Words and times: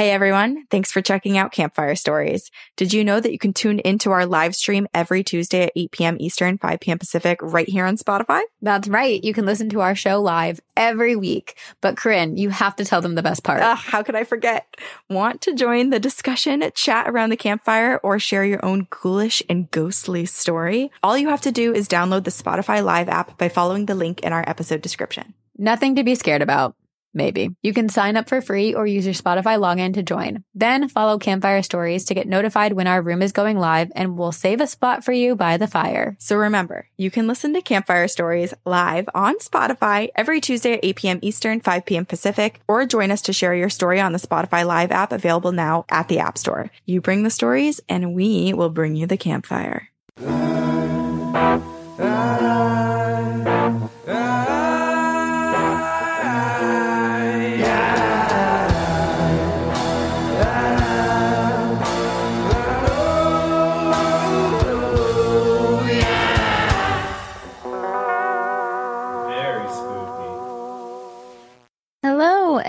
Hey 0.00 0.12
everyone, 0.12 0.64
thanks 0.70 0.90
for 0.90 1.02
checking 1.02 1.36
out 1.36 1.52
Campfire 1.52 1.94
Stories. 1.94 2.50
Did 2.74 2.94
you 2.94 3.04
know 3.04 3.20
that 3.20 3.32
you 3.32 3.38
can 3.38 3.52
tune 3.52 3.80
into 3.80 4.12
our 4.12 4.24
live 4.24 4.56
stream 4.56 4.88
every 4.94 5.22
Tuesday 5.22 5.64
at 5.64 5.72
8 5.76 5.90
p.m. 5.90 6.16
Eastern, 6.18 6.56
5 6.56 6.80
p.m. 6.80 6.98
Pacific, 6.98 7.38
right 7.42 7.68
here 7.68 7.84
on 7.84 7.98
Spotify? 7.98 8.40
That's 8.62 8.88
right. 8.88 9.22
You 9.22 9.34
can 9.34 9.44
listen 9.44 9.68
to 9.68 9.82
our 9.82 9.94
show 9.94 10.18
live 10.22 10.58
every 10.74 11.16
week. 11.16 11.58
But 11.82 11.98
Corinne, 11.98 12.38
you 12.38 12.48
have 12.48 12.76
to 12.76 12.84
tell 12.86 13.02
them 13.02 13.14
the 13.14 13.22
best 13.22 13.44
part. 13.44 13.60
Uh, 13.60 13.74
how 13.74 14.02
could 14.02 14.14
I 14.14 14.24
forget? 14.24 14.74
Want 15.10 15.42
to 15.42 15.52
join 15.52 15.90
the 15.90 16.00
discussion, 16.00 16.64
chat 16.74 17.06
around 17.06 17.28
the 17.28 17.36
campfire, 17.36 18.00
or 18.02 18.18
share 18.18 18.46
your 18.46 18.64
own 18.64 18.86
ghoulish 18.88 19.42
and 19.50 19.70
ghostly 19.70 20.24
story? 20.24 20.90
All 21.02 21.18
you 21.18 21.28
have 21.28 21.42
to 21.42 21.52
do 21.52 21.74
is 21.74 21.86
download 21.86 22.24
the 22.24 22.30
Spotify 22.30 22.82
Live 22.82 23.10
app 23.10 23.36
by 23.36 23.50
following 23.50 23.84
the 23.84 23.94
link 23.94 24.20
in 24.20 24.32
our 24.32 24.48
episode 24.48 24.80
description. 24.80 25.34
Nothing 25.58 25.96
to 25.96 26.04
be 26.04 26.14
scared 26.14 26.40
about. 26.40 26.74
Maybe. 27.12 27.54
You 27.62 27.72
can 27.72 27.88
sign 27.88 28.16
up 28.16 28.28
for 28.28 28.40
free 28.40 28.74
or 28.74 28.86
use 28.86 29.04
your 29.04 29.14
Spotify 29.14 29.58
login 29.58 29.94
to 29.94 30.02
join. 30.02 30.44
Then 30.54 30.88
follow 30.88 31.18
Campfire 31.18 31.62
Stories 31.62 32.04
to 32.04 32.14
get 32.14 32.28
notified 32.28 32.72
when 32.72 32.86
our 32.86 33.02
room 33.02 33.22
is 33.22 33.32
going 33.32 33.58
live 33.58 33.90
and 33.96 34.16
we'll 34.16 34.32
save 34.32 34.60
a 34.60 34.66
spot 34.66 35.04
for 35.04 35.12
you 35.12 35.34
by 35.34 35.56
the 35.56 35.66
fire. 35.66 36.16
So 36.20 36.36
remember, 36.36 36.86
you 36.96 37.10
can 37.10 37.26
listen 37.26 37.52
to 37.54 37.62
Campfire 37.62 38.06
Stories 38.08 38.54
live 38.64 39.08
on 39.14 39.38
Spotify 39.38 40.08
every 40.14 40.40
Tuesday 40.40 40.74
at 40.74 40.84
8 40.84 40.96
p.m. 40.96 41.18
Eastern, 41.22 41.60
5 41.60 41.84
p.m. 41.84 42.06
Pacific, 42.06 42.60
or 42.68 42.86
join 42.86 43.10
us 43.10 43.22
to 43.22 43.32
share 43.32 43.54
your 43.54 43.70
story 43.70 44.00
on 44.00 44.12
the 44.12 44.18
Spotify 44.18 44.64
Live 44.64 44.92
app 44.92 45.12
available 45.12 45.52
now 45.52 45.84
at 45.88 46.08
the 46.08 46.20
App 46.20 46.38
Store. 46.38 46.70
You 46.86 47.00
bring 47.00 47.24
the 47.24 47.30
stories 47.30 47.80
and 47.88 48.14
we 48.14 48.54
will 48.54 48.70
bring 48.70 48.94
you 48.94 49.06
the 49.06 49.16
campfire. 49.16 49.88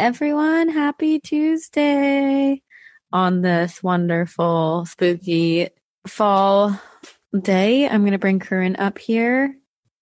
Everyone. 0.01 0.67
Happy 0.67 1.19
Tuesday 1.19 2.63
on 3.13 3.41
this 3.41 3.83
wonderful, 3.83 4.87
spooky 4.87 5.69
fall 6.07 6.81
day. 7.39 7.87
I'm 7.87 8.01
going 8.01 8.13
to 8.13 8.17
bring 8.17 8.39
Corinne 8.39 8.77
up 8.77 8.97
here. 8.97 9.55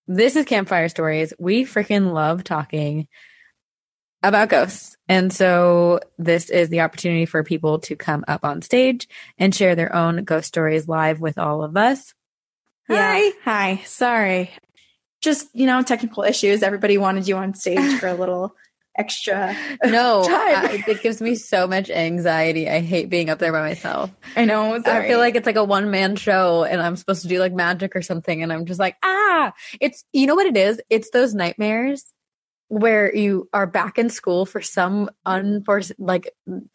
This 0.07 0.37
is 0.37 0.45
Campfire 0.45 0.87
Stories. 0.87 1.33
We 1.37 1.65
freaking 1.65 2.13
love 2.13 2.45
talking 2.45 3.09
about 4.23 4.47
ghosts. 4.47 4.95
And 5.09 5.33
so 5.33 5.99
this 6.17 6.49
is 6.49 6.69
the 6.69 6.79
opportunity 6.79 7.25
for 7.25 7.43
people 7.43 7.79
to 7.79 7.97
come 7.97 8.23
up 8.25 8.45
on 8.45 8.61
stage 8.61 9.05
and 9.37 9.53
share 9.53 9.75
their 9.75 9.93
own 9.93 10.23
ghost 10.23 10.47
stories 10.47 10.87
live 10.87 11.19
with 11.19 11.37
all 11.37 11.61
of 11.61 11.75
us. 11.75 12.13
Hi. 12.87 13.33
Hi. 13.43 13.81
Sorry. 13.83 14.51
Just, 15.19 15.49
you 15.53 15.65
know, 15.65 15.81
technical 15.81 16.23
issues. 16.23 16.63
Everybody 16.63 16.97
wanted 16.97 17.27
you 17.27 17.35
on 17.35 17.53
stage 17.53 17.95
for 17.99 18.07
a 18.07 18.15
little 18.15 18.55
extra. 18.99 19.55
No, 19.85 20.23
time. 20.23 20.35
I, 20.35 20.83
it 20.87 21.01
gives 21.01 21.21
me 21.21 21.35
so 21.35 21.65
much 21.65 21.89
anxiety. 21.89 22.69
I 22.69 22.81
hate 22.81 23.09
being 23.09 23.29
up 23.29 23.39
there 23.39 23.51
by 23.51 23.61
myself. 23.61 24.11
I 24.35 24.45
know. 24.45 24.75
I 24.75 25.07
feel 25.07 25.17
like 25.17 25.35
it's 25.35 25.45
like 25.45 25.55
a 25.55 25.63
one 25.63 25.89
man 25.89 26.15
show 26.15 26.63
and 26.65 26.81
I'm 26.81 26.95
supposed 26.95 27.21
to 27.23 27.27
do 27.27 27.39
like 27.39 27.53
magic 27.53 27.95
or 27.95 28.01
something. 28.01 28.43
And 28.43 28.51
I'm 28.51 28.65
just 28.65 28.79
like, 28.79 28.97
ah, 29.03 29.53
it's, 29.79 30.03
you 30.11 30.27
know 30.27 30.35
what 30.35 30.47
it 30.47 30.57
is? 30.57 30.81
It's 30.89 31.09
those 31.11 31.33
nightmares 31.33 32.05
where 32.67 33.13
you 33.15 33.49
are 33.51 33.65
back 33.65 33.97
in 33.97 34.09
school 34.09 34.45
for 34.45 34.61
some 34.61 35.09
unforeseen, 35.25 35.97
like 35.99 36.29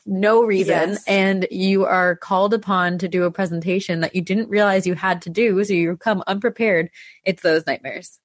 no 0.04 0.42
reason. 0.42 0.90
Yes. 0.90 1.04
And 1.06 1.46
you 1.50 1.84
are 1.84 2.16
called 2.16 2.52
upon 2.52 2.98
to 2.98 3.08
do 3.08 3.24
a 3.24 3.30
presentation 3.30 4.00
that 4.00 4.14
you 4.14 4.22
didn't 4.22 4.48
realize 4.48 4.86
you 4.86 4.94
had 4.94 5.22
to 5.22 5.30
do. 5.30 5.62
So 5.62 5.72
you 5.72 5.96
come 5.96 6.22
unprepared. 6.26 6.90
It's 7.24 7.42
those 7.42 7.66
nightmares. 7.66 8.18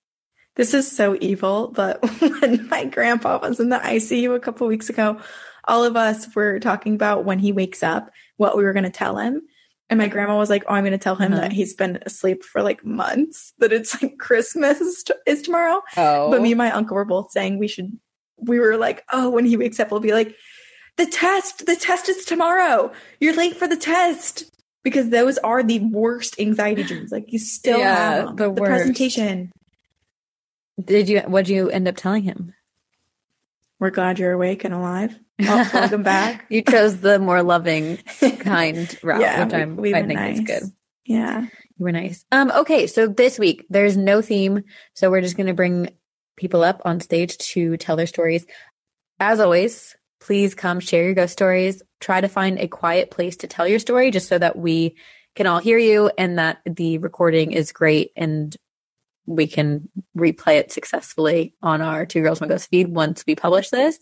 This 0.55 0.73
is 0.73 0.91
so 0.91 1.17
evil, 1.21 1.71
but 1.73 2.01
when 2.41 2.67
my 2.67 2.85
grandpa 2.85 3.39
was 3.41 3.59
in 3.59 3.69
the 3.69 3.77
ICU 3.77 4.35
a 4.35 4.39
couple 4.39 4.67
weeks 4.67 4.89
ago, 4.89 5.19
all 5.67 5.83
of 5.83 5.95
us 5.95 6.33
were 6.35 6.59
talking 6.59 6.95
about 6.95 7.23
when 7.25 7.39
he 7.39 7.51
wakes 7.51 7.83
up, 7.83 8.11
what 8.37 8.57
we 8.57 8.63
were 8.63 8.73
going 8.73 8.83
to 8.83 8.89
tell 8.89 9.17
him. 9.17 9.41
And 9.89 9.97
my 9.97 10.07
grandma 10.07 10.37
was 10.37 10.49
like, 10.49 10.63
Oh, 10.67 10.73
I'm 10.73 10.83
going 10.83 10.91
to 10.91 10.97
tell 10.97 11.15
him 11.15 11.31
Uh-huh. 11.33 11.41
that 11.41 11.51
he's 11.53 11.73
been 11.73 11.99
asleep 12.05 12.43
for 12.43 12.61
like 12.61 12.85
months, 12.85 13.53
that 13.59 13.71
it's 13.73 14.01
like 14.01 14.17
Christmas 14.19 14.79
is, 14.81 15.03
t- 15.03 15.13
is 15.25 15.41
tomorrow. 15.41 15.81
Oh, 15.97 16.29
But 16.29 16.41
me 16.41 16.51
and 16.51 16.57
my 16.57 16.71
uncle 16.71 16.95
were 16.95 17.05
both 17.05 17.31
saying 17.31 17.57
we 17.57 17.67
should, 17.67 17.97
we 18.37 18.59
were 18.59 18.77
like, 18.77 19.03
Oh, 19.11 19.29
when 19.29 19.45
he 19.45 19.57
wakes 19.57 19.79
up, 19.79 19.91
we'll 19.91 19.99
be 19.99 20.13
like, 20.13 20.35
The 20.97 21.05
test, 21.07 21.65
the 21.65 21.75
test 21.75 22.07
is 22.09 22.25
tomorrow. 22.25 22.91
You're 23.19 23.35
late 23.35 23.55
for 23.55 23.67
the 23.67 23.77
test. 23.77 24.43
Because 24.83 25.09
those 25.09 25.37
are 25.39 25.61
the 25.61 25.79
worst 25.79 26.39
anxiety 26.39 26.83
dreams. 26.83 27.11
Like 27.11 27.33
you 27.33 27.39
still 27.39 27.79
Yeah, 27.79 28.25
have 28.27 28.37
the 28.37 28.51
the 28.53 28.61
presentation. 28.61 29.51
Did 30.83 31.09
you, 31.09 31.19
what'd 31.21 31.49
you 31.49 31.69
end 31.69 31.87
up 31.87 31.95
telling 31.95 32.23
him? 32.23 32.53
We're 33.79 33.89
glad 33.91 34.19
you're 34.19 34.33
awake 34.33 34.63
and 34.65 34.73
alive. 34.73 35.17
Oh, 35.41 35.69
welcome 35.73 36.03
back. 36.03 36.45
You 36.49 36.61
chose 36.61 36.99
the 36.99 37.17
more 37.19 37.41
loving, 37.43 37.97
kind 38.39 38.93
route, 39.03 39.21
Yeah, 39.21 39.43
which 39.45 39.53
we- 39.53 39.59
I'm, 39.61 39.75
we 39.77 39.93
I 39.93 40.01
were 40.01 40.07
think 40.07 40.19
is 40.19 40.39
nice. 40.41 40.61
good. 40.61 40.69
Yeah. 41.05 41.41
You 41.41 41.83
were 41.85 41.91
nice. 41.93 42.25
Um, 42.31 42.51
okay, 42.51 42.87
so 42.87 43.07
this 43.07 43.39
week 43.39 43.65
there's 43.69 43.95
no 43.95 44.21
theme, 44.21 44.63
so 44.93 45.09
we're 45.09 45.21
just 45.21 45.37
gonna 45.37 45.53
bring 45.53 45.89
people 46.35 46.63
up 46.63 46.81
on 46.85 46.99
stage 46.99 47.37
to 47.37 47.77
tell 47.77 47.95
their 47.95 48.05
stories. 48.07 48.45
As 49.19 49.39
always, 49.39 49.95
please 50.19 50.55
come 50.55 50.81
share 50.81 51.05
your 51.05 51.13
ghost 51.13 51.33
stories. 51.33 51.81
Try 52.01 52.19
to 52.21 52.27
find 52.27 52.59
a 52.59 52.67
quiet 52.67 53.11
place 53.11 53.37
to 53.37 53.47
tell 53.47 53.67
your 53.67 53.79
story, 53.79 54.11
just 54.11 54.27
so 54.27 54.37
that 54.37 54.57
we 54.57 54.97
can 55.35 55.47
all 55.47 55.59
hear 55.59 55.77
you 55.77 56.11
and 56.17 56.37
that 56.37 56.59
the 56.65 56.97
recording 56.97 57.53
is 57.53 57.71
great 57.71 58.11
and 58.17 58.55
we 59.29 59.45
can 59.47 59.87
replay 60.17 60.57
it 60.57 60.71
successfully 60.71 61.53
on 61.61 61.81
our 61.81 62.05
Two 62.05 62.21
Girls 62.21 62.41
One 62.41 62.49
Ghost 62.49 62.67
feed 62.69 62.87
once 62.87 63.23
we 63.27 63.35
publish 63.35 63.69
this. 63.69 63.99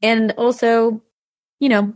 And 0.00 0.32
also, 0.32 1.02
you 1.60 1.68
know, 1.68 1.92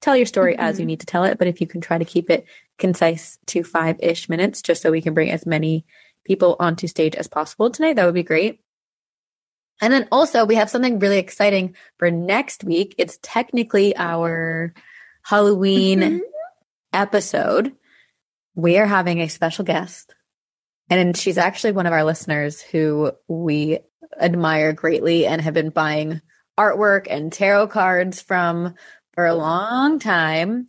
tell 0.00 0.16
your 0.16 0.26
story 0.26 0.56
as 0.56 0.76
Mhm. 0.76 0.80
you 0.80 0.86
need 0.86 1.00
to 1.00 1.06
tell 1.06 1.24
it, 1.24 1.36
but 1.38 1.46
if 1.46 1.60
you 1.60 1.66
can 1.66 1.82
try 1.82 1.98
to 1.98 2.04
keep 2.04 2.30
it 2.30 2.46
concise 2.78 3.38
to 3.46 3.62
five 3.62 3.96
ish 4.00 4.28
minutes, 4.30 4.62
just 4.62 4.80
so 4.80 4.90
we 4.90 5.02
can 5.02 5.12
bring 5.12 5.30
as 5.30 5.44
many 5.44 5.84
people 6.24 6.56
onto 6.58 6.86
stage 6.86 7.14
as 7.14 7.28
possible 7.28 7.70
tonight, 7.70 7.96
that 7.96 8.06
would 8.06 8.14
be 8.14 8.22
great. 8.22 8.60
And 9.82 9.92
then 9.92 10.08
also, 10.10 10.46
we 10.46 10.54
have 10.54 10.70
something 10.70 10.98
really 10.98 11.18
exciting 11.18 11.76
for 11.98 12.10
next 12.10 12.64
week. 12.64 12.94
It's 12.96 13.18
technically 13.22 13.94
our 13.94 14.72
Halloween 15.22 16.00
Mhm. 16.00 16.20
episode. 16.94 17.76
We 18.54 18.78
are 18.78 18.86
having 18.86 19.20
a 19.20 19.28
special 19.28 19.66
guest, 19.66 20.14
and 20.88 21.16
she's 21.16 21.38
actually 21.38 21.72
one 21.72 21.86
of 21.86 21.92
our 21.92 22.04
listeners 22.04 22.60
who 22.60 23.12
we 23.28 23.78
admire 24.20 24.72
greatly 24.72 25.26
and 25.26 25.40
have 25.42 25.54
been 25.54 25.70
buying 25.70 26.20
artwork 26.58 27.06
and 27.10 27.32
tarot 27.32 27.68
cards 27.68 28.20
from 28.20 28.74
for 29.14 29.26
a 29.26 29.34
long 29.34 29.98
time. 29.98 30.68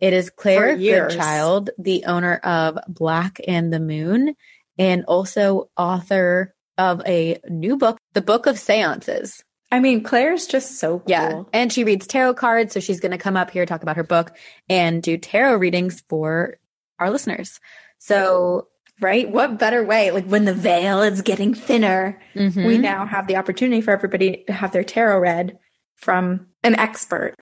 It 0.00 0.12
is 0.12 0.30
Claire 0.30 0.76
Goodchild, 0.76 1.70
the 1.78 2.04
owner 2.04 2.36
of 2.36 2.78
Black 2.88 3.40
and 3.46 3.72
the 3.72 3.80
Moon, 3.80 4.34
and 4.78 5.04
also 5.06 5.70
author 5.76 6.54
of 6.76 7.02
a 7.04 7.40
new 7.48 7.76
book, 7.76 7.98
The 8.14 8.22
Book 8.22 8.46
of 8.46 8.58
Seances. 8.58 9.42
I 9.70 9.80
mean, 9.80 10.02
Claire's 10.02 10.46
just 10.46 10.78
so 10.78 11.00
cool. 11.00 11.08
Yeah. 11.08 11.42
And 11.52 11.72
she 11.72 11.84
reads 11.84 12.06
tarot 12.06 12.34
cards. 12.34 12.72
So 12.72 12.80
she's 12.80 13.00
going 13.00 13.12
to 13.12 13.18
come 13.18 13.36
up 13.36 13.50
here, 13.50 13.66
talk 13.66 13.82
about 13.82 13.96
her 13.96 14.04
book, 14.04 14.34
and 14.68 15.02
do 15.02 15.18
tarot 15.18 15.56
readings 15.56 16.02
for 16.08 16.58
our 16.98 17.10
listeners. 17.10 17.60
So, 17.98 18.68
Right? 19.00 19.30
What 19.30 19.58
better 19.58 19.84
way? 19.84 20.10
Like 20.10 20.26
when 20.26 20.44
the 20.44 20.54
veil 20.54 21.02
is 21.02 21.22
getting 21.22 21.54
thinner, 21.54 22.20
mhm. 22.34 22.66
we 22.66 22.78
now 22.78 23.06
have 23.06 23.26
the 23.26 23.36
opportunity 23.36 23.80
for 23.80 23.92
everybody 23.92 24.44
to 24.46 24.52
have 24.52 24.72
their 24.72 24.82
tarot 24.82 25.20
read 25.20 25.58
from 25.96 26.46
an 26.64 26.74
expert. 26.74 27.36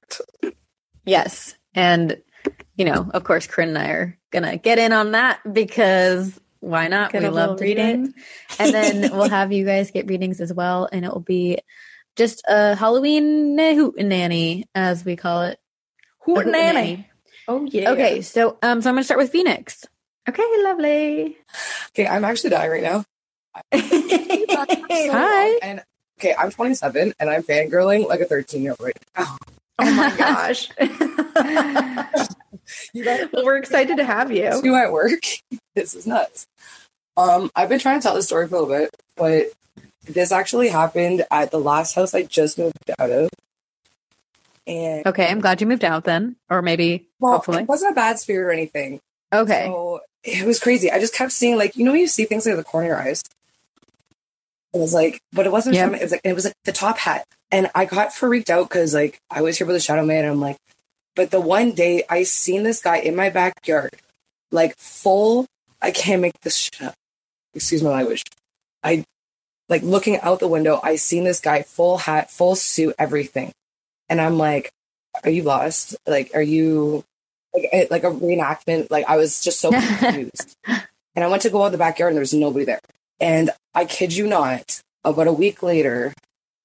yes. 1.05 1.55
And, 1.75 2.19
you 2.77 2.85
know, 2.85 3.11
of 3.13 3.25
course, 3.25 3.47
Corinne 3.47 3.71
and 3.71 3.79
I 3.79 3.89
are 3.89 4.19
going 4.31 4.43
to 4.45 4.57
get 4.57 4.79
in 4.79 4.93
on 4.93 5.13
that 5.13 5.41
because 5.51 6.39
why 6.61 6.89
not? 6.89 7.13
Get 7.13 7.23
we 7.23 7.29
love 7.29 7.35
little 7.35 7.57
to 7.57 7.65
read 7.65 7.79
it. 7.79 7.83
reading. 7.83 8.15
And 8.59 8.75
then 8.75 9.01
we'll 9.13 9.29
have 9.29 9.53
you 9.53 9.65
guys 9.65 9.91
get 9.91 10.09
readings 10.09 10.41
as 10.41 10.53
well. 10.53 10.89
And 10.91 11.05
it 11.05 11.13
will 11.13 11.21
be 11.21 11.59
just 12.17 12.43
a 12.49 12.75
Halloween 12.75 13.59
hoot 13.59 13.97
nanny, 13.99 14.65
as 14.75 15.05
we 15.05 15.17
call 15.17 15.43
it. 15.43 15.59
Hoot 16.21 16.47
nanny. 16.47 17.09
Oh 17.49 17.65
yeah. 17.71 17.93
Okay. 17.93 18.23
So, 18.23 18.59
um, 18.63 18.83
so 18.83 18.89
I'm 18.89 18.95
going 18.95 19.01
to 19.03 19.05
start 19.05 19.19
with 19.19 19.31
Phoenix. 19.31 19.85
Okay, 20.29 20.43
lovely. 20.63 21.37
Okay, 21.91 22.07
I'm 22.07 22.25
actually 22.25 22.51
dying 22.51 22.71
right 22.71 22.83
now. 22.83 23.05
Hi. 23.73 25.59
And 25.63 25.83
okay, 26.19 26.35
I'm 26.39 26.51
27 26.51 27.15
and 27.19 27.31
I'm 27.31 27.43
fangirling 27.43 28.07
like 28.09 28.21
a 28.21 28.25
13 28.27 28.63
year 28.63 28.73
old 28.79 28.81
right 28.81 28.97
now. 29.17 29.37
Oh 29.79 29.93
my 29.93 30.15
gosh. 30.19 30.71
You 32.93 33.05
guys 33.05 33.29
well, 33.33 33.45
we're 33.45 33.57
excited 33.59 33.97
to 33.99 34.05
have 34.05 34.33
you. 34.33 34.61
do 34.63 34.73
my 34.73 34.91
work. 34.91 35.23
This 35.75 35.95
is 35.95 36.07
nuts. 36.07 36.47
Um, 37.17 37.51
I've 37.55 37.69
been 37.69 37.79
trying 37.79 38.01
to 38.01 38.03
tell 38.03 38.15
this 38.15 38.27
story 38.27 38.49
for 38.49 38.57
a 38.57 38.61
little 38.61 38.75
bit, 38.77 38.91
but 39.17 39.47
this 40.05 40.33
actually 40.33 40.69
happened 40.69 41.25
at 41.31 41.51
the 41.51 41.59
last 41.61 41.95
house 41.95 42.15
I 42.15 42.23
just 42.25 42.59
moved 42.59 42.77
out 42.99 43.11
of. 43.11 43.29
And 44.67 45.07
Okay, 45.07 45.29
I'm 45.29 45.41
glad 45.41 45.61
you 45.61 45.67
moved 45.67 45.85
out 45.85 46.05
then, 46.05 46.37
or 46.51 46.61
maybe 46.61 47.07
well, 47.21 47.35
hopefully. 47.35 47.63
it 47.63 47.69
wasn't 47.69 47.93
a 47.93 47.95
bad 47.95 48.19
spirit 48.19 48.47
or 48.49 48.51
anything. 48.51 49.01
Okay. 49.33 49.67
So 49.67 50.01
it 50.27 50.45
was 50.45 50.59
crazy. 50.59 50.91
I 50.91 50.99
just 50.99 51.15
kept 51.15 51.33
seeing 51.33 51.57
like 51.57 51.77
you 51.77 51.85
know 51.85 51.93
when 51.93 52.01
you 52.01 52.09
see 52.09 52.25
things 52.25 52.47
like 52.47 52.57
the 52.57 52.65
corner 52.65 52.87
of 52.87 52.99
your 52.99 53.09
eyes. 53.09 53.23
It 54.75 54.79
was 54.79 54.93
like, 54.93 55.21
but 55.33 55.47
it 55.47 55.53
wasn't. 55.53 55.77
Shadow 55.77 55.95
It 55.95 56.03
was 56.03 56.11
like 56.13 56.21
it 56.25 56.35
was 56.35 56.45
like 56.45 56.55
the 56.65 56.73
top 56.73 56.99
hat, 56.99 57.27
and 57.51 57.71
I 57.75 57.85
got 57.85 58.13
freaked 58.13 58.51
out 58.51 58.69
because 58.69 58.93
like 58.93 59.19
I 59.31 59.41
was 59.43 59.57
here 59.57 59.67
with 59.67 59.77
the 59.77 59.81
Shadow 59.81 60.05
Man, 60.05 60.25
and 60.25 60.33
I'm 60.33 60.41
like, 60.41 60.59
but 61.15 61.31
the 61.31 61.41
one 61.41 61.73
day 61.73 62.03
I 62.11 62.25
seen 62.25 62.65
this 62.65 62.83
guy 62.83 62.99
in 62.99 63.17
my 63.17 63.31
backyard, 63.31 63.91
like 64.51 64.77
full. 64.77 65.47
I 65.81 65.91
can't 65.93 66.23
make 66.23 66.41
this 66.41 66.57
shit 66.57 66.83
up. 66.83 66.95
Excuse 67.55 67.83
my 67.83 67.91
language. 67.91 68.23
I 68.83 69.05
like 69.69 69.83
looking 69.83 70.19
out 70.21 70.41
the 70.41 70.49
window. 70.49 70.81
I 70.83 70.97
seen 70.97 71.25
this 71.25 71.41
guy 71.41 71.63
full 71.63 71.99
hat, 71.99 72.31
full 72.31 72.57
suit, 72.57 72.95
everything, 72.99 73.53
and 74.09 74.21
I'm 74.21 74.37
like, 74.37 74.73
are 75.25 75.31
you 75.31 75.45
lost? 75.45 75.97
Like, 76.07 76.33
are 76.35 76.43
you 76.43 77.05
like 77.57 77.69
it, 77.73 77.91
like 77.91 78.05
a 78.05 78.11
reenactment. 78.11 78.91
Like 78.91 79.07
I 79.09 79.17
was 79.17 79.41
just 79.41 79.61
so 79.61 79.71
confused. 79.71 80.57
and 80.67 81.25
I 81.25 81.29
went 81.29 81.43
to 81.43 81.51
go 81.51 81.63
out 81.63 81.73
the 81.73 81.79
backyard 81.79 82.11
and 82.11 82.17
there 82.17 82.23
was 82.23 82.35
nobody 82.35 82.65
there. 82.65 82.81
And 83.21 83.51
I 83.75 83.85
kid 83.85 84.15
you 84.15 84.27
not, 84.27 84.81
about 85.05 85.27
a 85.27 85.33
week 85.33 85.63
later, 85.63 86.13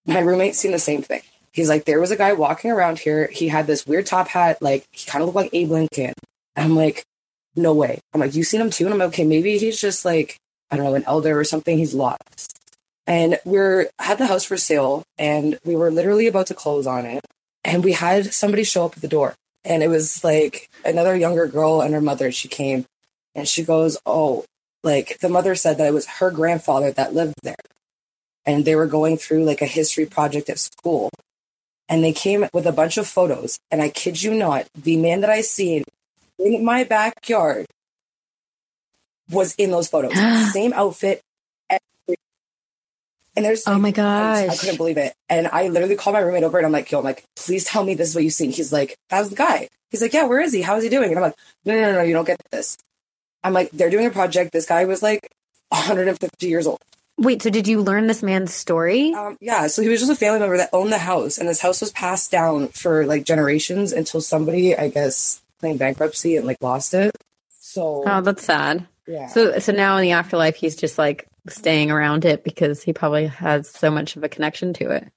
my 0.05 0.19
roommate 0.19 0.55
seen 0.55 0.71
the 0.71 0.79
same 0.79 1.01
thing. 1.01 1.21
He's 1.53 1.69
like, 1.69 1.85
there 1.85 1.99
was 1.99 2.11
a 2.11 2.15
guy 2.15 2.33
walking 2.33 2.71
around 2.71 2.99
here. 2.99 3.27
He 3.27 3.49
had 3.49 3.67
this 3.67 3.85
weird 3.85 4.05
top 4.05 4.29
hat, 4.29 4.61
like 4.61 4.85
he 4.91 5.09
kind 5.09 5.21
of 5.21 5.27
looked 5.27 5.35
like 5.35 5.53
Abe 5.53 5.71
Lincoln. 5.71 6.13
And 6.55 6.65
I'm 6.65 6.75
like, 6.75 7.03
no 7.55 7.73
way. 7.73 7.99
I'm 8.13 8.21
like, 8.21 8.35
you 8.35 8.43
seen 8.43 8.61
him 8.61 8.69
too? 8.69 8.85
And 8.85 8.93
I'm 8.93 8.99
like, 8.99 9.09
okay, 9.09 9.25
maybe 9.25 9.57
he's 9.57 9.79
just 9.79 10.05
like, 10.05 10.37
I 10.69 10.77
don't 10.77 10.85
know, 10.85 10.95
an 10.95 11.03
elder 11.05 11.37
or 11.37 11.43
something. 11.43 11.77
He's 11.77 11.93
lost. 11.93 12.57
And 13.07 13.39
we're 13.43 13.89
had 13.99 14.17
the 14.17 14.27
house 14.27 14.45
for 14.45 14.57
sale 14.57 15.03
and 15.17 15.59
we 15.65 15.75
were 15.75 15.91
literally 15.91 16.27
about 16.27 16.47
to 16.47 16.53
close 16.53 16.87
on 16.87 17.05
it. 17.05 17.25
And 17.63 17.83
we 17.83 17.91
had 17.93 18.33
somebody 18.33 18.63
show 18.63 18.85
up 18.85 18.95
at 18.95 19.01
the 19.01 19.07
door 19.07 19.35
and 19.63 19.83
it 19.83 19.87
was 19.87 20.23
like 20.23 20.69
another 20.83 21.15
younger 21.15 21.47
girl 21.47 21.81
and 21.81 21.93
her 21.93 22.01
mother 22.01 22.31
she 22.31 22.47
came. 22.47 22.85
And 23.33 23.47
she 23.47 23.63
goes 23.63 23.97
oh 24.05 24.45
like 24.83 25.19
the 25.19 25.29
mother 25.29 25.55
said 25.55 25.77
that 25.77 25.87
it 25.87 25.93
was 25.93 26.07
her 26.07 26.31
grandfather 26.31 26.91
that 26.91 27.13
lived 27.13 27.35
there. 27.43 27.55
And 28.45 28.65
they 28.65 28.75
were 28.75 28.87
going 28.87 29.17
through 29.17 29.45
like 29.45 29.61
a 29.61 29.67
history 29.67 30.05
project 30.05 30.49
at 30.49 30.59
school. 30.59 31.09
And 31.87 32.03
they 32.03 32.13
came 32.13 32.47
with 32.53 32.65
a 32.65 32.71
bunch 32.71 32.97
of 32.97 33.07
photos. 33.07 33.59
And 33.69 33.81
i 33.81 33.89
kid 33.89 34.21
you 34.21 34.33
not 34.33 34.67
the 34.75 34.97
man 34.97 35.21
that 35.21 35.29
i 35.29 35.41
seen 35.41 35.83
in 36.39 36.65
my 36.65 36.83
backyard 36.83 37.65
was 39.29 39.55
in 39.55 39.71
those 39.71 39.87
photos. 39.87 40.13
Same 40.51 40.73
outfit 40.73 41.21
and 43.35 43.45
there's 43.45 43.67
Oh 43.67 43.77
my 43.77 43.91
gosh, 43.91 44.47
I 44.49 44.55
couldn't 44.55 44.77
believe 44.77 44.97
it. 44.97 45.13
And 45.29 45.47
I 45.47 45.67
literally 45.69 45.95
called 45.95 46.13
my 46.15 46.19
roommate 46.19 46.43
over 46.43 46.57
and 46.57 46.65
I'm 46.65 46.71
like, 46.71 46.91
yo, 46.91 46.99
I'm 46.99 47.03
like, 47.03 47.23
please 47.35 47.65
tell 47.65 47.83
me 47.83 47.93
this 47.93 48.09
is 48.09 48.15
what 48.15 48.23
you've 48.23 48.33
seen. 48.33 48.51
He's 48.51 48.73
like, 48.73 48.97
that's 49.09 49.29
the 49.29 49.35
guy. 49.35 49.69
He's 49.89 50.01
like, 50.01 50.13
yeah, 50.13 50.25
where 50.25 50.39
is 50.39 50.53
he? 50.53 50.61
How 50.61 50.75
is 50.77 50.83
he 50.83 50.89
doing? 50.89 51.09
And 51.09 51.17
I'm 51.17 51.23
like, 51.23 51.35
no, 51.65 51.73
no, 51.75 51.81
no, 51.81 51.93
no, 51.93 52.01
you 52.01 52.13
don't 52.13 52.25
get 52.25 52.41
this. 52.51 52.77
I'm 53.43 53.53
like, 53.53 53.71
they're 53.71 53.89
doing 53.89 54.05
a 54.05 54.11
project. 54.11 54.51
This 54.53 54.65
guy 54.65 54.85
was 54.85 55.01
like 55.03 55.29
150 55.69 56.47
years 56.47 56.67
old. 56.67 56.79
Wait, 57.17 57.41
so 57.41 57.49
did 57.49 57.67
you 57.67 57.81
learn 57.81 58.07
this 58.07 58.23
man's 58.23 58.53
story? 58.53 59.13
Um, 59.13 59.37
yeah, 59.41 59.67
so 59.67 59.81
he 59.81 59.89
was 59.89 59.99
just 59.99 60.11
a 60.11 60.15
family 60.15 60.39
member 60.39 60.57
that 60.57 60.69
owned 60.73 60.91
the 60.91 60.97
house, 60.97 61.37
and 61.37 61.47
this 61.47 61.61
house 61.61 61.81
was 61.81 61.91
passed 61.91 62.31
down 62.31 62.69
for 62.69 63.05
like 63.05 63.25
generations 63.25 63.91
until 63.91 64.21
somebody, 64.21 64.75
I 64.75 64.89
guess, 64.89 65.41
claimed 65.59 65.77
bankruptcy 65.77 66.35
and 66.35 66.47
like 66.47 66.57
lost 66.61 66.93
it. 66.93 67.15
So 67.59 68.03
Oh, 68.05 68.21
that's 68.21 68.43
sad. 68.43 68.87
Yeah, 69.07 69.27
So 69.27 69.59
so 69.59 69.71
now 69.71 69.97
in 69.97 70.03
the 70.03 70.11
afterlife 70.11 70.55
he's 70.55 70.75
just 70.75 70.97
like 70.97 71.27
staying 71.47 71.91
around 71.91 72.25
it 72.25 72.43
because 72.43 72.83
he 72.83 72.93
probably 72.93 73.27
has 73.27 73.69
so 73.69 73.89
much 73.89 74.15
of 74.15 74.23
a 74.23 74.29
connection 74.29 74.73
to 74.73 74.91
it. 74.91 75.07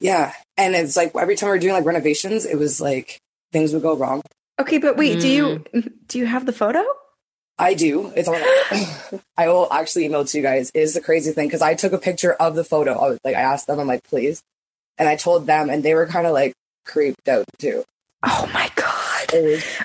yeah, 0.00 0.32
and 0.56 0.74
it's 0.74 0.96
like 0.96 1.12
every 1.14 1.36
time 1.36 1.50
we 1.50 1.56
are 1.56 1.60
doing 1.60 1.74
like 1.74 1.84
renovations, 1.84 2.46
it 2.46 2.58
was 2.58 2.80
like 2.80 3.18
things 3.52 3.72
would 3.72 3.82
go 3.82 3.96
wrong. 3.96 4.22
Okay, 4.58 4.78
but 4.78 4.96
wait, 4.96 5.20
do 5.20 5.28
you 5.28 5.64
mm. 5.74 5.92
do 6.06 6.18
you 6.18 6.26
have 6.26 6.46
the 6.46 6.52
photo? 6.52 6.84
I 7.58 7.74
do. 7.74 8.10
It's 8.16 8.28
on. 8.28 8.40
I 9.36 9.48
will 9.48 9.70
actually 9.70 10.06
email 10.06 10.22
it 10.22 10.28
to 10.28 10.38
you 10.38 10.42
guys. 10.42 10.70
It 10.74 10.80
is 10.80 10.94
the 10.94 11.00
crazy 11.00 11.32
thing 11.32 11.48
because 11.48 11.62
I 11.62 11.74
took 11.74 11.92
a 11.92 11.98
picture 11.98 12.32
of 12.32 12.54
the 12.54 12.64
photo. 12.64 12.98
I 12.98 13.08
was 13.10 13.18
like, 13.22 13.36
I 13.36 13.40
asked 13.40 13.66
them, 13.66 13.78
I'm 13.78 13.86
like, 13.86 14.04
please, 14.04 14.42
and 14.96 15.08
I 15.08 15.16
told 15.16 15.46
them, 15.46 15.68
and 15.68 15.82
they 15.82 15.94
were 15.94 16.06
kind 16.06 16.26
of 16.26 16.32
like 16.32 16.54
creeped 16.86 17.28
out 17.28 17.44
too. 17.58 17.84
Oh 18.22 18.50
my 18.52 18.70
god. 18.76 18.99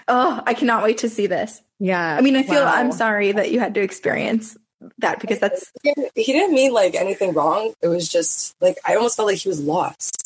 Oh, 0.07 0.41
I 0.45 0.53
cannot 0.53 0.83
wait 0.83 0.99
to 0.99 1.09
see 1.09 1.27
this. 1.27 1.61
Yeah. 1.79 2.15
I 2.17 2.21
mean, 2.21 2.35
I 2.35 2.43
feel 2.43 2.63
Wow. 2.63 2.73
I'm 2.73 2.91
sorry 2.91 3.31
that 3.31 3.51
you 3.51 3.59
had 3.59 3.73
to 3.75 3.81
experience 3.81 4.57
that 4.99 5.19
because 5.19 5.39
that's 5.39 5.71
he 5.83 6.33
didn't 6.33 6.53
mean 6.53 6.73
like 6.73 6.95
anything 6.95 7.33
wrong. 7.33 7.73
It 7.81 7.87
was 7.87 8.07
just 8.07 8.55
like 8.61 8.77
I 8.85 8.95
almost 8.95 9.15
felt 9.15 9.27
like 9.27 9.37
he 9.37 9.49
was 9.49 9.59
lost. 9.59 10.21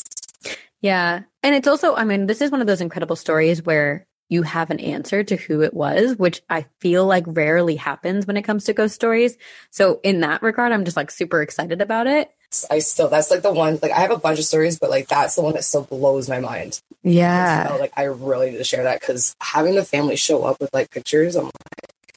Yeah. 0.80 1.22
And 1.42 1.54
it's 1.54 1.68
also, 1.68 1.94
I 1.94 2.04
mean, 2.04 2.26
this 2.26 2.40
is 2.40 2.50
one 2.50 2.60
of 2.60 2.66
those 2.66 2.80
incredible 2.80 3.16
stories 3.16 3.62
where 3.62 4.06
you 4.28 4.42
have 4.42 4.70
an 4.70 4.80
answer 4.80 5.24
to 5.24 5.36
who 5.36 5.62
it 5.62 5.74
was, 5.74 6.16
which 6.16 6.40
I 6.48 6.66
feel 6.80 7.04
like 7.04 7.24
rarely 7.26 7.76
happens 7.76 8.26
when 8.26 8.36
it 8.36 8.42
comes 8.42 8.64
to 8.64 8.72
ghost 8.72 8.94
stories. 8.94 9.36
So 9.70 10.00
in 10.02 10.20
that 10.20 10.42
regard, 10.42 10.72
I'm 10.72 10.84
just 10.84 10.96
like 10.96 11.10
super 11.10 11.42
excited 11.42 11.82
about 11.82 12.06
it. 12.06 12.30
I 12.70 12.80
still 12.80 13.08
that's 13.08 13.30
like 13.30 13.42
the 13.42 13.52
one 13.52 13.78
like 13.80 13.92
I 13.92 14.00
have 14.00 14.10
a 14.10 14.16
bunch 14.16 14.38
of 14.38 14.44
stories, 14.44 14.78
but 14.78 14.90
like 14.90 15.06
that's 15.08 15.36
the 15.36 15.42
one 15.42 15.54
that 15.54 15.64
still 15.64 15.84
blows 15.84 16.28
my 16.28 16.40
mind. 16.40 16.80
Yeah. 17.02 17.68
So, 17.68 17.76
like 17.76 17.92
I 17.96 18.04
really 18.04 18.50
need 18.50 18.58
to 18.58 18.64
share 18.64 18.84
that 18.84 19.00
because 19.00 19.36
having 19.40 19.74
the 19.74 19.84
family 19.84 20.16
show 20.16 20.42
up 20.42 20.60
with 20.60 20.72
like 20.72 20.90
pictures, 20.90 21.36
I'm 21.36 21.44
like, 21.44 22.14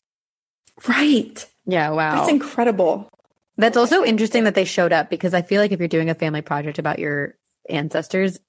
right. 0.88 1.46
Yeah. 1.66 1.92
Wow. 1.92 2.16
That's 2.16 2.30
incredible. 2.30 3.10
That's 3.58 3.78
also 3.78 4.04
interesting 4.04 4.46
that 4.46 4.56
they 4.56 4.66
showed 4.66 4.92
up 4.92 5.10
because 5.10 5.36
I 5.36 5.44
feel 5.44 5.62
like 5.62 5.72
if 5.72 5.80
you're 5.80 5.88
doing 5.88 6.10
a 6.10 6.16
family 6.16 6.42
project 6.42 6.80
about 6.80 6.98
your 6.98 7.36
ancestors, 7.70 8.40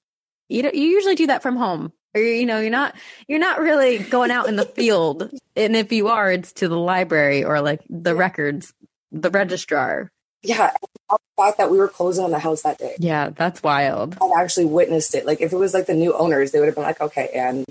you 0.49 0.63
don't, 0.63 0.73
you 0.73 0.87
usually 0.87 1.15
do 1.15 1.27
that 1.27 1.43
from 1.43 1.55
home. 1.55 1.93
Or 2.15 2.21
you 2.21 2.45
know, 2.45 2.59
you're 2.59 2.71
not 2.71 2.95
you're 3.27 3.39
not 3.39 3.59
really 3.59 3.99
going 3.99 4.31
out 4.31 4.47
in 4.47 4.55
the 4.55 4.65
field. 4.75 5.29
And 5.55 5.75
if 5.75 5.91
you 5.91 6.07
are, 6.07 6.31
it's 6.31 6.53
to 6.53 6.67
the 6.67 6.79
library 6.79 7.43
or 7.43 7.61
like 7.61 7.81
the 7.89 8.15
records, 8.15 8.73
the 9.11 9.29
registrar. 9.29 10.11
Yeah. 10.47 10.71
and 11.09 11.19
The 11.37 11.43
fact 11.43 11.57
that 11.57 11.69
we 11.71 11.77
were 11.77 11.87
closing 11.87 12.23
on 12.23 12.31
the 12.31 12.39
house 12.39 12.63
that 12.63 12.77
day, 12.77 12.95
Yeah, 12.99 13.29
that's 13.29 13.61
wild. 13.63 14.17
I 14.21 14.41
actually 14.41 14.65
witnessed 14.65 15.15
it. 15.15 15.25
Like 15.25 15.41
if 15.41 15.53
it 15.53 15.57
was 15.57 15.73
like 15.73 15.85
the 15.85 15.93
new 15.93 16.13
owners, 16.13 16.51
they 16.51 16.59
would 16.59 16.67
have 16.67 16.75
been 16.75 16.83
like, 16.83 17.01
okay, 17.01 17.29
and 17.33 17.65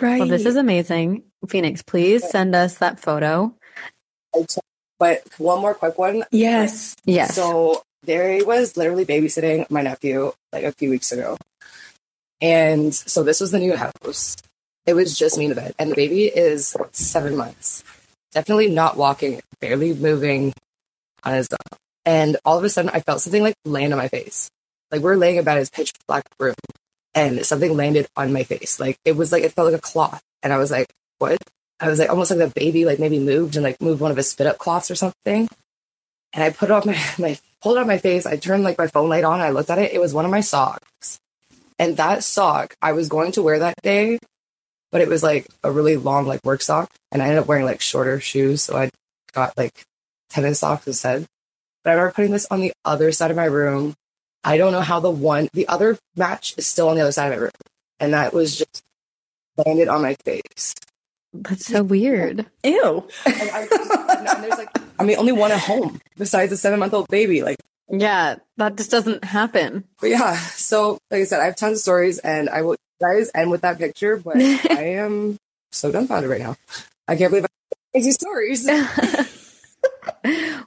Right. 0.00 0.20
Well, 0.20 0.28
this 0.28 0.46
is 0.46 0.56
amazing. 0.56 1.24
Phoenix, 1.48 1.82
please 1.82 2.28
send 2.28 2.54
us 2.54 2.78
that 2.78 3.00
photo. 3.00 3.54
But 4.98 5.22
one 5.38 5.60
more 5.60 5.74
quick 5.74 5.98
one. 5.98 6.24
yes. 6.30 6.96
Yes. 7.04 7.34
So 7.34 7.82
there 8.02 8.44
was 8.44 8.76
literally 8.76 9.04
babysitting 9.04 9.70
my 9.70 9.82
nephew 9.82 10.32
like 10.52 10.64
a 10.64 10.72
few 10.72 10.90
weeks 10.90 11.12
ago. 11.12 11.36
And 12.40 12.94
so 12.94 13.22
this 13.22 13.40
was 13.40 13.50
the 13.50 13.58
new 13.58 13.76
house. 13.76 14.36
It 14.86 14.94
was 14.94 15.18
just 15.18 15.38
me 15.38 15.44
in 15.44 15.50
the 15.50 15.54
bed. 15.54 15.74
And 15.78 15.90
the 15.90 15.94
baby 15.94 16.24
is 16.24 16.76
seven 16.92 17.36
months. 17.36 17.84
Definitely 18.32 18.70
not 18.70 18.96
walking, 18.96 19.40
barely 19.60 19.94
moving 19.94 20.52
on 21.24 21.34
his 21.34 21.48
own. 21.52 21.78
And 22.04 22.36
all 22.44 22.58
of 22.58 22.64
a 22.64 22.68
sudden 22.68 22.90
I 22.92 23.00
felt 23.00 23.20
something 23.20 23.42
like 23.42 23.54
land 23.64 23.92
on 23.92 23.98
my 23.98 24.08
face. 24.08 24.50
Like 24.90 25.02
we're 25.02 25.16
laying 25.16 25.38
about 25.38 25.56
this 25.56 25.70
pitch 25.70 25.92
black 26.06 26.24
room 26.38 26.54
and 27.14 27.44
something 27.44 27.76
landed 27.76 28.06
on 28.16 28.32
my 28.32 28.44
face. 28.44 28.80
Like 28.80 28.96
it 29.04 29.16
was 29.16 29.32
like 29.32 29.44
it 29.44 29.52
felt 29.52 29.70
like 29.70 29.78
a 29.78 29.82
cloth. 29.82 30.22
And 30.42 30.52
I 30.52 30.58
was 30.58 30.70
like, 30.70 30.88
what? 31.18 31.38
I 31.78 31.88
was 31.88 31.98
like 31.98 32.10
almost 32.10 32.30
like 32.30 32.40
the 32.40 32.48
baby 32.48 32.84
like 32.84 32.98
maybe 32.98 33.18
moved 33.18 33.56
and 33.56 33.64
like 33.64 33.80
moved 33.80 34.00
one 34.00 34.10
of 34.10 34.16
his 34.16 34.30
spit 34.30 34.46
up 34.46 34.58
cloths 34.58 34.90
or 34.90 34.94
something. 34.94 35.48
And 36.32 36.44
I 36.44 36.50
put 36.50 36.70
it 36.70 36.72
off 36.72 36.86
my, 36.86 36.98
my 37.18 37.38
pulled 37.62 37.78
off 37.78 37.86
my 37.86 37.98
face. 37.98 38.26
I 38.26 38.36
turned 38.36 38.64
like 38.64 38.78
my 38.78 38.86
phone 38.86 39.08
light 39.08 39.24
on. 39.24 39.40
I 39.40 39.50
looked 39.50 39.70
at 39.70 39.78
it. 39.78 39.92
It 39.92 40.00
was 40.00 40.14
one 40.14 40.24
of 40.24 40.30
my 40.30 40.40
socks. 40.40 41.18
And 41.78 41.96
that 41.96 42.24
sock 42.24 42.74
I 42.82 42.92
was 42.92 43.08
going 43.08 43.32
to 43.32 43.42
wear 43.42 43.60
that 43.60 43.80
day, 43.82 44.18
but 44.92 45.00
it 45.00 45.08
was 45.08 45.22
like 45.22 45.46
a 45.64 45.70
really 45.70 45.96
long 45.96 46.26
like 46.26 46.44
work 46.44 46.60
sock. 46.60 46.90
And 47.10 47.22
I 47.22 47.26
ended 47.26 47.40
up 47.40 47.46
wearing 47.46 47.64
like 47.64 47.80
shorter 47.80 48.20
shoes. 48.20 48.62
So 48.62 48.76
I 48.76 48.90
got 49.32 49.56
like 49.56 49.82
tennis 50.28 50.60
socks 50.60 50.86
instead. 50.86 51.26
But 51.84 51.90
I 51.90 51.94
remember 51.94 52.12
putting 52.12 52.32
this 52.32 52.46
on 52.50 52.60
the 52.60 52.72
other 52.84 53.12
side 53.12 53.30
of 53.30 53.36
my 53.36 53.46
room. 53.46 53.94
I 54.44 54.56
don't 54.56 54.72
know 54.72 54.80
how 54.80 55.00
the 55.00 55.10
one, 55.10 55.48
the 55.52 55.68
other 55.68 55.98
match 56.16 56.54
is 56.56 56.66
still 56.66 56.88
on 56.88 56.96
the 56.96 57.02
other 57.02 57.12
side 57.12 57.26
of 57.32 57.38
my 57.38 57.42
room. 57.42 57.50
And 57.98 58.14
that 58.14 58.32
was 58.32 58.56
just 58.56 58.82
landed 59.66 59.88
on 59.88 60.02
my 60.02 60.14
face. 60.24 60.74
that's 61.34 61.66
so 61.66 61.82
weird. 61.82 62.46
Ew. 62.64 63.06
And 63.26 63.34
I 63.50 63.66
just, 63.66 63.90
and 63.90 64.44
there's 64.44 64.58
like, 64.58 64.70
I'm 64.98 65.06
the 65.06 65.16
only 65.16 65.32
one 65.32 65.52
at 65.52 65.60
home 65.60 66.00
besides 66.16 66.50
the 66.50 66.56
seven 66.56 66.78
month 66.80 66.94
old 66.94 67.08
baby. 67.08 67.42
Like, 67.42 67.58
Yeah, 67.90 68.36
that 68.56 68.76
just 68.76 68.90
doesn't 68.90 69.24
happen. 69.24 69.84
but 70.00 70.08
yeah. 70.10 70.36
So, 70.36 70.98
like 71.10 71.20
I 71.22 71.24
said, 71.24 71.40
I 71.40 71.44
have 71.46 71.56
tons 71.56 71.78
of 71.78 71.82
stories 71.82 72.18
and 72.18 72.48
I 72.48 72.62
will 72.62 72.76
guys 73.00 73.30
end 73.34 73.50
with 73.50 73.62
that 73.62 73.78
picture, 73.78 74.16
but 74.18 74.36
I 74.70 74.94
am 74.98 75.36
so 75.72 75.90
dumbfounded 75.92 76.30
right 76.30 76.40
now. 76.40 76.56
I 77.08 77.16
can't 77.16 77.30
believe 77.30 77.44
I 77.44 77.48
have 77.48 77.92
crazy 77.92 78.12
stories. 78.12 78.66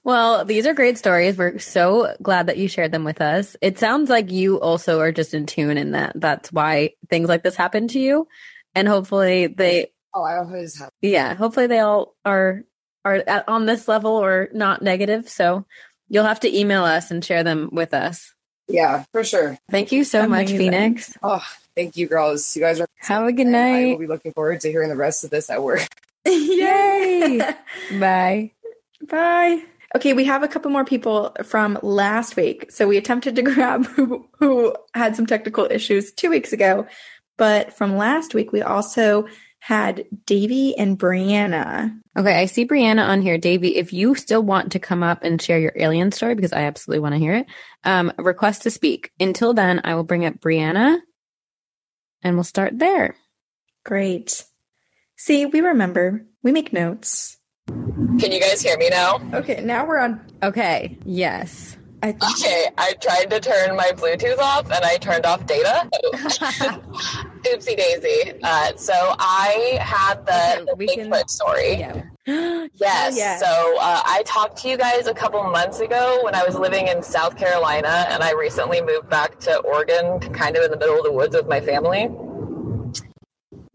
well, 0.03 0.45
these 0.45 0.65
are 0.65 0.73
great 0.73 0.97
stories. 0.97 1.37
We're 1.37 1.59
so 1.59 2.15
glad 2.21 2.47
that 2.47 2.57
you 2.57 2.67
shared 2.67 2.91
them 2.91 3.03
with 3.03 3.21
us. 3.21 3.55
It 3.61 3.79
sounds 3.79 4.09
like 4.09 4.31
you 4.31 4.59
also 4.59 4.99
are 4.99 5.11
just 5.11 5.33
in 5.33 5.45
tune 5.45 5.77
in 5.77 5.91
that. 5.91 6.13
That's 6.15 6.51
why 6.51 6.91
things 7.09 7.29
like 7.29 7.43
this 7.43 7.55
happen 7.55 7.87
to 7.89 7.99
you. 7.99 8.27
And 8.75 8.87
hopefully 8.87 9.47
they, 9.47 9.91
Oh, 10.13 10.23
I 10.23 10.37
always 10.37 10.79
have. 10.79 10.89
yeah, 11.01 11.33
hopefully 11.35 11.67
they 11.67 11.79
all 11.79 12.15
are, 12.25 12.63
are 13.05 13.15
at, 13.27 13.47
on 13.49 13.65
this 13.65 13.87
level 13.87 14.11
or 14.11 14.49
not 14.53 14.81
negative. 14.81 15.27
So 15.29 15.65
you'll 16.09 16.25
have 16.25 16.41
to 16.41 16.55
email 16.57 16.83
us 16.83 17.11
and 17.11 17.23
share 17.23 17.43
them 17.43 17.69
with 17.71 17.93
us. 17.93 18.33
Yeah, 18.67 19.03
for 19.11 19.23
sure. 19.23 19.57
Thank 19.69 19.91
you 19.91 20.03
so 20.03 20.27
much, 20.27 20.49
Phoenix. 20.49 21.17
Oh, 21.21 21.43
Thank 21.75 21.97
you, 21.97 22.07
girls. 22.07 22.55
You 22.55 22.61
guys 22.61 22.79
are. 22.79 22.85
Have 22.99 23.25
a 23.27 23.31
good 23.33 23.47
night. 23.47 23.85
I 23.87 23.91
will 23.93 23.97
be 23.97 24.07
looking 24.07 24.31
forward 24.31 24.61
to 24.61 24.69
hearing 24.69 24.89
the 24.89 24.95
rest 24.95 25.23
of 25.23 25.31
this 25.31 25.49
at 25.49 25.63
work. 25.63 25.81
Yay. 26.25 27.39
Bye. 27.99 28.51
Bye. 29.07 29.63
Okay, 29.95 30.13
we 30.13 30.25
have 30.25 30.41
a 30.41 30.47
couple 30.47 30.71
more 30.71 30.85
people 30.85 31.35
from 31.43 31.77
last 31.83 32.35
week. 32.35 32.71
So 32.71 32.87
we 32.87 32.97
attempted 32.97 33.35
to 33.35 33.41
grab 33.43 33.85
who, 33.85 34.27
who 34.39 34.75
had 34.93 35.15
some 35.15 35.25
technical 35.25 35.67
issues 35.69 36.11
two 36.13 36.29
weeks 36.29 36.53
ago. 36.53 36.87
But 37.37 37.73
from 37.73 37.97
last 37.97 38.33
week, 38.33 38.51
we 38.51 38.61
also 38.61 39.27
had 39.59 40.05
Davy 40.25 40.77
and 40.77 40.99
Brianna. 40.99 41.97
Okay, 42.17 42.35
I 42.35 42.45
see 42.45 42.67
Brianna 42.67 43.07
on 43.07 43.21
here. 43.21 43.37
Davey, 43.37 43.77
if 43.77 43.93
you 43.93 44.13
still 44.13 44.43
want 44.43 44.73
to 44.73 44.79
come 44.79 45.03
up 45.03 45.23
and 45.23 45.41
share 45.41 45.57
your 45.57 45.71
alien 45.75 46.11
story, 46.11 46.35
because 46.35 46.53
I 46.53 46.63
absolutely 46.63 46.99
want 46.99 47.13
to 47.13 47.19
hear 47.19 47.35
it, 47.37 47.47
um, 47.83 48.11
request 48.17 48.63
to 48.63 48.71
speak. 48.71 49.11
Until 49.19 49.53
then, 49.53 49.81
I 49.83 49.95
will 49.95 50.03
bring 50.03 50.25
up 50.25 50.39
Brianna 50.39 50.97
and 52.21 52.35
we'll 52.35 52.43
start 52.43 52.77
there. 52.77 53.15
Great. 53.85 54.43
See, 55.15 55.45
we 55.45 55.61
remember. 55.61 56.25
We 56.43 56.51
make 56.51 56.73
notes. 56.73 57.37
Can 57.67 58.31
you 58.31 58.39
guys 58.39 58.61
hear 58.61 58.77
me 58.77 58.89
now? 58.89 59.19
Okay, 59.33 59.61
now 59.61 59.85
we're 59.85 59.99
on. 59.99 60.21
Okay, 60.41 60.97
yes. 61.05 61.77
I 62.01 62.11
think 62.11 62.23
Okay, 62.37 62.65
I 62.77 62.93
tried 63.01 63.29
to 63.29 63.39
turn 63.39 63.77
my 63.77 63.91
Bluetooth 63.95 64.37
off 64.37 64.65
and 64.69 64.83
I 64.83 64.97
turned 64.97 65.25
off 65.25 65.45
data. 65.45 65.89
Oopsie 67.45 67.77
daisy. 67.77 68.33
Uh, 68.43 68.73
so 68.75 68.93
I 69.19 69.77
had 69.81 70.25
the, 70.25 70.55
Okay, 70.61 70.65
the 70.65 70.75
we 70.75 70.87
can- 70.87 71.09
Bigfoot 71.09 71.29
story. 71.29 71.75
Yeah. 71.75 72.01
Yes. 72.75 73.15
yes. 73.17 73.39
So 73.41 73.47
uh, 73.79 74.01
I 74.05 74.23
talked 74.25 74.57
to 74.63 74.69
you 74.69 74.77
guys 74.77 75.07
a 75.07 75.13
couple 75.13 75.41
months 75.43 75.79
ago 75.81 76.19
when 76.23 76.33
I 76.35 76.43
was 76.43 76.55
living 76.55 76.87
in 76.87 77.03
South 77.03 77.37
Carolina, 77.37 78.07
and 78.09 78.23
I 78.23 78.31
recently 78.31 78.81
moved 78.81 79.09
back 79.09 79.39
to 79.41 79.57
Oregon, 79.59 80.19
kind 80.33 80.55
of 80.57 80.63
in 80.63 80.71
the 80.71 80.77
middle 80.77 80.97
of 80.97 81.03
the 81.03 81.11
woods 81.11 81.35
with 81.35 81.47
my 81.47 81.59
family. 81.61 82.09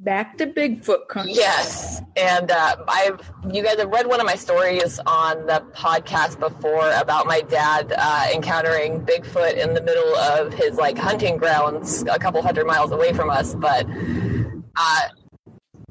back 0.00 0.36
to 0.38 0.46
Bigfoot 0.46 1.08
country. 1.08 1.34
Yes, 1.34 1.87
and 2.18 2.50
uh, 2.50 2.76
I've 2.88 3.20
you 3.50 3.62
guys 3.62 3.78
have 3.78 3.90
read 3.90 4.06
one 4.06 4.20
of 4.20 4.26
my 4.26 4.34
stories 4.34 4.98
on 5.06 5.46
the 5.46 5.64
podcast 5.72 6.38
before 6.40 6.90
about 6.92 7.26
my 7.26 7.40
dad 7.42 7.92
uh, 7.96 8.26
encountering 8.34 9.00
Bigfoot 9.02 9.56
in 9.56 9.74
the 9.74 9.82
middle 9.82 10.16
of 10.16 10.52
his 10.52 10.76
like 10.76 10.98
hunting 10.98 11.36
grounds, 11.36 12.02
a 12.10 12.18
couple 12.18 12.42
hundred 12.42 12.66
miles 12.66 12.90
away 12.90 13.12
from 13.12 13.30
us. 13.30 13.54
But 13.54 13.86
uh, 14.76 15.00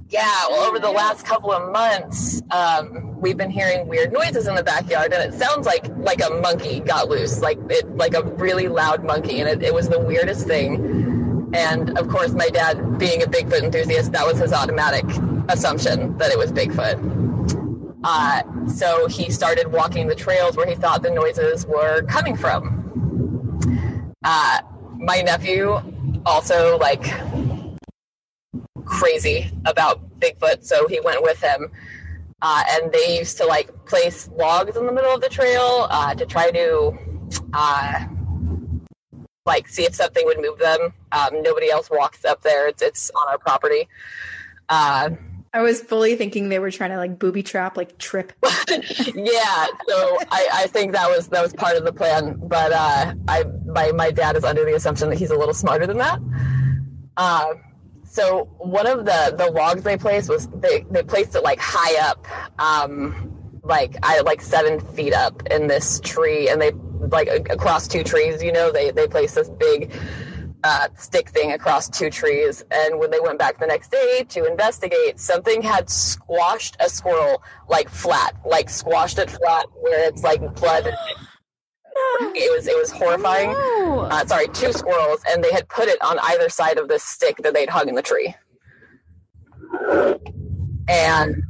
yeah, 0.10 0.48
well, 0.50 0.67
over 0.67 0.79
the 0.79 0.91
last 0.91 1.25
couple 1.25 1.51
of 1.51 1.72
months, 1.72 2.41
um, 2.51 3.19
we've 3.19 3.38
been 3.38 3.51
hearing 3.51 3.88
weird 3.88 4.12
noises 4.12 4.48
in 4.48 4.55
the 4.55 4.63
backyard, 4.63 5.13
and 5.13 5.34
it 5.34 5.38
sounds 5.38 5.65
like 5.65 5.88
like 5.98 6.22
a 6.22 6.29
monkey 6.29 6.81
got 6.81 7.07
loose, 7.10 7.39
like 7.39 7.57
it 7.69 7.89
like 7.96 8.13
a 8.13 8.24
really 8.24 8.67
loud 8.67 9.03
monkey, 9.03 9.39
and 9.39 9.50
it, 9.50 9.63
it 9.63 9.74
was 9.74 9.88
the 9.88 10.00
weirdest 10.00 10.46
thing. 10.46 11.51
And 11.53 11.98
of 11.98 12.10
course, 12.10 12.34
my 12.34 12.50
dad, 12.50 13.00
being 13.00 13.24
a 13.24 13.25
Bigfoot 13.25 13.63
enthusiast, 13.63 14.12
that 14.12 14.27
was 14.27 14.38
his 14.39 14.51
automatic 14.51 15.05
assumption 15.50 16.18
that 16.18 16.32
it 16.32 16.38
was 16.38 16.51
Bigfoot. 16.51 17.18
Uh, 18.04 18.44
so 18.68 19.08
he 19.08 19.32
started 19.32 19.72
walking 19.72 20.08
the 20.08 20.16
trails 20.16 20.56
where 20.56 20.68
he 20.68 20.75
thought 20.75 21.01
the 21.01 21.10
noises 21.10 21.66
were 21.66 22.04
coming 22.04 22.36
from. 22.36 22.74
Uh, 24.24 24.60
my 24.98 25.22
nephew 25.22 25.80
also 26.25 26.77
like 26.77 27.04
crazy 28.86 29.51
about 29.66 30.01
Bigfoot, 30.20 30.63
so 30.63 30.88
he 30.88 31.00
went 31.00 31.22
with 31.22 31.42
him. 31.42 31.72
Uh, 32.42 32.63
and 32.70 32.92
they 32.92 33.18
used 33.18 33.38
to 33.38 33.46
like 33.46 33.70
place 33.86 34.30
logs 34.38 34.77
in 34.77 34.86
the 34.86 34.92
middle 34.92 35.13
of 35.13 35.22
the 35.22 35.30
trail 35.30 35.88
uh, 35.89 36.13
to 36.13 36.25
try 36.25 36.51
to 36.51 36.96
uh, 37.54 38.06
like 39.46 39.68
see 39.68 39.84
if 39.86 39.96
something 39.96 40.24
would 40.25 40.39
move 40.39 40.60
them. 40.60 40.94
Um, 41.12 41.42
nobody 41.42 41.72
else 41.72 41.89
walks 41.89 42.25
up 42.25 42.44
there; 42.44 42.68
it's 42.68 42.84
it's 42.84 43.10
on 43.12 43.27
our 43.27 43.39
property. 43.39 43.88
I 45.58 45.62
was 45.62 45.82
fully 45.82 46.16
thinking 46.16 46.50
they 46.50 46.60
were 46.60 46.70
trying 46.70 46.92
to 46.92 46.98
like 46.98 47.18
booby 47.18 47.42
trap, 47.42 47.78
like 47.78 47.98
trip. 47.98 48.32
yeah, 48.70 49.66
so 49.88 50.18
I, 50.30 50.50
I 50.54 50.68
think 50.68 50.92
that 50.92 51.10
was 51.10 51.30
that 51.30 51.42
was 51.42 51.52
part 51.52 51.76
of 51.78 51.84
the 51.84 51.92
plan. 51.92 52.40
But 52.44 52.72
uh, 52.72 53.16
I 53.28 53.44
my 53.66 53.92
my 53.92 54.12
dad 54.12 54.36
is 54.36 54.44
under 54.44 54.64
the 54.64 54.76
assumption 54.76 55.10
that 55.10 55.18
he's 55.18 55.32
a 55.32 55.36
little 55.36 55.56
smarter 55.56 55.88
than 55.88 55.98
that. 55.98 56.20
Uh, 57.18 57.56
so 58.04 58.44
one 58.60 58.86
of 58.86 59.06
the 59.06 59.34
the 59.36 59.50
logs 59.50 59.82
they 59.82 59.98
placed 59.98 60.30
was 60.30 60.48
they 60.50 60.86
they 60.92 61.02
placed 61.02 61.36
it 61.36 61.42
like 61.42 61.60
high 61.60 62.08
up, 62.08 62.28
um, 62.62 63.60
like 63.64 63.96
I 64.04 64.20
like 64.22 64.42
seven 64.42 64.80
feet 64.80 65.14
up 65.16 65.42
in 65.50 65.66
this 65.66 66.00
tree, 66.02 66.50
and 66.50 66.62
they 66.62 66.72
like 67.10 67.50
across 67.50 67.88
two 67.88 68.04
trees. 68.04 68.44
You 68.44 68.52
know, 68.52 68.72
they 68.72 68.92
they 68.92 69.08
placed 69.08 69.34
this 69.34 69.50
big 69.50 69.92
uh, 70.64 70.88
stick 70.96 71.30
thing 71.30 71.52
across 71.52 71.90
two 71.90 72.10
trees. 72.10 72.64
And 72.72 73.00
when 73.00 73.12
they 73.12 73.20
went 73.20 73.40
back 73.40 73.60
the 73.60 73.68
next 73.68 73.92
day 73.92 74.26
to 74.30 74.46
investigate, 74.46 75.20
something 75.20 75.62
had 75.62 75.90
squashed 75.90 76.78
a 76.80 76.90
squirrel 76.90 77.42
like 77.68 77.90
flat, 77.90 78.36
like 78.46 78.70
squashed 78.70 79.18
it 79.20 79.30
flat 79.30 79.66
where 79.80 80.08
it's 80.08 80.24
like 80.24 80.42
blood. 80.56 80.90
It 82.20 82.56
was 82.56 82.68
it 82.68 82.78
was 82.78 82.92
horrifying. 82.92 83.52
No. 83.52 84.02
Uh, 84.02 84.26
sorry, 84.26 84.48
two 84.50 84.72
squirrels, 84.72 85.24
and 85.30 85.44
they 85.44 85.52
had 85.52 85.68
put 85.68 85.88
it 85.88 86.00
on 86.04 86.20
either 86.20 86.48
side 86.48 86.78
of 86.78 86.88
this 86.88 87.04
stick 87.04 87.38
that 87.38 87.56
they'd 87.56 87.70
hung 87.70 87.90
in 87.90 87.96
the 87.96 88.04
tree. 88.04 88.36
And 90.88 91.44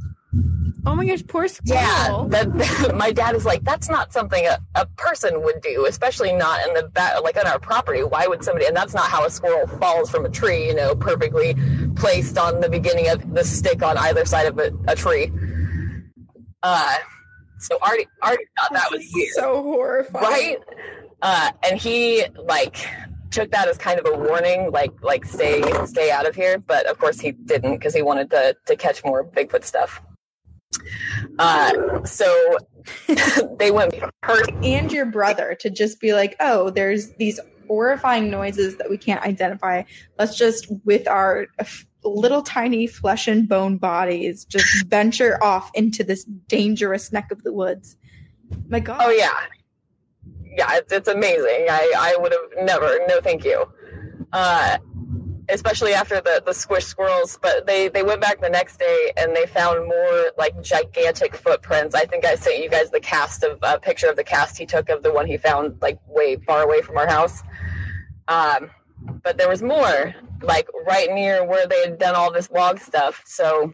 oh 0.87 0.95
my 0.95 1.05
gosh, 1.05 1.23
poor 1.27 1.47
squirrel. 1.47 1.81
yeah, 1.81 2.25
that, 2.29 2.95
my 2.95 3.11
dad 3.11 3.35
is 3.35 3.45
like, 3.45 3.63
that's 3.63 3.89
not 3.89 4.13
something 4.13 4.45
a, 4.45 4.57
a 4.75 4.85
person 4.97 5.43
would 5.43 5.61
do, 5.61 5.85
especially 5.85 6.31
not 6.33 6.65
in 6.67 6.73
the 6.73 6.83
back, 6.89 7.21
like 7.23 7.37
on 7.37 7.45
our 7.45 7.59
property. 7.59 8.03
Why 8.03 8.25
would 8.27 8.43
somebody? 8.43 8.65
And 8.65 8.75
that's 8.75 8.93
not 8.93 9.09
how 9.09 9.25
a 9.25 9.29
squirrel 9.29 9.67
falls 9.67 10.09
from 10.09 10.25
a 10.25 10.29
tree, 10.29 10.67
you 10.67 10.73
know, 10.75 10.95
perfectly 10.95 11.55
placed 11.95 12.37
on 12.37 12.61
the 12.61 12.69
beginning 12.69 13.09
of 13.09 13.33
the 13.33 13.43
stick 13.43 13.83
on 13.83 13.97
either 13.97 14.25
side 14.25 14.47
of 14.47 14.57
a, 14.59 14.71
a 14.87 14.95
tree. 14.95 15.31
Uh, 16.63 16.95
so 17.59 17.77
Artie, 17.81 18.07
Artie 18.21 18.45
thought 18.57 18.73
that 18.73 18.91
was 18.91 19.05
weird 19.13 19.29
So 19.33 19.61
horrifying. 19.63 20.23
right 20.23 20.57
uh 21.23 21.51
and 21.67 21.79
he 21.79 22.23
like 22.45 22.87
took 23.31 23.49
that 23.51 23.67
as 23.67 23.77
kind 23.77 23.99
of 23.99 24.05
a 24.05 24.15
warning 24.15 24.69
like 24.71 24.91
like 25.01 25.25
stay 25.25 25.63
stay 25.85 26.11
out 26.11 26.27
of 26.27 26.35
here 26.35 26.59
but 26.59 26.85
of 26.85 26.99
course 26.99 27.19
he 27.19 27.31
didn't 27.31 27.73
because 27.73 27.95
he 27.95 28.03
wanted 28.03 28.29
to 28.29 28.55
to 28.67 28.75
catch 28.75 29.03
more 29.03 29.23
bigfoot 29.23 29.63
stuff 29.63 30.01
uh 31.39 32.03
so 32.05 32.57
they 33.59 33.71
went 33.71 33.93
hurt 34.23 34.49
And 34.63 34.91
your 34.91 35.05
brother 35.05 35.55
to 35.61 35.69
just 35.69 35.99
be 35.99 36.13
like, 36.13 36.35
oh, 36.39 36.69
there's 36.69 37.11
these 37.15 37.39
horrifying 37.67 38.29
noises 38.29 38.77
that 38.77 38.89
we 38.89 38.97
can't 38.97 39.21
identify. 39.23 39.83
Let's 40.17 40.37
just, 40.37 40.71
with 40.85 41.07
our 41.07 41.47
f- 41.59 41.85
little 42.03 42.41
tiny 42.41 42.87
flesh 42.87 43.27
and 43.27 43.47
bone 43.49 43.77
bodies, 43.77 44.45
just 44.45 44.85
venture 44.87 45.41
off 45.43 45.69
into 45.73 46.03
this 46.03 46.23
dangerous 46.23 47.11
neck 47.11 47.31
of 47.31 47.43
the 47.43 47.51
woods. 47.51 47.97
My 48.69 48.79
God. 48.79 49.01
oh 49.01 49.09
yeah 49.09 49.37
yeah 50.57 50.77
it's, 50.77 50.91
it's 50.93 51.07
amazing 51.09 51.67
i 51.69 51.93
i 51.97 52.17
would 52.17 52.31
have 52.31 52.65
never 52.65 52.97
no 53.07 53.19
thank 53.19 53.43
you 53.43 53.65
uh 54.31 54.77
especially 55.49 55.93
after 55.93 56.21
the 56.21 56.41
the 56.45 56.53
squish 56.53 56.85
squirrels 56.85 57.37
but 57.41 57.65
they 57.65 57.87
they 57.87 58.03
went 58.03 58.19
back 58.21 58.41
the 58.41 58.49
next 58.49 58.77
day 58.77 59.11
and 59.17 59.35
they 59.35 59.45
found 59.45 59.85
more 59.85 60.31
like 60.37 60.61
gigantic 60.61 61.35
footprints. 61.35 61.95
I 61.95 62.05
think 62.05 62.25
i 62.25 62.35
sent 62.35 62.61
you 62.63 62.69
guys 62.69 62.91
the 62.91 62.99
cast 62.99 63.43
of 63.43 63.59
a 63.61 63.79
picture 63.79 64.09
of 64.09 64.15
the 64.15 64.23
cast 64.23 64.57
he 64.57 64.65
took 64.65 64.89
of 64.89 65.03
the 65.03 65.13
one 65.13 65.25
he 65.25 65.37
found 65.37 65.81
like 65.81 65.99
way 66.07 66.35
far 66.35 66.63
away 66.63 66.81
from 66.81 66.97
our 66.97 67.07
house. 67.07 67.41
Um 68.27 68.71
but 69.23 69.37
there 69.37 69.49
was 69.49 69.61
more 69.61 70.13
like 70.41 70.67
right 70.85 71.11
near 71.11 71.45
where 71.45 71.67
they 71.67 71.81
had 71.81 71.97
done 71.97 72.15
all 72.15 72.31
this 72.31 72.51
log 72.51 72.79
stuff. 72.79 73.23
So 73.25 73.73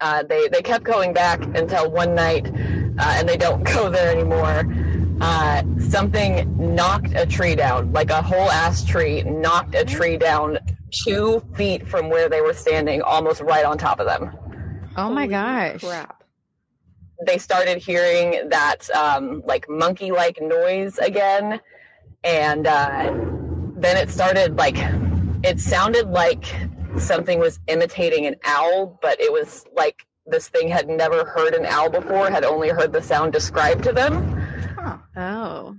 uh, 0.00 0.22
they 0.24 0.48
they 0.48 0.60
kept 0.60 0.84
going 0.84 1.12
back 1.12 1.42
until 1.56 1.90
one 1.90 2.14
night 2.14 2.46
uh, 2.46 3.14
and 3.16 3.28
they 3.28 3.36
don't 3.36 3.64
go 3.74 3.90
there 3.90 4.10
anymore 4.10 4.64
uh, 5.20 5.62
something 5.78 6.74
knocked 6.74 7.12
a 7.14 7.26
tree 7.26 7.54
down, 7.54 7.92
like 7.92 8.10
a 8.10 8.22
whole 8.22 8.50
ass 8.50 8.84
tree, 8.84 9.22
knocked 9.22 9.74
a 9.74 9.84
tree 9.84 10.16
down 10.16 10.58
two 11.04 11.42
feet 11.56 11.86
from 11.86 12.08
where 12.08 12.28
they 12.28 12.40
were 12.40 12.52
standing, 12.54 13.02
almost 13.02 13.40
right 13.40 13.64
on 13.64 13.78
top 13.78 14.00
of 14.00 14.06
them. 14.06 14.30
Oh 14.96 15.10
my 15.10 15.22
Holy 15.22 15.28
gosh. 15.28 15.80
Crap. 15.80 16.22
They 17.26 17.38
started 17.38 17.78
hearing 17.78 18.48
that 18.50 18.90
um, 18.90 19.42
like 19.46 19.68
monkey 19.68 20.10
like 20.10 20.40
noise 20.40 20.98
again, 20.98 21.60
and 22.22 22.66
uh, 22.66 23.14
then 23.76 23.96
it 23.96 24.10
started 24.10 24.56
like 24.56 24.76
it 25.44 25.60
sounded 25.60 26.08
like 26.08 26.44
something 26.98 27.38
was 27.38 27.60
imitating 27.68 28.26
an 28.26 28.36
owl, 28.44 28.98
but 29.00 29.20
it 29.20 29.32
was 29.32 29.64
like 29.74 30.06
this 30.26 30.48
thing 30.48 30.68
had 30.68 30.88
never 30.88 31.24
heard 31.24 31.54
an 31.54 31.66
owl 31.66 31.90
before, 31.90 32.30
had 32.30 32.44
only 32.44 32.68
heard 32.70 32.92
the 32.92 33.02
sound 33.02 33.32
described 33.32 33.84
to 33.84 33.92
them. 33.92 34.33
Huh. 34.76 34.98
Oh. 35.16 35.76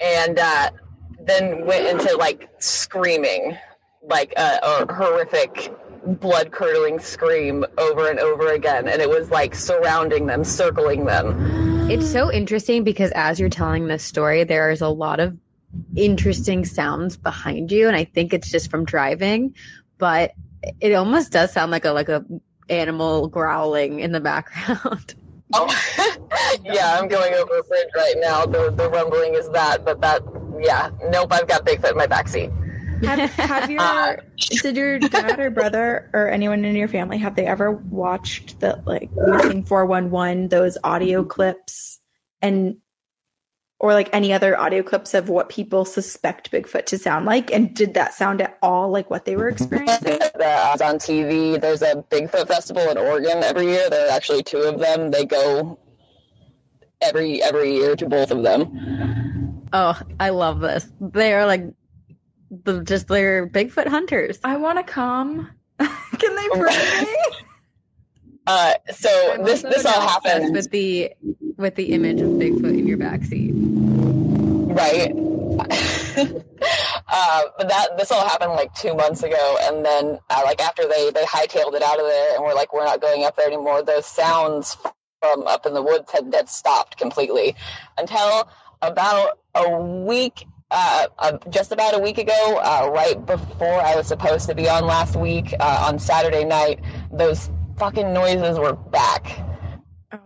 and 0.00 0.38
uh, 0.38 0.70
then 1.20 1.64
went 1.66 1.86
into 1.86 2.16
like 2.16 2.48
screaming, 2.58 3.56
like 4.02 4.32
a, 4.36 4.58
a 4.62 4.94
horrific, 4.94 5.72
blood 6.06 6.52
curdling 6.52 6.98
scream 6.98 7.64
over 7.78 8.08
and 8.08 8.18
over 8.18 8.52
again, 8.52 8.88
and 8.88 9.00
it 9.00 9.08
was 9.08 9.30
like 9.30 9.54
surrounding 9.54 10.26
them, 10.26 10.44
circling 10.44 11.06
them. 11.06 11.90
It's 11.90 12.10
so 12.10 12.32
interesting 12.32 12.84
because 12.84 13.10
as 13.12 13.38
you're 13.40 13.48
telling 13.48 13.86
this 13.86 14.02
story, 14.02 14.44
there 14.44 14.70
is 14.70 14.80
a 14.80 14.88
lot 14.88 15.20
of 15.20 15.36
interesting 15.96 16.64
sounds 16.64 17.16
behind 17.16 17.72
you, 17.72 17.88
and 17.88 17.96
I 17.96 18.04
think 18.04 18.32
it's 18.32 18.50
just 18.50 18.70
from 18.70 18.84
driving, 18.84 19.54
but 19.98 20.32
it 20.80 20.94
almost 20.94 21.32
does 21.32 21.52
sound 21.52 21.70
like 21.70 21.84
a 21.84 21.90
like 21.90 22.08
a 22.08 22.24
animal 22.68 23.28
growling 23.28 24.00
in 24.00 24.12
the 24.12 24.20
background. 24.20 25.14
Oh, 25.56 26.18
yeah, 26.64 26.98
I'm 26.98 27.08
going 27.08 27.32
over 27.34 27.58
a 27.58 27.62
bridge 27.62 27.88
right 27.94 28.16
now. 28.18 28.44
The 28.44 28.70
the 28.70 28.90
rumbling 28.90 29.34
is 29.34 29.48
that, 29.50 29.84
but 29.84 30.00
that, 30.00 30.22
yeah, 30.60 30.90
nope. 31.10 31.32
I've 31.32 31.46
got 31.46 31.64
Bigfoot 31.64 31.92
in 31.92 31.96
my 31.96 32.06
backseat. 32.06 32.52
Have, 33.04 33.30
have 33.30 33.70
your 33.70 33.80
uh, 33.80 34.16
did 34.62 34.76
your 34.76 34.98
dad 34.98 35.38
or 35.38 35.50
brother 35.50 36.10
or 36.12 36.28
anyone 36.28 36.64
in 36.64 36.74
your 36.74 36.88
family 36.88 37.18
have 37.18 37.36
they 37.36 37.46
ever 37.46 37.70
watched 37.72 38.60
the 38.60 38.82
like 38.86 39.10
missing 39.14 39.64
411 39.64 40.48
those 40.48 40.78
audio 40.82 41.22
clips 41.24 42.00
and 42.40 42.76
or 43.84 43.92
like 43.92 44.08
any 44.14 44.32
other 44.32 44.58
audio 44.58 44.82
clips 44.82 45.12
of 45.12 45.28
what 45.28 45.50
people 45.50 45.84
suspect 45.84 46.50
Bigfoot 46.50 46.86
to 46.86 46.96
sound 46.96 47.26
like 47.26 47.52
and 47.52 47.74
did 47.74 47.92
that 47.92 48.14
sound 48.14 48.40
at 48.40 48.56
all 48.62 48.88
like 48.88 49.10
what 49.10 49.26
they 49.26 49.36
were 49.36 49.46
experiencing? 49.46 50.20
That's 50.38 50.80
on 50.80 50.96
TV. 50.96 51.60
There's 51.60 51.82
a 51.82 51.96
Bigfoot 51.96 52.48
festival 52.48 52.88
in 52.88 52.96
Oregon 52.96 53.42
every 53.42 53.66
year. 53.66 53.90
There 53.90 54.08
are 54.08 54.10
actually 54.10 54.42
two 54.42 54.56
of 54.56 54.80
them. 54.80 55.10
They 55.10 55.26
go 55.26 55.78
every 57.02 57.42
every 57.42 57.74
year 57.74 57.94
to 57.96 58.08
both 58.08 58.30
of 58.30 58.42
them. 58.42 59.66
Oh, 59.74 60.00
I 60.18 60.30
love 60.30 60.60
this. 60.60 60.90
They 61.02 61.34
are 61.34 61.44
like 61.44 61.64
the 62.50 62.82
just 62.84 63.08
they're 63.08 63.46
Bigfoot 63.46 63.88
hunters. 63.88 64.38
I 64.42 64.56
want 64.56 64.78
to 64.78 64.90
come. 64.90 65.50
Can 65.78 66.34
they 66.34 66.48
bring 66.48 66.74
me? 67.02 67.16
Uh, 68.46 68.74
so 68.94 69.42
this 69.44 69.60
this 69.60 69.84
all 69.84 70.00
happens 70.00 70.52
with 70.52 70.70
the 70.70 71.12
with 71.56 71.74
the 71.74 71.92
image 71.92 72.20
of 72.20 72.30
Bigfoot 72.30 72.78
in 72.78 72.86
your 72.86 72.98
backseat. 72.98 73.73
Right. 74.74 75.12
uh, 77.08 77.42
but 77.58 77.68
that 77.68 77.96
this 77.96 78.10
all 78.10 78.26
happened 78.26 78.52
like 78.52 78.74
two 78.74 78.94
months 78.94 79.22
ago, 79.22 79.56
and 79.62 79.84
then 79.84 80.18
uh, 80.30 80.42
like 80.44 80.60
after 80.60 80.86
they 80.88 81.10
they 81.10 81.22
hightailed 81.22 81.74
it 81.74 81.82
out 81.82 81.98
of 81.98 82.06
there, 82.06 82.34
and 82.34 82.44
we're 82.44 82.54
like 82.54 82.72
we're 82.72 82.84
not 82.84 83.00
going 83.00 83.24
up 83.24 83.36
there 83.36 83.46
anymore. 83.46 83.82
Those 83.82 84.06
sounds 84.06 84.76
from 85.20 85.46
up 85.46 85.64
in 85.66 85.74
the 85.74 85.82
woods 85.82 86.10
had, 86.10 86.32
had 86.34 86.48
stopped 86.48 86.96
completely 86.96 87.54
until 87.98 88.48
about 88.82 89.38
a 89.54 89.80
week. 89.80 90.44
Uh, 90.70 91.06
uh, 91.20 91.38
just 91.50 91.70
about 91.70 91.94
a 91.94 91.98
week 92.00 92.18
ago, 92.18 92.60
uh, 92.60 92.90
right 92.92 93.24
before 93.26 93.80
I 93.80 93.94
was 93.94 94.08
supposed 94.08 94.48
to 94.48 94.56
be 94.56 94.68
on 94.68 94.86
last 94.86 95.14
week, 95.14 95.54
uh, 95.60 95.86
on 95.86 96.00
Saturday 96.00 96.44
night, 96.44 96.80
those 97.12 97.48
fucking 97.78 98.12
noises 98.12 98.58
were 98.58 98.72
back 98.72 99.38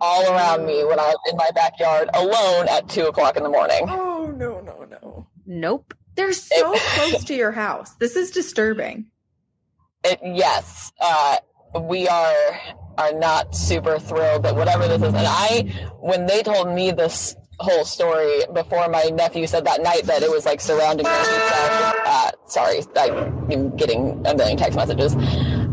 all 0.00 0.32
around 0.32 0.66
me 0.66 0.84
when 0.84 0.98
I 0.98 1.06
was 1.06 1.18
in 1.30 1.36
my 1.36 1.50
backyard 1.54 2.10
alone 2.14 2.68
at 2.68 2.88
two 2.88 3.06
o'clock 3.06 3.36
in 3.36 3.42
the 3.42 3.48
morning. 3.48 3.86
Oh 3.88 4.32
no 4.36 4.60
no 4.60 4.84
no! 4.84 5.26
Nope. 5.46 5.94
They're 6.14 6.32
so 6.32 6.74
close 6.76 7.24
to 7.24 7.34
your 7.34 7.52
house. 7.52 7.94
This 7.94 8.16
is 8.16 8.32
disturbing. 8.32 9.06
It, 10.04 10.18
yes, 10.22 10.92
uh, 11.00 11.36
we 11.80 12.08
are 12.08 12.60
are 12.98 13.12
not 13.12 13.54
super 13.54 13.98
thrilled 13.98 14.42
that 14.42 14.56
whatever 14.56 14.88
this 14.88 15.00
is. 15.00 15.14
And 15.14 15.26
I, 15.26 15.72
when 16.00 16.26
they 16.26 16.42
told 16.42 16.68
me 16.74 16.90
this 16.90 17.36
whole 17.60 17.84
story 17.84 18.40
before 18.52 18.88
my 18.88 19.04
nephew 19.04 19.46
said 19.46 19.64
that 19.64 19.82
night 19.82 20.04
that 20.04 20.22
it 20.22 20.30
was 20.30 20.44
like 20.44 20.60
surrounding 20.60 21.06
me, 21.06 21.12
he 21.12 21.16
uh, 22.04 22.30
sorry, 22.46 22.80
I'm 22.96 23.76
getting 23.76 24.26
a 24.26 24.34
million 24.34 24.56
text 24.56 24.76
messages. 24.76 25.14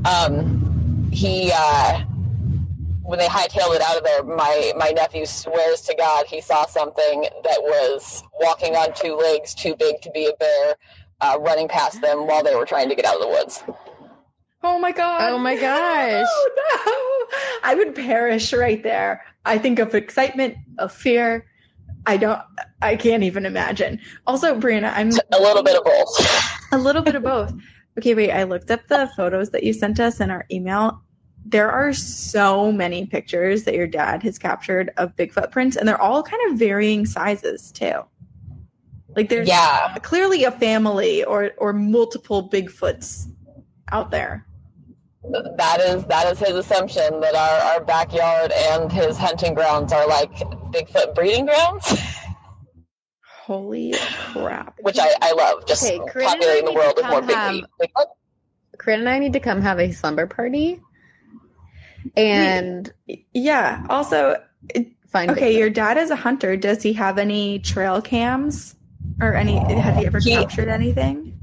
Um, 0.05 1.09
he, 1.11 1.51
uh, 1.53 2.01
when 3.05 3.19
they 3.19 3.27
hightailed 3.27 3.75
it 3.75 3.81
out 3.81 3.97
of 3.97 4.03
there, 4.03 4.23
my, 4.23 4.73
my 4.77 4.89
nephew 4.89 5.25
swears 5.25 5.81
to 5.81 5.95
God 5.95 6.25
he 6.25 6.41
saw 6.41 6.65
something 6.65 7.21
that 7.43 7.61
was 7.61 8.23
walking 8.39 8.75
on 8.75 8.93
two 8.93 9.15
legs, 9.15 9.53
too 9.53 9.75
big 9.75 10.01
to 10.01 10.11
be 10.11 10.25
a 10.27 10.33
bear, 10.37 10.75
uh, 11.21 11.37
running 11.39 11.67
past 11.67 12.01
them 12.01 12.27
while 12.27 12.43
they 12.43 12.55
were 12.55 12.65
trying 12.65 12.89
to 12.89 12.95
get 12.95 13.05
out 13.05 13.15
of 13.15 13.21
the 13.21 13.27
woods. 13.27 13.63
Oh 14.63 14.79
my 14.79 14.91
god! 14.91 15.31
Oh 15.31 15.37
my 15.37 15.55
gosh. 15.55 16.25
Oh 16.37 17.29
no! 17.31 17.69
I 17.69 17.75
would 17.75 17.93
perish 17.93 18.51
right 18.51 18.81
there. 18.81 19.23
I 19.45 19.59
think 19.59 19.77
of 19.77 19.93
excitement, 19.93 20.55
of 20.79 20.91
fear. 20.91 21.45
I 22.07 22.17
don't. 22.17 22.41
I 22.81 22.95
can't 22.95 23.23
even 23.23 23.45
imagine. 23.45 23.99
Also, 24.25 24.59
Brianna, 24.59 24.91
I'm 24.95 25.11
A 25.31 25.41
little 25.41 25.63
bit 25.63 25.77
of 25.77 25.83
both. 25.83 26.61
a 26.71 26.77
little 26.77 27.01
bit 27.03 27.15
of 27.15 27.23
both. 27.23 27.53
Okay, 27.97 28.15
wait. 28.15 28.31
I 28.31 28.43
looked 28.43 28.71
up 28.71 28.87
the 28.87 29.09
photos 29.15 29.51
that 29.51 29.63
you 29.63 29.73
sent 29.73 29.99
us 29.99 30.19
in 30.19 30.31
our 30.31 30.45
email. 30.51 31.01
There 31.45 31.69
are 31.71 31.93
so 31.93 32.71
many 32.71 33.05
pictures 33.05 33.63
that 33.65 33.75
your 33.75 33.85
dad 33.87 34.23
has 34.23 34.39
captured 34.39 34.91
of 34.97 35.15
Bigfoot 35.15 35.51
prints, 35.51 35.75
and 35.77 35.87
they're 35.87 36.01
all 36.01 36.23
kind 36.23 36.41
of 36.51 36.57
varying 36.57 37.05
sizes 37.05 37.71
too. 37.71 38.01
Like 39.15 39.29
there's 39.29 39.47
Yeah. 39.47 39.95
clearly 40.01 40.43
a 40.43 40.51
family 40.51 41.23
or 41.23 41.51
or 41.57 41.71
multiple 41.71 42.49
Bigfoots 42.49 43.27
out 43.91 44.09
there. 44.11 44.45
That 45.57 45.79
is 45.81 46.03
that 46.05 46.31
is 46.31 46.39
his 46.39 46.55
assumption 46.55 47.19
that 47.21 47.35
our, 47.35 47.73
our 47.73 47.83
backyard 47.83 48.51
and 48.51 48.91
his 48.91 49.17
hunting 49.17 49.53
grounds 49.53 49.93
are 49.93 50.07
like 50.07 50.31
Bigfoot 50.71 51.13
breeding 51.15 51.45
grounds, 51.45 51.93
Holy 53.43 53.93
crap! 54.33 54.75
which 54.81 54.97
I, 54.99 55.13
I 55.21 55.31
love. 55.33 55.65
Just 55.67 55.85
Okay, 55.85 55.99
Corinne 56.11 56.27
populating 56.27 56.65
the 56.65 56.73
world 56.73 56.93
with 56.97 57.05
more 57.05 57.21
have- 57.23 57.55
Bigfoot. 57.81 58.05
Corinne 58.79 58.99
and 59.01 59.09
I 59.09 59.19
need 59.19 59.33
to 59.33 59.39
come 59.39 59.61
have 59.61 59.79
a 59.79 59.91
slumber 59.91 60.27
party 60.27 60.81
and 62.15 62.91
Yeah. 63.33 63.85
Also, 63.89 64.35
find 65.09 65.31
okay, 65.31 65.57
your 65.57 65.69
dad 65.69 65.97
is 65.97 66.11
a 66.11 66.15
hunter. 66.15 66.57
Does 66.57 66.81
he 66.83 66.93
have 66.93 67.17
any 67.17 67.59
trail 67.59 68.01
cams 68.01 68.75
or 69.21 69.33
any? 69.33 69.57
Has 69.79 69.97
he 69.97 70.05
ever 70.05 70.19
He- 70.19 70.35
captured 70.35 70.69
anything? 70.69 71.39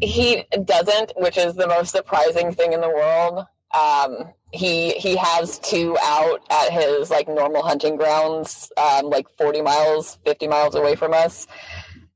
He 0.00 0.44
doesn't, 0.64 1.12
which 1.16 1.38
is 1.38 1.54
the 1.54 1.66
most 1.68 1.92
surprising 1.92 2.52
thing 2.52 2.72
in 2.72 2.80
the 2.80 2.88
world. 2.88 3.46
Um, 3.72 4.32
he 4.52 4.90
he 4.92 5.16
has 5.16 5.58
two 5.58 5.96
out 6.02 6.40
at 6.50 6.72
his 6.72 7.10
like 7.10 7.26
normal 7.28 7.62
hunting 7.62 7.96
grounds, 7.96 8.70
um, 8.76 9.06
like 9.06 9.26
forty 9.38 9.62
miles, 9.62 10.18
fifty 10.24 10.46
miles 10.46 10.74
away 10.74 10.94
from 10.96 11.12
us. 11.12 11.46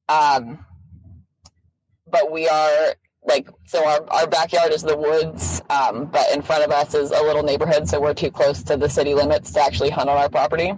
Um, 0.08 0.64
but 2.06 2.30
we 2.30 2.48
are 2.48 2.94
like 3.28 3.48
so 3.66 3.86
our, 3.86 4.04
our 4.10 4.26
backyard 4.26 4.72
is 4.72 4.82
the 4.82 4.96
woods, 4.96 5.62
um, 5.70 6.06
but 6.06 6.30
in 6.32 6.42
front 6.42 6.64
of 6.64 6.70
us 6.70 6.94
is 6.94 7.10
a 7.10 7.22
little 7.22 7.42
neighborhood, 7.42 7.88
so 7.88 8.00
we're 8.00 8.14
too 8.14 8.30
close 8.30 8.62
to 8.64 8.76
the 8.76 8.88
city 8.88 9.14
limits 9.14 9.52
to 9.52 9.60
actually 9.60 9.90
hunt 9.90 10.08
on 10.08 10.16
our 10.16 10.28
property. 10.28 10.72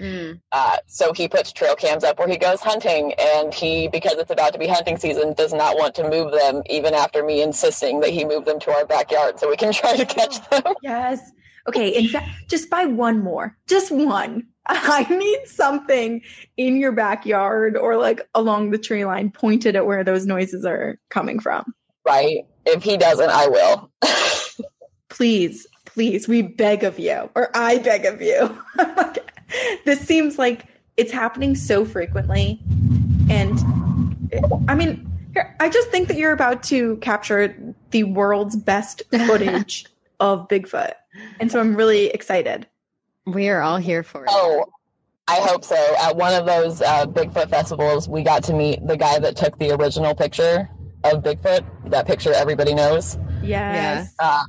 Mm. 0.00 0.40
Uh, 0.52 0.76
so 0.86 1.12
he 1.12 1.28
puts 1.28 1.52
trail 1.52 1.74
cams 1.74 2.04
up 2.04 2.18
where 2.18 2.28
he 2.28 2.36
goes 2.36 2.60
hunting, 2.60 3.14
and 3.14 3.52
he, 3.52 3.88
because 3.88 4.14
it's 4.14 4.30
about 4.30 4.52
to 4.52 4.58
be 4.58 4.66
hunting 4.66 4.96
season, 4.96 5.32
does 5.34 5.52
not 5.52 5.76
want 5.76 5.94
to 5.96 6.08
move 6.08 6.32
them, 6.32 6.62
even 6.68 6.94
after 6.94 7.24
me 7.24 7.42
insisting 7.42 8.00
that 8.00 8.10
he 8.10 8.24
move 8.24 8.44
them 8.44 8.60
to 8.60 8.70
our 8.70 8.84
backyard 8.86 9.38
so 9.38 9.48
we 9.48 9.56
can 9.56 9.72
try 9.80 9.96
to 9.96 10.04
catch 10.04 10.48
them. 10.50 10.74
Yes. 10.82 11.30
Okay. 11.68 11.88
In 11.88 12.08
fact, 12.08 12.28
just 12.48 12.68
buy 12.68 12.84
one 12.84 13.22
more. 13.22 13.56
Just 13.66 13.90
one. 13.90 14.48
I 14.66 15.06
need 15.10 15.46
something 15.46 16.22
in 16.56 16.76
your 16.76 16.92
backyard 16.92 17.76
or 17.76 17.96
like 17.96 18.28
along 18.34 18.70
the 18.70 18.78
tree 18.78 19.04
line 19.04 19.30
pointed 19.30 19.76
at 19.76 19.86
where 19.86 20.04
those 20.04 20.26
noises 20.26 20.64
are 20.64 20.98
coming 21.10 21.38
from. 21.38 21.74
Right? 22.04 22.44
If 22.66 22.82
he 22.82 22.96
doesn't, 22.96 23.30
I 23.30 23.48
will. 23.48 23.90
Please, 25.08 25.66
please, 25.84 26.26
we 26.26 26.42
beg 26.42 26.82
of 26.82 26.98
you, 26.98 27.30
or 27.36 27.50
I 27.54 27.78
beg 27.78 28.04
of 28.04 28.20
you. 28.20 28.58
this 29.84 30.00
seems 30.00 30.38
like 30.40 30.64
it's 30.96 31.12
happening 31.12 31.54
so 31.54 31.84
frequently. 31.84 32.60
And 33.30 33.60
I 34.68 34.74
mean, 34.74 35.08
here, 35.32 35.54
I 35.60 35.68
just 35.68 35.90
think 35.90 36.08
that 36.08 36.16
you're 36.16 36.32
about 36.32 36.64
to 36.64 36.96
capture 36.96 37.74
the 37.92 38.04
world's 38.04 38.56
best 38.56 39.02
footage 39.26 39.86
of 40.20 40.48
Bigfoot. 40.48 40.94
And 41.38 41.52
so 41.52 41.60
I'm 41.60 41.76
really 41.76 42.06
excited. 42.08 42.66
We 43.26 43.48
are 43.48 43.60
all 43.62 43.78
here 43.78 44.02
for 44.02 44.24
it. 44.24 44.30
Oh, 44.32 44.66
I 45.26 45.36
hope 45.40 45.64
so. 45.64 45.76
At 46.00 46.16
one 46.16 46.34
of 46.34 46.46
those 46.46 46.82
uh, 46.82 47.06
Bigfoot 47.06 47.48
festivals, 47.48 48.08
we 48.08 48.22
got 48.22 48.44
to 48.44 48.52
meet 48.54 48.86
the 48.86 48.96
guy 48.96 49.18
that 49.18 49.36
took 49.36 49.58
the 49.58 49.70
original 49.72 50.14
picture 50.14 50.68
of 51.04 51.22
Bigfoot, 51.22 51.90
that 51.90 52.06
picture 52.06 52.32
everybody 52.34 52.74
knows. 52.74 53.18
Yes. 53.42 54.14
Um, 54.18 54.46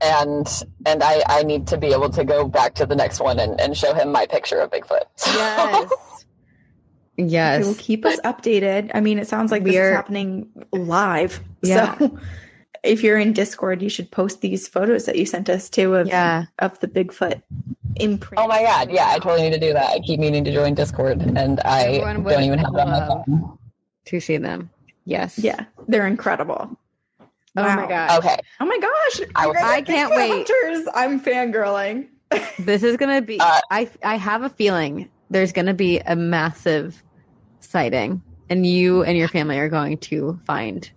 and 0.00 0.46
and 0.86 1.02
I, 1.02 1.22
I 1.26 1.42
need 1.42 1.66
to 1.68 1.76
be 1.76 1.88
able 1.88 2.10
to 2.10 2.24
go 2.24 2.46
back 2.46 2.74
to 2.76 2.86
the 2.86 2.94
next 2.96 3.20
one 3.20 3.38
and, 3.38 3.60
and 3.60 3.76
show 3.76 3.94
him 3.94 4.12
my 4.12 4.26
picture 4.26 4.60
of 4.60 4.70
Bigfoot. 4.70 5.90
Yes. 7.16 7.60
It 7.60 7.66
will 7.66 7.74
yes. 7.74 7.76
keep 7.78 8.04
us 8.04 8.18
updated. 8.22 8.90
I 8.92 9.00
mean, 9.00 9.20
it 9.20 9.28
sounds 9.28 9.52
like 9.52 9.62
this 9.62 9.74
We're- 9.74 9.90
is 9.90 9.94
happening 9.94 10.48
live. 10.72 11.40
Yeah. 11.62 11.96
So 11.96 12.18
if 12.84 13.02
you're 13.02 13.18
in 13.18 13.32
Discord, 13.32 13.82
you 13.82 13.88
should 13.88 14.10
post 14.10 14.40
these 14.40 14.68
photos 14.68 15.06
that 15.06 15.16
you 15.16 15.26
sent 15.26 15.48
us 15.48 15.68
too 15.68 15.94
of 15.94 16.06
Yeah. 16.06 16.44
of 16.60 16.78
the 16.80 16.86
Bigfoot 16.88 17.42
imprint. 17.96 18.42
Oh 18.42 18.46
my 18.48 18.62
god, 18.62 18.90
yeah, 18.90 19.08
I 19.08 19.18
totally 19.18 19.42
need 19.42 19.54
to 19.54 19.60
do 19.60 19.72
that. 19.72 19.90
I 19.90 19.98
keep 20.00 20.20
meaning 20.20 20.44
to 20.44 20.52
join 20.52 20.74
Discord 20.74 21.22
and 21.22 21.60
I 21.64 21.98
don't 21.98 22.42
even 22.42 22.58
have 22.58 22.74
it 22.74 22.80
on 22.80 22.90
my 22.90 23.06
phone. 23.06 23.58
To 24.06 24.20
see 24.20 24.36
them. 24.36 24.70
Yes. 25.06 25.38
Yeah, 25.38 25.64
they're 25.88 26.06
incredible. 26.06 26.78
Oh 27.56 27.62
my 27.62 27.76
Wow. 27.76 27.86
god. 27.88 28.18
Okay. 28.18 28.36
Oh 28.60 28.66
my 28.66 28.78
gosh! 28.78 29.26
I- 29.36 29.46
you 29.46 29.54
I 29.56 29.82
can't 29.82 30.10
wait. 30.14 30.48
Hunters. 30.48 30.88
I'm 30.94 31.20
fangirling. 31.20 32.08
This 32.58 32.82
is 32.82 32.96
gonna 32.96 33.22
be 33.22 33.38
Uh, 33.40 33.60
I 33.70 33.88
I 34.02 34.16
have 34.16 34.42
a 34.42 34.48
feeling 34.50 35.08
there's 35.30 35.52
gonna 35.52 35.74
be 35.74 36.00
a 36.00 36.16
massive 36.16 37.02
sighting, 37.60 38.22
and 38.50 38.66
you 38.66 39.02
and 39.04 39.16
your 39.16 39.28
family 39.28 39.58
are 39.58 39.68
going 39.68 39.98
to 39.98 40.38
find 40.46 40.90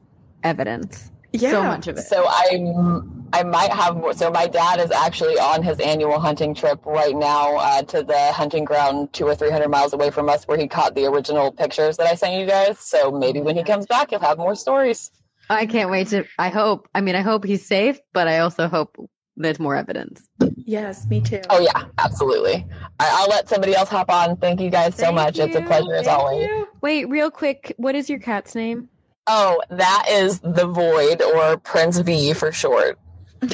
evidence. 0.43 1.11
Yeah. 1.41 1.51
So 1.51 1.63
much 1.63 1.87
of 1.87 1.97
it. 1.97 2.03
So 2.03 2.25
I 2.27 3.01
I 3.33 3.43
might 3.43 3.71
have 3.71 3.95
more. 3.95 4.13
So 4.13 4.31
my 4.31 4.47
dad 4.47 4.79
is 4.79 4.91
actually 4.91 5.37
on 5.37 5.63
his 5.63 5.79
annual 5.79 6.19
hunting 6.19 6.53
trip 6.53 6.85
right 6.85 7.15
now 7.15 7.57
uh, 7.57 7.81
to 7.83 8.03
the 8.03 8.31
hunting 8.31 8.65
ground 8.65 9.13
two 9.13 9.25
or 9.25 9.35
three 9.35 9.49
hundred 9.49 9.69
miles 9.69 9.93
away 9.93 10.11
from 10.11 10.29
us, 10.29 10.45
where 10.47 10.57
he 10.57 10.67
caught 10.67 10.95
the 10.95 11.05
original 11.05 11.51
pictures 11.51 11.97
that 11.97 12.07
I 12.07 12.15
sent 12.15 12.39
you 12.39 12.45
guys. 12.45 12.79
So 12.79 13.11
maybe 13.11 13.41
when 13.41 13.55
he 13.55 13.63
comes 13.63 13.85
back, 13.85 14.09
he'll 14.11 14.19
have 14.19 14.37
more 14.37 14.55
stories. 14.55 15.11
I 15.49 15.65
can't 15.65 15.89
wait 15.89 16.07
to. 16.09 16.25
I 16.37 16.49
hope. 16.49 16.89
I 16.93 17.01
mean, 17.01 17.15
I 17.15 17.21
hope 17.21 17.45
he's 17.45 17.65
safe, 17.65 17.99
but 18.13 18.27
I 18.27 18.39
also 18.39 18.67
hope 18.67 18.97
there's 19.35 19.59
more 19.59 19.75
evidence. 19.75 20.27
Yes, 20.55 21.07
me 21.07 21.21
too. 21.21 21.41
Oh 21.49 21.59
yeah, 21.59 21.85
absolutely. 21.97 22.65
I, 22.99 23.09
I'll 23.11 23.29
let 23.29 23.47
somebody 23.47 23.75
else 23.75 23.87
hop 23.89 24.09
on. 24.09 24.37
Thank 24.37 24.59
you 24.59 24.69
guys 24.69 24.95
so 24.95 25.03
Thank 25.03 25.15
much. 25.15 25.39
It's 25.39 25.55
a 25.55 25.61
you. 25.61 25.65
pleasure 25.65 25.93
as 25.93 26.07
always. 26.07 26.45
you. 26.45 26.67
Wait, 26.81 27.07
real 27.07 27.31
quick. 27.31 27.73
What 27.77 27.95
is 27.95 28.09
your 28.09 28.19
cat's 28.19 28.55
name? 28.55 28.89
Oh, 29.27 29.61
that 29.69 30.05
is 30.09 30.39
the 30.39 30.65
Void 30.67 31.21
or 31.21 31.57
Prince 31.57 31.99
V 31.99 32.33
for 32.33 32.51
short. 32.51 32.97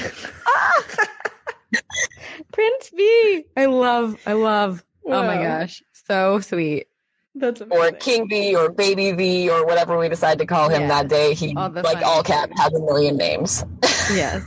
Prince 2.52 2.90
V. 2.96 3.46
I 3.58 3.66
love. 3.66 4.18
I 4.26 4.34
love. 4.34 4.84
Oh 5.06 5.24
my 5.24 5.38
gosh, 5.38 5.82
so 5.94 6.40
sweet. 6.40 6.88
That's 7.36 7.62
Or. 7.62 7.92
King 7.94 8.30
V 8.30 8.56
or 8.56 8.70
Baby 8.70 9.12
V 9.12 9.50
or 9.50 9.66
whatever 9.66 9.98
we 9.98 10.08
decide 10.08 10.38
to 10.38 10.46
call 10.46 10.70
him 10.70 10.84
Yeah. 10.84 10.88
that 10.90 11.08
day. 11.08 11.34
He 11.34 11.56
All 11.56 11.70
like 11.72 11.98
all 12.06 12.18
names. 12.18 12.28
cat 12.28 12.50
has 12.58 12.74
a 12.74 12.80
million 12.80 13.18
names. 13.18 13.66
Yes. 14.14 14.44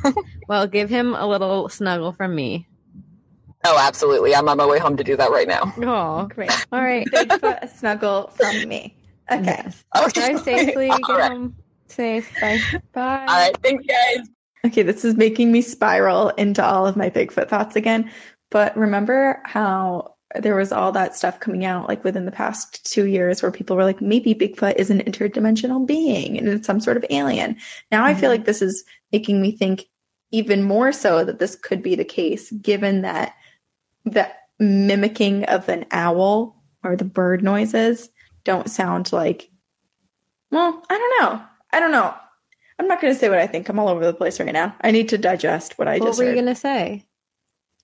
well, 0.48 0.66
give 0.66 0.90
him 0.90 1.14
a 1.14 1.26
little 1.26 1.68
snuggle 1.70 2.12
from 2.12 2.34
me. 2.34 2.68
Oh, 3.64 3.78
absolutely. 3.80 4.34
I'm 4.34 4.48
on 4.50 4.58
my 4.58 4.66
way 4.66 4.78
home 4.78 4.98
to 4.98 5.02
do 5.04 5.16
that 5.16 5.30
right 5.30 5.48
now. 5.48 5.72
Oh, 5.78 6.26
Great. 6.26 6.50
all 6.70 6.82
right. 6.82 7.06
Bigfoot 7.06 7.62
a 7.62 7.68
snuggle 7.68 8.30
from 8.36 8.68
me. 8.68 8.94
Okay. 9.30 9.44
Yes. 9.44 9.84
Okay. 9.96 10.10
Drive 10.34 10.40
safely. 10.44 10.90
All 10.90 10.98
Get 10.98 11.08
right. 11.08 11.30
home 11.32 11.56
safe. 11.88 12.32
Bye. 12.40 12.60
Bye. 12.92 13.26
All 13.28 13.36
right. 13.36 13.56
Thanks, 13.62 13.84
guys. 13.86 14.26
Okay, 14.64 14.82
this 14.82 15.04
is 15.04 15.14
making 15.16 15.52
me 15.52 15.60
spiral 15.62 16.30
into 16.30 16.64
all 16.64 16.86
of 16.86 16.96
my 16.96 17.08
Bigfoot 17.10 17.48
thoughts 17.48 17.76
again. 17.76 18.10
But 18.50 18.76
remember 18.76 19.40
how 19.44 20.14
there 20.34 20.56
was 20.56 20.72
all 20.72 20.90
that 20.92 21.14
stuff 21.14 21.38
coming 21.38 21.64
out 21.64 21.88
like 21.88 22.02
within 22.02 22.24
the 22.24 22.32
past 22.32 22.84
two 22.90 23.06
years 23.06 23.42
where 23.42 23.52
people 23.52 23.76
were 23.76 23.84
like, 23.84 24.00
maybe 24.00 24.34
Bigfoot 24.34 24.74
is 24.76 24.90
an 24.90 24.98
interdimensional 25.00 25.86
being 25.86 26.36
and 26.36 26.48
it's 26.48 26.66
some 26.66 26.80
sort 26.80 26.96
of 26.96 27.04
alien. 27.10 27.56
Now 27.92 28.04
I 28.04 28.14
feel 28.14 28.28
Mhm. 28.28 28.32
like 28.38 28.44
this 28.44 28.60
is 28.60 28.84
making 29.12 29.40
me 29.40 29.52
think 29.52 29.86
even 30.32 30.64
more 30.64 30.90
so 30.90 31.24
that 31.24 31.38
this 31.38 31.54
could 31.54 31.80
be 31.82 31.94
the 31.94 32.04
case, 32.04 32.50
given 32.50 33.02
that 33.02 33.34
the 34.04 34.28
mimicking 34.58 35.44
of 35.44 35.68
an 35.68 35.86
owl 35.92 36.60
or 36.82 36.96
the 36.96 37.04
bird 37.04 37.42
noises 37.44 38.08
don't 38.46 38.70
sound 38.70 39.12
like, 39.12 39.50
well, 40.50 40.82
I 40.88 40.96
don't 40.96 41.20
know. 41.20 41.42
I 41.72 41.80
don't 41.80 41.90
know. 41.90 42.14
I'm 42.78 42.88
not 42.88 43.00
going 43.00 43.12
to 43.12 43.18
say 43.18 43.28
what 43.28 43.38
I 43.38 43.46
think. 43.46 43.68
I'm 43.68 43.78
all 43.78 43.88
over 43.88 44.06
the 44.06 44.14
place 44.14 44.38
right 44.38 44.52
now. 44.52 44.74
I 44.82 44.90
need 44.92 45.08
to 45.10 45.18
digest 45.18 45.78
what 45.78 45.88
I 45.88 45.98
what 45.98 46.06
just 46.06 46.18
What 46.18 46.24
were 46.24 46.30
you 46.30 46.36
gonna 46.36 46.54
say? 46.54 47.04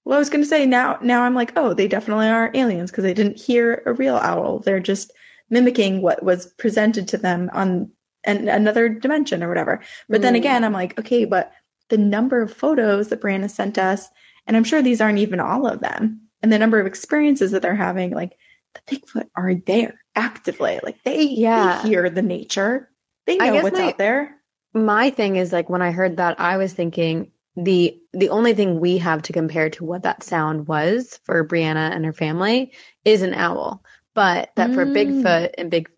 Well, 0.04 0.16
I 0.16 0.18
was 0.18 0.30
going 0.30 0.42
to 0.42 0.48
say 0.48 0.64
now. 0.66 0.98
Now 1.02 1.22
I'm 1.22 1.34
like, 1.34 1.52
oh, 1.56 1.74
they 1.74 1.88
definitely 1.88 2.28
are 2.28 2.50
aliens 2.54 2.90
because 2.90 3.04
they 3.04 3.14
didn't 3.14 3.38
hear 3.40 3.82
a 3.86 3.92
real 3.92 4.16
owl. 4.16 4.60
They're 4.60 4.80
just 4.80 5.12
mimicking 5.50 6.00
what 6.02 6.22
was 6.22 6.46
presented 6.58 7.08
to 7.08 7.18
them 7.18 7.50
on 7.52 7.90
an, 8.24 8.48
another 8.48 8.88
dimension 8.88 9.42
or 9.42 9.48
whatever. 9.48 9.82
But 10.08 10.22
then 10.22 10.34
Mm. 10.34 10.38
again, 10.38 10.64
I'm 10.64 10.72
like, 10.72 10.98
okay, 10.98 11.24
but 11.24 11.52
the 11.88 11.98
number 11.98 12.40
of 12.40 12.52
photos 12.52 13.08
that 13.08 13.20
Brianna 13.20 13.50
sent 13.50 13.78
us, 13.78 14.08
and 14.46 14.56
I'm 14.56 14.64
sure 14.64 14.82
these 14.82 15.00
aren't 15.00 15.18
even 15.18 15.40
all 15.40 15.66
of 15.66 15.80
them, 15.80 16.20
and 16.42 16.52
the 16.52 16.58
number 16.58 16.80
of 16.80 16.86
experiences 16.86 17.50
that 17.50 17.62
they're 17.62 17.74
having, 17.74 18.10
like 18.12 18.36
the 18.74 18.96
Bigfoot 18.96 19.28
are 19.36 19.54
there 19.54 20.00
actively. 20.14 20.80
Like 20.82 21.02
they, 21.04 21.22
Yeah. 21.22 21.80
they 21.82 21.88
hear 21.90 22.10
the 22.10 22.22
nature. 22.22 22.88
They 23.26 23.36
know 23.36 23.62
what's 23.62 23.78
my- 23.78 23.88
out 23.88 23.98
there. 23.98 24.36
My 24.74 25.10
thing 25.10 25.36
is 25.36 25.52
like 25.52 25.68
when 25.68 25.82
I 25.82 25.90
heard 25.90 26.16
that, 26.16 26.40
I 26.40 26.56
was 26.56 26.72
thinking 26.72 27.30
the 27.56 27.98
the 28.14 28.30
only 28.30 28.54
thing 28.54 28.80
we 28.80 28.96
have 28.98 29.20
to 29.22 29.32
compare 29.34 29.68
to 29.70 29.84
what 29.84 30.04
that 30.04 30.22
sound 30.22 30.66
was 30.66 31.20
for 31.24 31.46
Brianna 31.46 31.94
and 31.94 32.04
her 32.06 32.12
family 32.14 32.72
is 33.04 33.20
an 33.20 33.34
owl. 33.34 33.82
But 34.14 34.50
that 34.56 34.72
for 34.72 34.86
Mm. 34.86 34.94
Bigfoot 34.94 35.50
and 35.58 35.70
big 35.70 35.90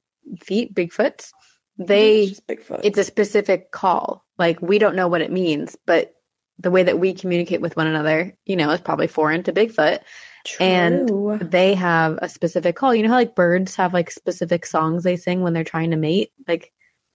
feet, 0.42 0.74
Bigfoots, 0.74 1.30
they 1.78 2.24
It's 2.24 2.40
Bigfoot. 2.40 2.80
it's 2.82 2.98
a 2.98 3.04
specific 3.04 3.70
call. 3.70 4.24
Like 4.38 4.60
we 4.60 4.78
don't 4.80 4.96
know 4.96 5.06
what 5.06 5.20
it 5.22 5.30
means, 5.30 5.76
but 5.86 6.12
the 6.58 6.70
way 6.72 6.82
that 6.82 6.98
we 6.98 7.14
communicate 7.14 7.60
with 7.60 7.76
one 7.76 7.86
another, 7.86 8.36
you 8.44 8.56
know, 8.56 8.70
is 8.70 8.80
probably 8.80 9.06
foreign 9.06 9.44
to 9.44 9.52
Bigfoot. 9.52 10.00
And- 10.60 11.08
They 11.40 11.74
have 11.74 12.18
a 12.22 12.28
specific 12.28 12.76
call. 12.76 12.94
You 12.94 13.02
know 13.02 13.08
how 13.10 13.16
like 13.16 13.34
birds 13.34 13.76
have 13.76 13.92
like 13.94 14.10
specific 14.10 14.66
songs 14.66 15.02
they 15.02 15.16
sing 15.16 15.42
when 15.42 15.52
they're 15.52 15.64
trying 15.64 15.90
to 15.90 15.96
mate? 15.96 16.32
Like 16.46 16.72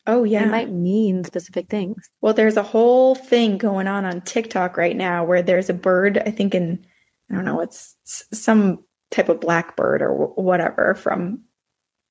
oh 0.07 0.23
yeah, 0.23 0.45
they 0.45 0.49
might 0.49 0.71
mean 0.71 1.23
specific 1.23 1.67
things. 1.69 2.09
Well, 2.21 2.33
there's 2.33 2.57
a 2.57 2.63
whole 2.63 3.15
thing 3.15 3.57
going 3.57 3.87
on 3.87 4.05
on 4.05 4.21
TikTok 4.21 4.77
right 4.77 4.95
now 4.95 5.23
where 5.25 5.41
there's 5.41 5.69
a 5.69 5.73
bird, 5.73 6.17
I 6.17 6.31
think 6.31 6.55
in, 6.55 6.85
I 7.29 7.35
don't 7.35 7.45
know, 7.45 7.61
it's 7.61 7.95
some 8.33 8.83
type 9.11 9.29
of 9.29 9.39
blackbird 9.39 10.01
or 10.01 10.13
whatever 10.13 10.95
from 10.95 11.41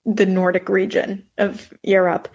the 0.04 0.26
Nordic 0.26 0.68
region 0.68 1.26
of 1.38 1.72
Europe. 1.82 2.28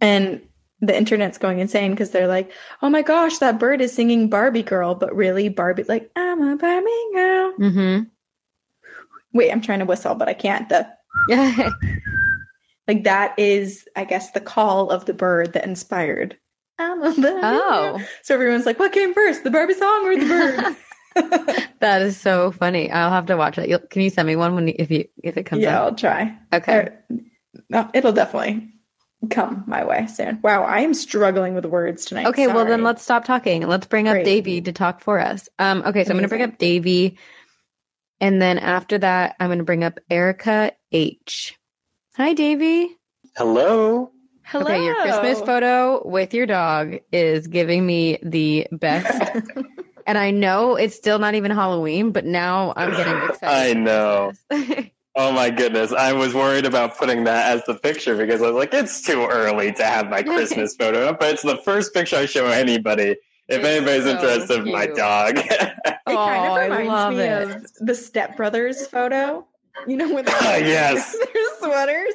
And 0.00 0.42
the 0.80 0.96
internet's 0.96 1.38
going 1.38 1.60
insane 1.60 1.92
because 1.92 2.10
they're 2.10 2.26
like, 2.28 2.52
oh 2.82 2.90
my 2.90 3.02
gosh, 3.02 3.38
that 3.38 3.58
bird 3.58 3.80
is 3.80 3.92
singing 3.92 4.28
Barbie 4.28 4.62
Girl, 4.62 4.94
but 4.94 5.14
really 5.14 5.48
Barbie, 5.48 5.84
like, 5.84 6.10
I'm 6.16 6.42
a 6.42 6.56
Barbie 6.56 7.06
girl. 7.14 7.54
Mm-hmm. 7.58 8.02
Wait, 9.34 9.50
I'm 9.50 9.60
trying 9.60 9.80
to 9.80 9.84
whistle, 9.84 10.14
but 10.14 10.28
I 10.28 10.34
can't. 10.34 10.68
The 10.68 10.88
Yeah. 11.28 11.70
like 12.88 13.04
that 13.04 13.38
is, 13.38 13.86
I 13.96 14.04
guess, 14.04 14.30
the 14.30 14.40
call 14.40 14.90
of 14.90 15.04
the 15.04 15.14
bird 15.14 15.52
that 15.52 15.64
inspired. 15.64 16.38
I'm 16.78 17.02
a 17.02 17.14
girl. 17.14 17.40
oh, 17.42 18.04
So 18.22 18.34
everyone's 18.34 18.66
like, 18.66 18.78
what 18.78 18.92
came 18.92 19.14
first, 19.14 19.44
the 19.44 19.50
Barbie 19.50 19.74
song 19.74 20.06
or 20.06 20.16
the 20.16 20.26
bird? 20.26 20.76
that 21.80 22.02
is 22.02 22.18
so 22.18 22.50
funny. 22.50 22.90
I'll 22.90 23.10
have 23.10 23.26
to 23.26 23.36
watch 23.36 23.58
it. 23.58 23.68
You'll, 23.68 23.78
can 23.78 24.02
you 24.02 24.10
send 24.10 24.26
me 24.26 24.36
one 24.36 24.54
when 24.54 24.68
you, 24.68 24.74
if 24.78 24.90
you 24.90 25.06
if 25.22 25.36
it 25.36 25.44
comes 25.44 25.62
yeah, 25.62 25.80
up? 25.80 25.84
I'll 25.84 25.94
try. 25.94 26.36
Okay. 26.52 26.76
Or- 26.76 27.04
no, 27.70 27.88
it'll 27.94 28.12
definitely 28.12 28.72
come 29.30 29.64
my 29.66 29.84
way 29.84 30.06
soon. 30.06 30.40
Wow, 30.42 30.64
I 30.64 30.80
am 30.80 30.94
struggling 30.94 31.54
with 31.54 31.64
words 31.64 32.04
tonight. 32.04 32.26
Okay, 32.26 32.48
well 32.48 32.64
then 32.64 32.82
let's 32.82 33.02
stop 33.02 33.24
talking 33.24 33.62
and 33.62 33.70
let's 33.70 33.86
bring 33.86 34.08
up 34.08 34.14
Great. 34.14 34.24
Davy 34.24 34.60
to 34.62 34.72
talk 34.72 35.00
for 35.00 35.20
us. 35.20 35.48
Um, 35.58 35.82
okay, 35.86 36.04
so 36.04 36.10
I'm 36.10 36.16
gonna 36.16 36.28
bring 36.28 36.42
up 36.42 36.58
Davy, 36.58 37.18
and 38.24 38.40
then 38.40 38.58
after 38.58 38.96
that, 38.96 39.36
I'm 39.38 39.50
gonna 39.50 39.64
bring 39.64 39.84
up 39.84 40.00
Erica 40.08 40.72
H. 40.90 41.58
Hi, 42.16 42.32
Davy. 42.32 42.88
Hello. 43.36 44.12
Hello. 44.44 44.64
Okay, 44.64 44.82
your 44.82 44.94
Christmas 45.02 45.42
photo 45.42 46.00
with 46.08 46.32
your 46.32 46.46
dog 46.46 47.00
is 47.12 47.46
giving 47.46 47.84
me 47.84 48.16
the 48.22 48.66
best. 48.72 49.22
and 50.06 50.16
I 50.16 50.30
know 50.30 50.74
it's 50.76 50.96
still 50.96 51.18
not 51.18 51.34
even 51.34 51.50
Halloween, 51.50 52.12
but 52.12 52.24
now 52.24 52.72
I'm 52.76 52.92
getting 52.92 53.14
excited. 53.28 53.76
I 53.76 53.78
know. 53.78 54.32
Oh 55.16 55.30
my 55.30 55.48
goodness. 55.48 55.92
I 55.92 56.12
was 56.12 56.34
worried 56.34 56.66
about 56.66 56.98
putting 56.98 57.22
that 57.22 57.54
as 57.54 57.64
the 57.66 57.74
picture 57.74 58.16
because 58.16 58.42
I 58.42 58.46
was 58.46 58.56
like, 58.56 58.74
it's 58.74 59.00
too 59.00 59.28
early 59.30 59.70
to 59.70 59.84
have 59.84 60.10
my 60.10 60.24
Christmas 60.24 60.74
photo 60.74 61.06
up, 61.06 61.20
but 61.20 61.34
it's 61.34 61.42
the 61.42 61.58
first 61.58 61.94
picture 61.94 62.16
I 62.16 62.26
show 62.26 62.46
anybody. 62.46 63.14
If 63.48 63.58
It's 63.58 63.66
anybody's 63.66 64.04
so 64.04 64.10
interested 64.10 64.66
in 64.66 64.72
my 64.72 64.86
dog. 64.86 65.38
It 65.38 65.72
Oh, 66.06 66.16
kind 66.16 66.46
of 66.46 66.52
I 66.52 66.64
reminds 66.66 66.88
love 66.88 67.14
me 67.14 67.20
it. 67.20 67.42
of 67.56 67.66
the 67.86 67.94
Step 67.94 68.36
Brothers 68.36 68.86
photo. 68.86 69.46
You 69.86 69.96
know 69.96 70.12
when 70.14 70.24
they're 70.24 70.34
yes. 70.66 71.16
their 71.34 71.58
sweaters. 71.58 72.14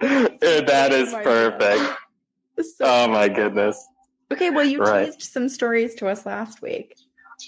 that 0.00 0.88
oh 0.92 0.94
is 0.96 1.12
Oh 1.14 1.22
perfect. 1.22 1.98
So- 2.60 2.84
Oh 2.84 3.08
my 3.08 3.28
goodness. 3.28 3.84
okay, 4.32 4.50
well, 4.50 4.64
you 4.64 4.78
Right. 4.80 5.06
teased 5.06 5.22
some 5.22 5.48
stories 5.48 5.94
to 5.96 6.08
us 6.08 6.24
last 6.26 6.62
week. 6.62 6.96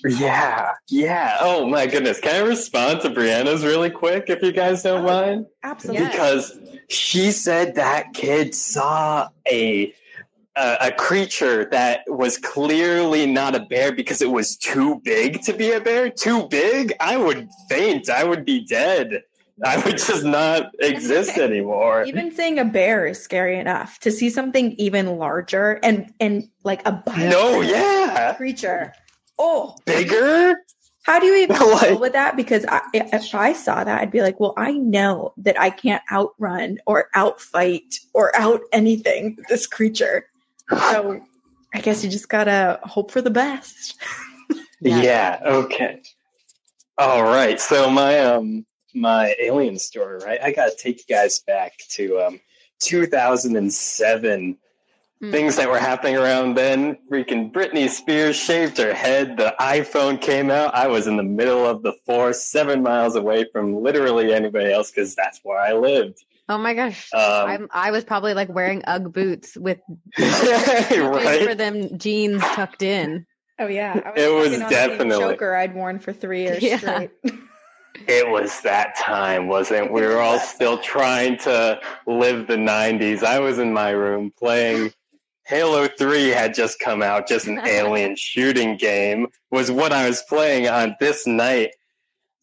Yeah. 0.04 0.72
Yeah. 0.88 1.36
Oh 1.40 1.66
my 1.68 1.86
goodness. 1.86 2.20
Can 2.20 2.34
I 2.44 2.46
respond 2.46 3.00
to 3.02 3.10
Brianna's 3.10 3.64
really 3.64 3.90
quick 3.90 4.24
if 4.28 4.42
you 4.42 4.52
guys 4.52 4.82
don't 4.82 5.02
Oh, 5.04 5.06
mind? 5.06 5.46
Absolutely. 5.62 6.06
Because 6.06 6.58
she 6.88 7.30
said 7.30 7.76
that 7.76 8.12
kid 8.14 8.54
saw 8.54 9.28
a, 9.50 9.92
a 10.56 10.76
a 10.88 10.92
creature 10.92 11.66
that 11.70 12.00
was 12.06 12.38
clearly 12.38 13.26
not 13.26 13.54
a 13.54 13.60
bear 13.60 13.92
because 13.92 14.22
it 14.22 14.30
was 14.30 14.56
too 14.56 15.00
big 15.04 15.42
to 15.42 15.52
be 15.52 15.72
a 15.72 15.80
bear. 15.80 16.10
Too 16.10 16.48
big, 16.48 16.94
I 17.00 17.16
would 17.16 17.48
faint. 17.68 18.08
I 18.10 18.24
would 18.24 18.44
be 18.44 18.64
dead. 18.64 19.22
I 19.64 19.78
would 19.78 19.96
just 19.96 20.24
not 20.24 20.72
exist 20.80 21.38
anymore. 21.38 22.04
Even 22.04 22.30
saying 22.34 22.58
a 22.58 22.64
bear 22.64 23.06
is 23.06 23.22
scary 23.22 23.58
enough. 23.58 23.98
To 24.00 24.10
see 24.10 24.28
something 24.28 24.72
even 24.72 25.16
larger 25.18 25.78
and 25.82 26.12
and 26.20 26.48
like 26.64 26.86
a 26.86 27.02
No, 27.16 27.60
yeah, 27.62 28.34
creature. 28.36 28.92
Oh, 29.38 29.76
bigger. 29.86 30.56
How 31.04 31.18
do 31.20 31.26
you 31.26 31.36
even 31.36 31.56
Like- 31.70 31.88
deal 31.90 32.00
with 32.00 32.12
that? 32.14 32.36
Because 32.36 32.64
I, 32.68 32.80
if 32.92 33.34
I 33.34 33.52
saw 33.52 33.84
that, 33.84 34.00
I'd 34.00 34.10
be 34.10 34.22
like, 34.22 34.40
well, 34.40 34.54
I 34.56 34.72
know 34.72 35.32
that 35.38 35.58
I 35.60 35.70
can't 35.70 36.02
outrun 36.10 36.78
or 36.86 37.08
outfight 37.14 38.00
or 38.12 38.34
out 38.36 38.60
anything 38.72 39.38
this 39.48 39.66
creature. 39.66 40.26
So 40.70 41.20
I 41.74 41.80
guess 41.80 42.02
you 42.02 42.10
just 42.10 42.28
gotta 42.28 42.80
hope 42.82 43.10
for 43.10 43.22
the 43.22 43.30
best. 43.30 44.00
Yeah. 44.78 45.00
Yeah. 45.02 45.40
Okay. 45.42 46.02
All 46.98 47.22
right. 47.22 47.58
So 47.58 47.88
my 47.88 48.18
um 48.20 48.66
my 48.96 49.34
alien 49.38 49.78
story, 49.78 50.18
right? 50.24 50.40
I 50.42 50.52
got 50.52 50.70
to 50.70 50.76
take 50.76 50.98
you 50.98 51.14
guys 51.14 51.40
back 51.40 51.74
to 51.90 52.20
um, 52.20 52.40
2007. 52.80 54.58
Hmm. 55.18 55.30
Things 55.30 55.56
that 55.56 55.70
were 55.70 55.78
happening 55.78 56.16
around 56.16 56.56
then. 56.56 56.98
Freaking 57.10 57.52
Britney 57.52 57.88
Spears 57.88 58.36
shaved 58.36 58.76
her 58.78 58.92
head. 58.92 59.36
The 59.36 59.54
iPhone 59.60 60.20
came 60.20 60.50
out. 60.50 60.74
I 60.74 60.88
was 60.88 61.06
in 61.06 61.16
the 61.16 61.22
middle 61.22 61.64
of 61.64 61.82
the 61.82 61.94
forest, 62.04 62.50
seven 62.50 62.82
miles 62.82 63.16
away 63.16 63.46
from 63.50 63.82
literally 63.82 64.34
anybody 64.34 64.72
else 64.72 64.90
because 64.90 65.14
that's 65.14 65.40
where 65.42 65.58
I 65.58 65.72
lived. 65.72 66.22
Oh 66.48 66.58
my 66.58 66.74
gosh. 66.74 67.12
Um, 67.12 67.20
I'm, 67.22 67.68
I 67.72 67.90
was 67.90 68.04
probably 68.04 68.34
like 68.34 68.48
wearing 68.48 68.82
UGG 68.86 69.12
boots 69.12 69.56
with 69.56 69.78
for 70.16 71.54
them 71.54 71.98
jeans 71.98 72.40
tucked 72.42 72.82
in. 72.82 73.26
Oh 73.58 73.66
yeah, 73.66 74.12
It 74.16 74.32
was 74.32 74.50
working 74.50 74.62
on 74.62 74.68
the 74.70 74.74
same 74.76 74.90
definitely- 74.90 75.24
choker 75.32 75.54
I'd 75.56 75.74
worn 75.74 75.98
for 75.98 76.12
three 76.12 76.42
years 76.42 76.62
Yeah. 76.62 76.78
straight. 76.78 77.10
It 78.06 78.28
was 78.28 78.60
that 78.60 78.94
time, 78.98 79.48
wasn't 79.48 79.86
it? 79.86 79.90
We 79.92 80.02
were 80.02 80.20
all 80.20 80.38
still 80.38 80.76
trying 80.76 81.38
to 81.38 81.80
live 82.06 82.46
the 82.46 82.56
90s. 82.56 83.22
I 83.22 83.40
was 83.40 83.58
in 83.58 83.72
my 83.72 83.88
room 83.88 84.30
playing 84.38 84.92
Halo 85.46 85.88
3 85.88 86.28
had 86.28 86.52
just 86.52 86.78
come 86.78 87.02
out, 87.02 87.26
just 87.26 87.46
an 87.46 87.58
alien 87.66 88.14
shooting 88.14 88.76
game 88.76 89.28
was 89.50 89.70
what 89.70 89.92
I 89.92 90.06
was 90.06 90.22
playing 90.28 90.68
on 90.68 90.94
this 91.00 91.26
night. 91.26 91.70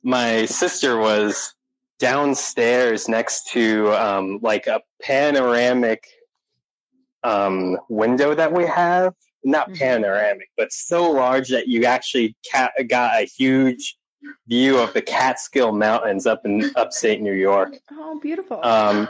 My 0.02 0.46
sister 0.46 0.98
was 0.98 1.53
downstairs 2.04 3.08
next 3.08 3.48
to 3.52 3.90
um, 3.94 4.38
like 4.42 4.68
a 4.68 4.82
panoramic 5.02 6.06
um, 7.24 7.78
window 7.88 8.36
that 8.36 8.52
we 8.52 8.66
have. 8.66 9.14
Not 9.46 9.70
Mhm. 9.72 9.80
panoramic, 9.80 10.50
but 10.58 10.72
so 10.72 11.10
large 11.12 11.50
that 11.50 11.68
you 11.68 11.84
actually 11.86 12.36
ca- 12.50 12.72
got 12.88 13.22
a 13.22 13.26
huge 13.26 13.98
view 14.48 14.80
of 14.80 14.94
the 14.94 15.02
Catskill 15.02 15.72
Mountains 15.74 16.26
up 16.26 16.46
in 16.46 16.70
upstate 16.76 17.22
New 17.22 17.34
York. 17.34 17.74
oh, 17.92 18.20
beautiful. 18.22 18.64
Um, 18.66 19.08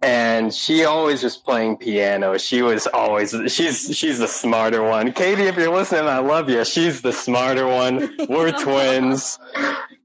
and 0.00 0.54
she 0.54 0.84
always 0.84 1.22
was 1.22 1.36
playing 1.36 1.76
piano. 1.76 2.38
She 2.38 2.62
was 2.62 2.86
always 2.86 3.34
she's 3.48 3.96
she's 3.96 4.18
the 4.18 4.28
smarter 4.28 4.82
one. 4.82 5.12
Katie, 5.12 5.44
if 5.44 5.56
you're 5.56 5.74
listening, 5.74 6.08
I 6.08 6.18
love 6.18 6.48
you. 6.48 6.64
She's 6.64 7.02
the 7.02 7.12
smarter 7.12 7.66
one. 7.66 8.14
We're 8.28 8.52
twins, 8.62 9.38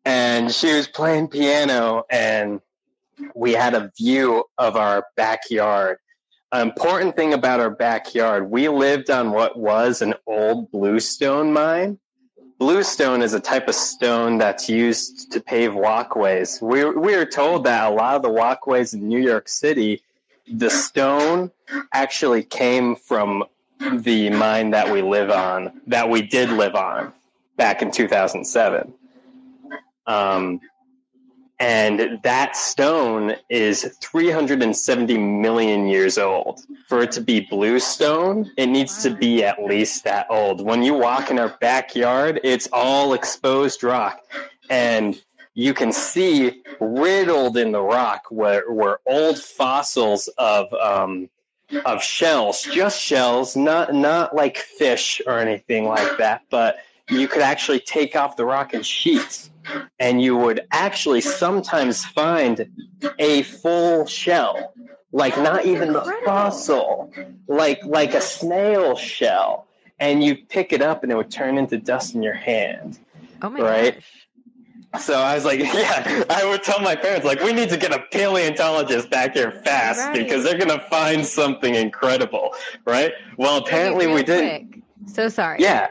and 0.06 0.52
she 0.52 0.74
was 0.74 0.88
playing 0.88 1.28
piano, 1.28 2.04
and 2.10 2.62
we 3.36 3.54
had 3.54 3.76
a 3.76 3.92
view 3.98 4.46
of 4.58 4.76
our 4.76 5.06
backyard. 5.16 5.98
An 6.52 6.68
important 6.68 7.16
thing 7.16 7.34
about 7.34 7.60
our 7.60 7.72
backyard, 7.72 8.50
we 8.50 8.70
lived 8.70 9.10
on 9.10 9.32
what 9.32 9.58
was 9.58 10.02
an 10.02 10.14
old 10.28 10.72
bluestone 10.72 11.52
mine. 11.52 12.00
Bluestone 12.60 13.22
is 13.22 13.34
a 13.34 13.40
type 13.40 13.68
of 13.68 13.76
stone 13.76 14.38
that's 14.38 14.70
used 14.70 15.32
to 15.32 15.42
pave 15.42 15.74
walkways. 15.74 16.62
We, 16.62 16.86
we 16.86 17.14
are 17.16 17.26
told 17.26 17.66
that 17.66 17.92
a 17.92 17.94
lot 17.94 18.16
of 18.16 18.22
the 18.22 18.30
walkways 18.30 18.94
in 18.94 19.08
New 19.08 19.20
York 19.20 19.50
City, 19.50 20.02
the 20.48 20.70
stone 20.70 21.52
actually 21.92 22.44
came 22.44 22.96
from 22.96 23.44
the 23.80 24.30
mine 24.30 24.72
that 24.72 24.92
we 24.92 25.02
live 25.02 25.30
on, 25.30 25.82
that 25.88 26.10
we 26.10 26.22
did 26.22 26.50
live 26.50 26.76
on 26.76 27.12
back 27.58 27.82
in 27.82 27.92
2007. 27.92 28.94
Um, 30.06 30.62
and 31.64 32.20
that 32.24 32.58
stone 32.58 33.36
is 33.48 33.98
370 34.02 35.18
million 35.18 35.88
years 35.88 36.18
old. 36.18 36.60
For 36.90 37.04
it 37.04 37.14
to 37.14 37.22
be 37.22 37.40
bluestone, 37.40 38.52
it 38.58 38.68
needs 38.68 39.02
to 39.04 39.10
be 39.10 39.46
at 39.46 39.64
least 39.64 40.04
that 40.04 40.28
old. 40.30 40.60
When 40.60 40.84
you 40.84 40.94
walk 40.94 41.32
in 41.32 41.40
our 41.40 41.56
backyard, 41.62 42.42
it's 42.44 42.68
all 42.74 43.14
exposed 43.14 43.82
rock. 43.82 44.20
And 44.70 45.22
you 45.54 45.74
can 45.74 45.94
see 45.94 46.64
riddled 46.82 47.56
in 47.56 47.72
the 47.72 47.82
rock 47.82 48.30
were, 48.30 48.70
were 48.70 49.00
old 49.06 49.40
fossils 49.40 50.28
of 50.38 50.74
um, 50.74 51.30
of 51.86 52.04
shells, 52.04 52.64
just 52.64 53.02
shells, 53.02 53.56
not 53.56 53.96
not 53.96 54.36
like 54.36 54.58
fish 54.58 55.22
or 55.26 55.40
anything 55.40 55.86
like 55.86 56.18
that, 56.18 56.42
but 56.50 56.76
you 57.10 57.30
could 57.30 57.42
actually 57.42 57.80
take 57.80 58.18
off 58.18 58.36
the 58.36 58.46
rock 58.46 58.74
in 58.74 58.84
sheets 58.84 59.50
and 60.00 60.22
you 60.22 60.36
would 60.38 60.62
actually 60.72 61.22
sometimes 61.22 62.06
find 62.06 62.70
a 63.20 63.44
full 63.44 64.06
shell 64.06 64.74
like 65.12 65.38
not 65.38 65.66
even 65.66 65.94
the 65.94 66.02
fossil 66.26 67.12
like 67.48 67.84
like 67.86 68.14
a 68.14 68.22
snail 68.22 68.96
shell 68.96 69.68
and 70.00 70.24
you 70.24 70.36
pick 70.36 70.74
it 70.74 70.82
up 70.82 71.04
and 71.04 71.12
it 71.12 71.16
would 71.16 71.30
turn 71.32 71.58
into 71.58 71.78
dust 71.78 72.16
in 72.16 72.24
your 72.24 72.34
hand 72.34 73.00
Oh 73.42 73.50
my 73.50 73.60
Right. 73.62 74.02
gosh. 74.94 75.04
so 75.06 75.14
i 75.20 75.36
was 75.36 75.46
like 75.46 75.60
yeah 75.84 76.24
i 76.30 76.46
would 76.46 76.64
tell 76.64 76.80
my 76.80 76.96
parents 76.96 77.26
like 77.26 77.42
we 77.42 77.54
need 77.54 77.70
to 77.70 77.78
get 77.78 77.94
a 77.94 78.00
paleontologist 78.12 79.10
back 79.10 79.34
here 79.36 79.52
fast 79.52 80.00
Right. 80.00 80.14
because 80.18 80.44
they're 80.44 80.58
gonna 80.58 80.80
find 80.90 81.26
something 81.26 81.76
incredible 81.76 82.54
right 82.86 83.14
well 83.38 83.58
apparently 83.58 84.08
we 84.08 84.24
didn't. 84.24 84.84
So 85.06 85.28
sorry. 85.30 85.60
yeah 85.62 85.88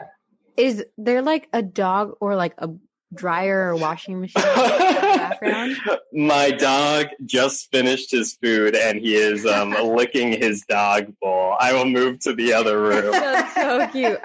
Is 0.57 0.83
there 0.97 1.21
like 1.21 1.47
a 1.53 1.61
dog 1.61 2.15
or 2.19 2.35
like 2.35 2.55
a 2.57 2.69
dryer 3.15 3.69
or 3.69 3.75
washing 3.75 4.19
machine 4.21 4.43
in 4.43 4.49
the 4.55 5.17
background? 5.17 5.77
My 6.13 6.51
dog 6.51 7.07
just 7.25 7.71
finished 7.71 8.11
his 8.11 8.33
food 8.41 8.75
and 8.75 8.99
he 8.99 9.15
is 9.15 9.45
um, 9.45 9.71
licking 9.83 10.31
his 10.39 10.61
dog 10.67 11.13
bowl. 11.21 11.55
I 11.59 11.73
will 11.73 11.85
move 11.85 12.19
to 12.21 12.33
the 12.33 12.53
other 12.53 12.81
room. 12.81 13.11
That's 13.11 13.53
so 13.55 13.87
cute. 13.87 14.19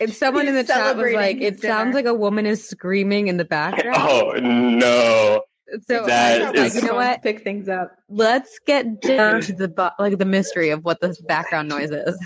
If 0.00 0.14
someone 0.14 0.48
in 0.48 0.54
the 0.54 0.64
chat 0.64 0.96
was 0.96 1.12
like, 1.12 1.36
it 1.40 1.60
dinner. 1.60 1.72
sounds 1.74 1.94
like 1.94 2.06
a 2.06 2.14
woman 2.14 2.46
is 2.46 2.68
screaming 2.68 3.28
in 3.28 3.36
the 3.36 3.44
background. 3.44 3.96
oh 3.98 4.32
no! 4.40 5.42
so 5.88 6.04
that 6.06 6.42
I 6.42 6.50
is- 6.52 6.74
like, 6.74 6.82
you 6.82 6.88
know 6.88 6.96
what? 6.96 7.22
Pick 7.22 7.42
things 7.42 7.68
up. 7.68 7.96
Let's 8.08 8.58
get 8.66 9.00
down 9.00 9.40
to 9.42 9.52
the 9.52 9.68
bu- 9.68 9.88
like 9.98 10.18
the 10.18 10.24
mystery 10.24 10.70
of 10.70 10.84
what 10.84 11.00
this 11.00 11.20
background 11.22 11.68
noise 11.68 11.90
is. 11.90 12.18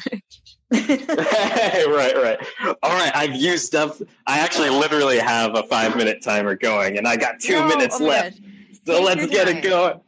right, 0.72 2.14
right. 2.16 2.38
All 2.82 2.90
right, 2.90 3.10
I've 3.14 3.34
used 3.34 3.74
up. 3.74 3.96
I 4.26 4.40
actually 4.40 4.70
literally 4.70 5.18
have 5.18 5.56
a 5.56 5.62
five 5.62 5.96
minute 5.96 6.22
timer 6.22 6.54
going, 6.56 6.98
and 6.98 7.08
I 7.08 7.16
got 7.16 7.40
two 7.40 7.54
No, 7.54 7.68
minutes 7.68 7.98
oh 8.00 8.04
left. 8.04 8.38
So 8.86 8.94
Take 8.98 9.04
let's 9.04 9.26
get 9.26 9.48
it 9.48 9.62
going. 9.62 10.00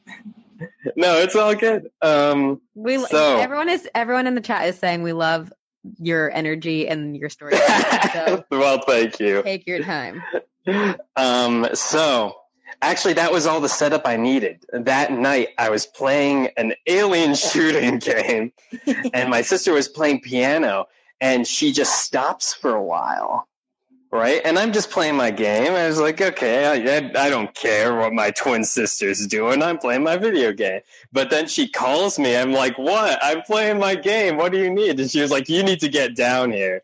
No, 0.96 1.16
it's 1.18 1.35
all 1.35 1.55
good. 1.55 1.90
Um, 2.03 2.61
We 2.75 2.99
So- 2.99 3.38
everyone 3.38 3.68
is 3.70 3.88
everyone 3.94 4.27
in 4.27 4.35
the 4.35 4.40
chat 4.42 4.66
is 4.68 4.79
saying 4.79 5.03
we 5.03 5.12
love 5.14 5.51
your 5.99 6.31
energy 6.31 6.87
and 6.88 7.16
your 7.16 7.31
story. 7.31 7.57
so 8.12 8.44
well, 8.51 8.83
thank 8.87 9.18
you. 9.18 9.42
take 9.42 9.66
your 9.66 9.83
time. 9.83 10.23
Um, 11.16 11.66
so 11.73 12.37
actually, 12.83 13.14
that 13.14 13.33
was 13.33 13.47
all 13.47 13.61
the 13.61 13.69
setup 13.69 14.07
I 14.07 14.16
needed. 14.16 14.64
That 14.73 15.12
night, 15.12 15.49
I 15.59 15.71
was 15.71 15.87
playing 15.87 16.49
an 16.57 16.75
alien 16.87 17.35
shooting 17.35 17.99
game, 17.99 18.53
and 19.12 19.31
my 19.31 19.43
sister 19.43 19.73
was 19.73 19.88
playing 19.88 20.21
piano, 20.21 20.87
and 21.21 21.47
she 21.47 21.73
just 21.73 22.03
stops 22.03 22.55
for 22.55 22.75
a 22.75 22.83
while. 22.83 23.47
Right, 24.12 24.40
and 24.45 24.59
I'm 24.59 24.73
just 24.73 24.90
playing 24.90 25.14
my 25.14 25.31
game. 25.31 25.73
I 25.73 25.87
was 25.87 26.01
like, 26.01 26.21
okay, 26.21 26.66
I, 26.66 26.97
I, 26.97 27.27
I 27.27 27.31
don't 27.31 27.55
care 27.55 27.95
what 27.95 28.12
my 28.12 28.33
twin 28.33 28.64
sister's 28.64 29.25
doing. 29.25 29.62
I'm 29.62 29.79
playing 29.79 30.03
my 30.03 30.16
video 30.16 30.53
game. 30.53 30.81
But 31.12 31.31
then 31.31 31.47
she 31.47 31.69
calls 31.69 32.19
me. 32.19 32.37
I'm 32.37 32.53
like, 32.53 32.77
what? 32.77 33.21
I'm 33.23 33.43
playing 33.43 33.79
my 33.79 33.95
game. 33.95 34.37
What 34.37 34.51
do 34.51 34.59
you 34.59 34.69
need? 34.69 34.99
And 34.99 35.09
she 35.09 35.21
was 35.21 35.31
like, 35.31 35.49
you 35.49 35.62
need 35.62 35.79
to 35.79 35.88
get 35.88 36.16
down 36.16 36.51
here. 36.51 36.83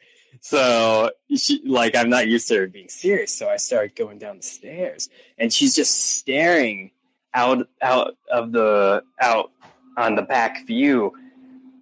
So 0.48 1.10
she 1.34 1.60
like 1.64 1.96
I'm 1.96 2.08
not 2.08 2.28
used 2.28 2.46
to 2.48 2.58
her 2.58 2.66
being 2.68 2.88
serious, 2.88 3.34
so 3.34 3.48
I 3.48 3.56
started 3.56 3.96
going 3.96 4.18
down 4.18 4.36
the 4.36 4.44
stairs, 4.44 5.08
and 5.38 5.52
she's 5.52 5.74
just 5.74 6.18
staring 6.18 6.92
out 7.34 7.68
out 7.82 8.16
of 8.32 8.52
the 8.52 9.02
out 9.20 9.50
on 9.96 10.14
the 10.14 10.22
back 10.22 10.64
view, 10.64 11.12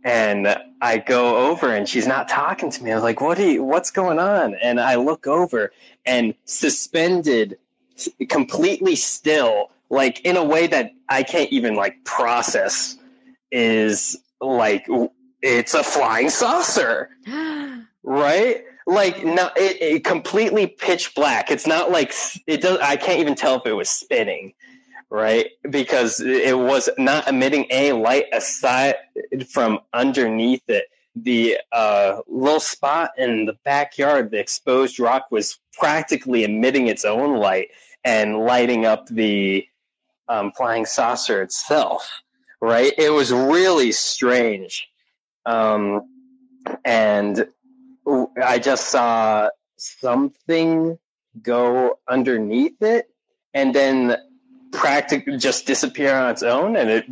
and 0.03 0.57
I 0.81 0.97
go 0.97 1.51
over 1.51 1.75
and 1.75 1.87
she's 1.87 2.07
not 2.07 2.27
talking 2.27 2.71
to 2.71 2.83
me. 2.83 2.91
I 2.91 2.95
was 2.95 3.05
like, 3.05 3.21
"What 3.21 3.39
are 3.39 3.51
you? 3.51 3.63
What's 3.63 3.91
going 3.91 4.19
on?" 4.19 4.55
And 4.55 4.81
I 4.81 4.95
look 4.95 5.27
over 5.27 5.71
and 6.07 6.35
suspended, 6.47 7.59
completely 8.31 8.97
still, 8.97 9.73
like 9.91 10.23
in 10.23 10.39
a 10.39 10.45
way 10.45 10.69
that 10.69 10.91
I 11.11 11.23
can't 11.23 11.53
even 11.53 11.75
like 11.75 12.03
process, 12.05 12.97
is 13.53 14.17
like 14.41 14.87
it's 15.43 15.75
a 15.75 15.83
flying 15.85 16.31
saucer 16.31 17.11
right? 18.05 18.65
Like 18.87 19.25
no, 19.25 19.51
it, 19.57 19.81
it 19.81 20.05
completely 20.05 20.67
pitch 20.67 21.15
black. 21.15 21.51
It's 21.51 21.67
not 21.67 21.91
like 21.91 22.15
it 22.47 22.61
does. 22.61 22.79
I 22.81 22.97
can't 22.97 23.19
even 23.19 23.35
tell 23.35 23.57
if 23.57 23.67
it 23.67 23.73
was 23.73 23.89
spinning, 23.89 24.53
right? 25.11 25.49
Because 25.69 26.21
it 26.21 26.59
was 26.59 26.89
not 26.99 27.27
emitting 27.27 27.67
a 27.71 27.93
light 27.93 28.27
aside 28.33 28.97
from 29.51 29.81
underneath 29.93 30.63
it. 30.69 30.85
The 31.17 31.59
uh, 31.73 32.21
little 32.27 32.61
spot 32.61 33.13
in 33.17 33.47
the 33.47 33.57
backyard, 33.65 34.31
the 34.31 34.39
exposed 34.39 35.01
rock, 35.01 35.29
was 35.31 35.59
practically 35.73 36.45
emitting 36.45 36.89
its 36.89 37.05
own 37.05 37.39
light 37.39 37.69
and 38.05 38.41
lighting 38.41 38.85
up 38.85 39.07
the 39.09 39.67
um, 40.29 40.53
flying 40.53 40.85
saucer 40.85 41.41
itself. 41.41 42.07
Right? 42.61 42.93
It 42.99 43.11
was 43.11 43.33
really 43.33 43.93
strange. 43.93 44.89
Um, 45.47 46.03
and 46.85 47.47
I 48.07 48.59
just 48.59 48.89
saw 48.89 49.51
something 49.77 50.99
go 51.43 51.99
underneath 52.09 52.81
it, 52.83 53.09
and 53.53 53.75
then 53.75 54.17
practically 54.73 55.37
just 55.37 55.67
disappear 55.67 56.15
on 56.15 56.31
its 56.31 56.43
own, 56.43 56.77
and 56.77 56.91
it 56.91 57.05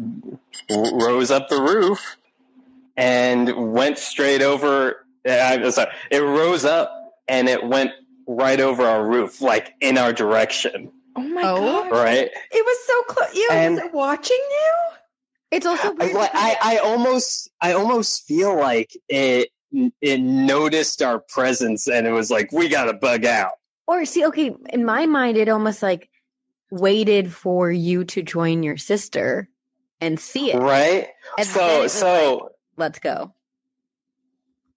r- 0.70 0.98
rose 1.06 1.30
up 1.30 1.48
the 1.48 1.60
roof 1.60 2.16
and 2.96 3.72
went 3.72 3.98
straight 3.98 4.42
over. 4.42 5.04
Eh, 5.24 5.54
I'm 5.54 5.70
sorry, 5.70 5.90
it 6.10 6.18
rose 6.18 6.64
up 6.64 7.14
and 7.28 7.48
it 7.48 7.64
went 7.64 7.92
right 8.26 8.60
over 8.60 8.84
our 8.84 9.06
roof, 9.06 9.40
like 9.40 9.72
in 9.80 9.96
our 9.98 10.12
direction, 10.12 10.90
Oh 11.14 11.20
my 11.22 11.42
Oh. 11.44 11.60
god! 11.88 11.92
right? 11.92 12.30
It 12.50 12.64
was 12.66 12.78
so 12.86 13.02
close. 13.14 13.34
You 13.34 13.48
And- 13.52 13.74
was 13.76 13.90
watching 13.92 14.40
you? 14.50 14.74
It's 15.52 15.66
also 15.66 15.88
I, 15.88 15.90
weird 15.92 16.14
like, 16.14 16.30
I, 16.34 16.56
I 16.62 16.76
almost, 16.78 17.50
I 17.60 17.74
almost 17.74 18.26
feel 18.26 18.56
like 18.56 18.96
it, 19.08 19.50
it 20.00 20.20
noticed 20.20 21.02
our 21.02 21.20
presence 21.20 21.88
and 21.88 22.06
it 22.06 22.12
was 22.12 22.30
like, 22.30 22.52
we 22.52 22.68
gotta 22.68 22.92
bug 22.92 23.24
out. 23.24 23.52
Or 23.86 24.04
see, 24.04 24.24
okay, 24.26 24.54
in 24.70 24.84
my 24.84 25.06
mind, 25.06 25.36
it 25.36 25.48
almost 25.48 25.82
like 25.82 26.08
waited 26.70 27.32
for 27.32 27.70
you 27.70 28.04
to 28.04 28.22
join 28.22 28.62
your 28.62 28.76
sister 28.76 29.48
and 30.00 30.18
see 30.18 30.52
it. 30.52 30.58
Right? 30.58 31.08
And 31.38 31.46
so, 31.46 31.86
so, 31.86 32.34
like, 32.34 32.52
let's 32.76 32.98
go. 32.98 33.34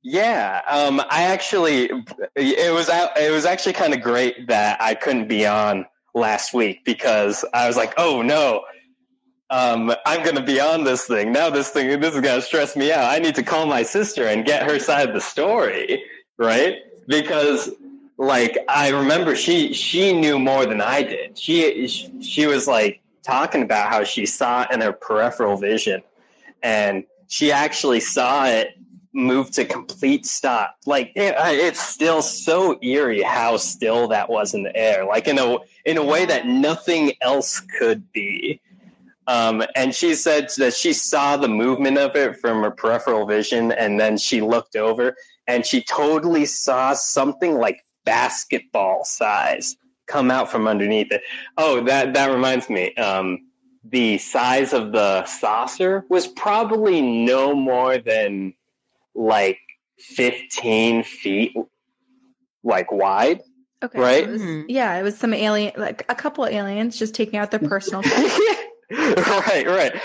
Yeah, 0.08 0.62
um, 0.68 1.00
I 1.10 1.24
actually 1.24 1.90
it 2.36 2.74
was 2.74 2.90
out- 2.90 3.18
it 3.18 3.32
was 3.32 3.44
actually 3.46 3.74
kind 3.74 3.92
of 3.92 4.02
great 4.02 4.48
that 4.48 4.80
I 4.80 4.94
couldn't 4.94 5.28
be 5.28 5.48
on 5.48 5.88
last 6.14 6.54
week 6.54 6.86
because 6.86 7.44
I 7.56 7.68
was 7.68 7.76
like, 7.76 7.94
oh 7.98 8.22
no, 8.22 8.64
um, 9.50 9.94
I'm 10.06 10.24
gonna 10.24 10.44
be 10.44 10.60
on 10.60 10.84
this 10.84 11.06
thing 11.06 11.32
now. 11.32 11.50
This 11.50 11.70
thing 11.70 12.00
this 12.00 12.16
is 12.16 12.22
gonna 12.22 12.42
stress 12.42 12.76
me 12.76 12.92
out. 12.92 13.12
I 13.12 13.20
need 13.20 13.36
to 13.36 13.44
call 13.44 13.66
my 13.66 13.84
sister 13.84 14.28
and 14.28 14.46
get 14.46 14.70
her 14.70 14.80
side 14.80 15.08
of 15.08 15.14
the 15.14 15.22
story, 15.22 16.04
right? 16.38 16.78
Because 17.08 17.70
like 18.18 18.58
I 18.68 18.90
remember 18.90 19.36
she 19.36 19.74
she 19.74 20.14
knew 20.14 20.40
more 20.40 20.66
than 20.66 20.82
I 20.82 21.04
did. 21.04 21.38
She 21.38 21.88
she 22.22 22.48
was 22.48 22.68
like 22.68 23.02
talking 23.24 23.62
about 23.62 23.90
how 23.90 24.04
she 24.04 24.26
saw 24.26 24.64
it 24.64 24.72
in 24.72 24.82
her 24.82 24.94
peripheral 24.94 25.58
vision, 25.58 26.02
and 26.64 27.04
she 27.28 27.52
actually 27.52 28.00
saw 28.00 28.48
it 28.48 28.78
move 29.14 29.50
to 29.52 29.66
complete 29.66 30.26
stop. 30.26 30.76
Like 30.86 31.12
it, 31.16 31.36
it's 31.38 31.80
still 31.80 32.22
so 32.22 32.78
eerie 32.82 33.22
how 33.22 33.58
still 33.58 34.08
that 34.10 34.30
was 34.30 34.54
in 34.54 34.64
the 34.64 34.76
air, 34.76 35.06
like 35.06 35.28
in 35.28 35.40
a 35.40 35.58
in 35.86 35.98
a 35.98 36.04
way 36.04 36.26
that 36.26 36.48
nothing 36.48 37.14
else 37.22 37.60
could 37.60 38.12
be. 38.12 38.60
Um, 39.28 39.64
and 39.76 39.94
she 39.96 40.14
said 40.16 40.50
that 40.58 40.74
she 40.74 40.94
saw 40.94 41.36
the 41.38 41.48
movement 41.48 41.98
of 41.98 42.16
it 42.16 42.40
from 42.40 42.62
her 42.64 42.72
peripheral 42.72 43.26
vision, 43.26 43.72
and 43.72 44.00
then 44.00 44.18
she 44.18 44.42
looked 44.42 44.76
over 44.76 45.16
and 45.48 45.66
she 45.66 45.82
totally 45.84 46.46
saw 46.46 46.94
something 46.94 47.56
like 47.58 47.84
basketball 48.04 49.04
size 49.04 49.76
come 50.08 50.30
out 50.30 50.52
from 50.52 50.68
underneath 50.68 51.12
it. 51.12 51.22
Oh, 51.58 51.82
that 51.86 52.14
that 52.14 52.32
reminds 52.32 52.70
me. 52.70 52.94
Um, 52.96 53.48
the 53.84 54.18
size 54.18 54.74
of 54.74 54.92
the 54.92 55.26
saucer 55.26 56.06
was 56.10 56.28
probably 56.28 57.02
no 57.02 57.54
more 57.56 57.98
than 58.00 58.54
like 59.14 59.60
15 60.00 61.04
feet 61.04 61.56
like 62.64 62.92
wide 62.92 63.42
Okay, 63.84 64.00
Right? 64.00 64.24
it 64.24 64.30
was- 64.30 64.42
Mhm. 64.42 64.66
yeah, 64.70 64.96
it 64.98 65.04
was 65.04 65.18
some 65.18 65.34
alien, 65.34 65.74
like 65.78 66.06
a 66.10 66.16
couple 66.16 66.44
of 66.46 66.52
aliens 66.52 66.98
just 66.98 67.14
taking 67.14 67.38
out 67.38 67.52
their 67.52 67.60
personal. 67.60 68.02
right 68.92 69.66
right 69.66 70.00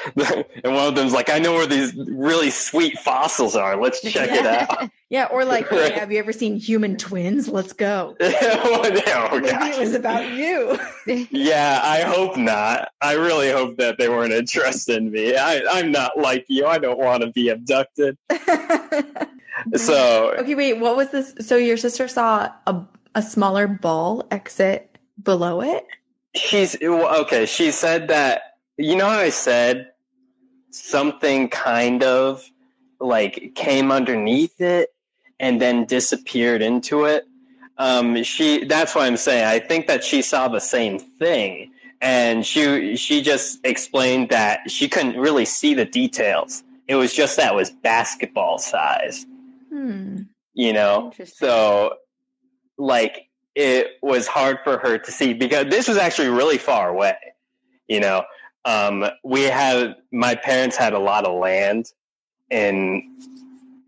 and 0.65 0.75
one 0.75 0.89
of 0.89 0.95
them's 0.95 1.13
like 1.13 1.29
i 1.29 1.39
know 1.39 1.53
where 1.53 1.67
these 1.67 1.95
really 1.95 2.51
sweet 2.51 2.99
fossils 2.99 3.55
are 3.55 3.77
let's 3.77 4.01
check 4.01 4.31
it 4.31 4.47
out 4.47 4.91
yeah, 5.11 5.25
or 5.25 5.45
like, 5.45 5.69
hey, 5.69 5.91
have 5.91 6.13
you 6.13 6.21
ever 6.21 6.33
seen 6.33 6.55
human 6.55 6.97
twins? 6.97 7.49
Let's 7.49 7.73
go. 7.73 8.17
oh, 8.21 8.81
Maybe 8.85 9.01
gosh. 9.01 9.75
it 9.75 9.81
was 9.81 9.95
about 9.95 10.31
you. 10.31 10.79
yeah 11.31 11.81
i 11.83 12.03
hope 12.03 12.37
not 12.37 12.91
i 13.01 13.15
really 13.15 13.51
hope 13.51 13.77
that 13.79 13.99
they 13.99 14.09
weren't 14.09 14.33
interested 14.33 14.99
in 14.99 15.11
me 15.11 15.37
I, 15.37 15.63
i'm 15.73 15.91
not 15.91 16.17
like 16.17 16.45
you 16.49 16.67
i 16.67 16.79
don't 16.79 16.99
want 16.99 17.23
to 17.23 17.31
be 17.33 17.49
abducted 17.49 18.17
so 19.75 20.35
okay, 20.39 20.55
wait, 20.55 20.75
what 20.75 20.97
was 20.97 21.11
this? 21.11 21.35
So 21.41 21.57
your 21.57 21.77
sister 21.77 22.09
saw 22.09 22.51
a 22.67 22.87
a 23.15 23.23
smaller 23.23 23.67
ball 23.67 24.27
exit 24.31 24.99
below 25.23 25.61
it. 25.63 25.87
She's 26.35 26.81
okay. 26.83 27.47
She 27.47 27.71
said 27.71 28.09
that 28.09 28.50
you 28.81 28.97
know 28.97 29.07
how 29.09 29.19
I 29.19 29.31
said 29.31 29.93
something 30.71 31.49
kind 31.49 32.03
of 32.03 32.49
like 33.01 33.53
came 33.55 33.91
underneath 33.91 34.61
it 34.61 34.91
and 35.39 35.61
then 35.61 35.85
disappeared 35.85 36.63
into 36.63 37.05
it. 37.05 37.27
Um, 37.79 38.23
she 38.25 38.65
that's 38.65 38.95
what 38.95 39.05
I'm 39.05 39.17
saying. 39.17 39.45
I 39.45 39.59
think 39.59 39.87
that 39.87 40.05
she 40.05 40.21
saw 40.23 40.49
the 40.49 40.61
same 40.61 40.99
thing, 40.99 41.73
and 42.01 42.45
she 42.45 42.97
she 42.97 43.23
just 43.23 43.59
explained 43.65 44.29
that 44.31 44.71
she 44.71 44.89
couldn't 44.89 45.17
really 45.19 45.47
see 45.47 45.73
the 45.75 45.87
details. 45.87 46.63
It 46.89 46.97
was 46.97 47.15
just 47.15 47.37
that 47.37 47.53
it 47.53 47.57
was 47.57 47.71
basketball 47.71 48.59
size, 48.59 49.25
Hmm. 49.71 50.23
you 50.53 50.73
know. 50.73 51.13
So, 51.25 51.95
like, 52.77 53.29
it 53.55 53.87
was 54.03 54.27
hard 54.27 54.59
for 54.65 54.77
her 54.79 54.99
to 54.99 55.11
see 55.13 55.33
because 55.33 55.67
this 55.71 55.89
was 55.89 55.97
actually 55.97 56.29
really 56.29 56.59
far 56.59 56.91
away. 56.91 57.17
You 57.89 58.01
know, 58.01 58.25
um, 58.65 59.07
we 59.25 59.43
had 59.45 59.97
my 60.13 60.35
parents 60.35 60.77
had 60.77 60.93
a 60.93 60.99
lot 60.99 61.25
of 61.25 61.39
land 61.39 61.93
in 62.51 63.17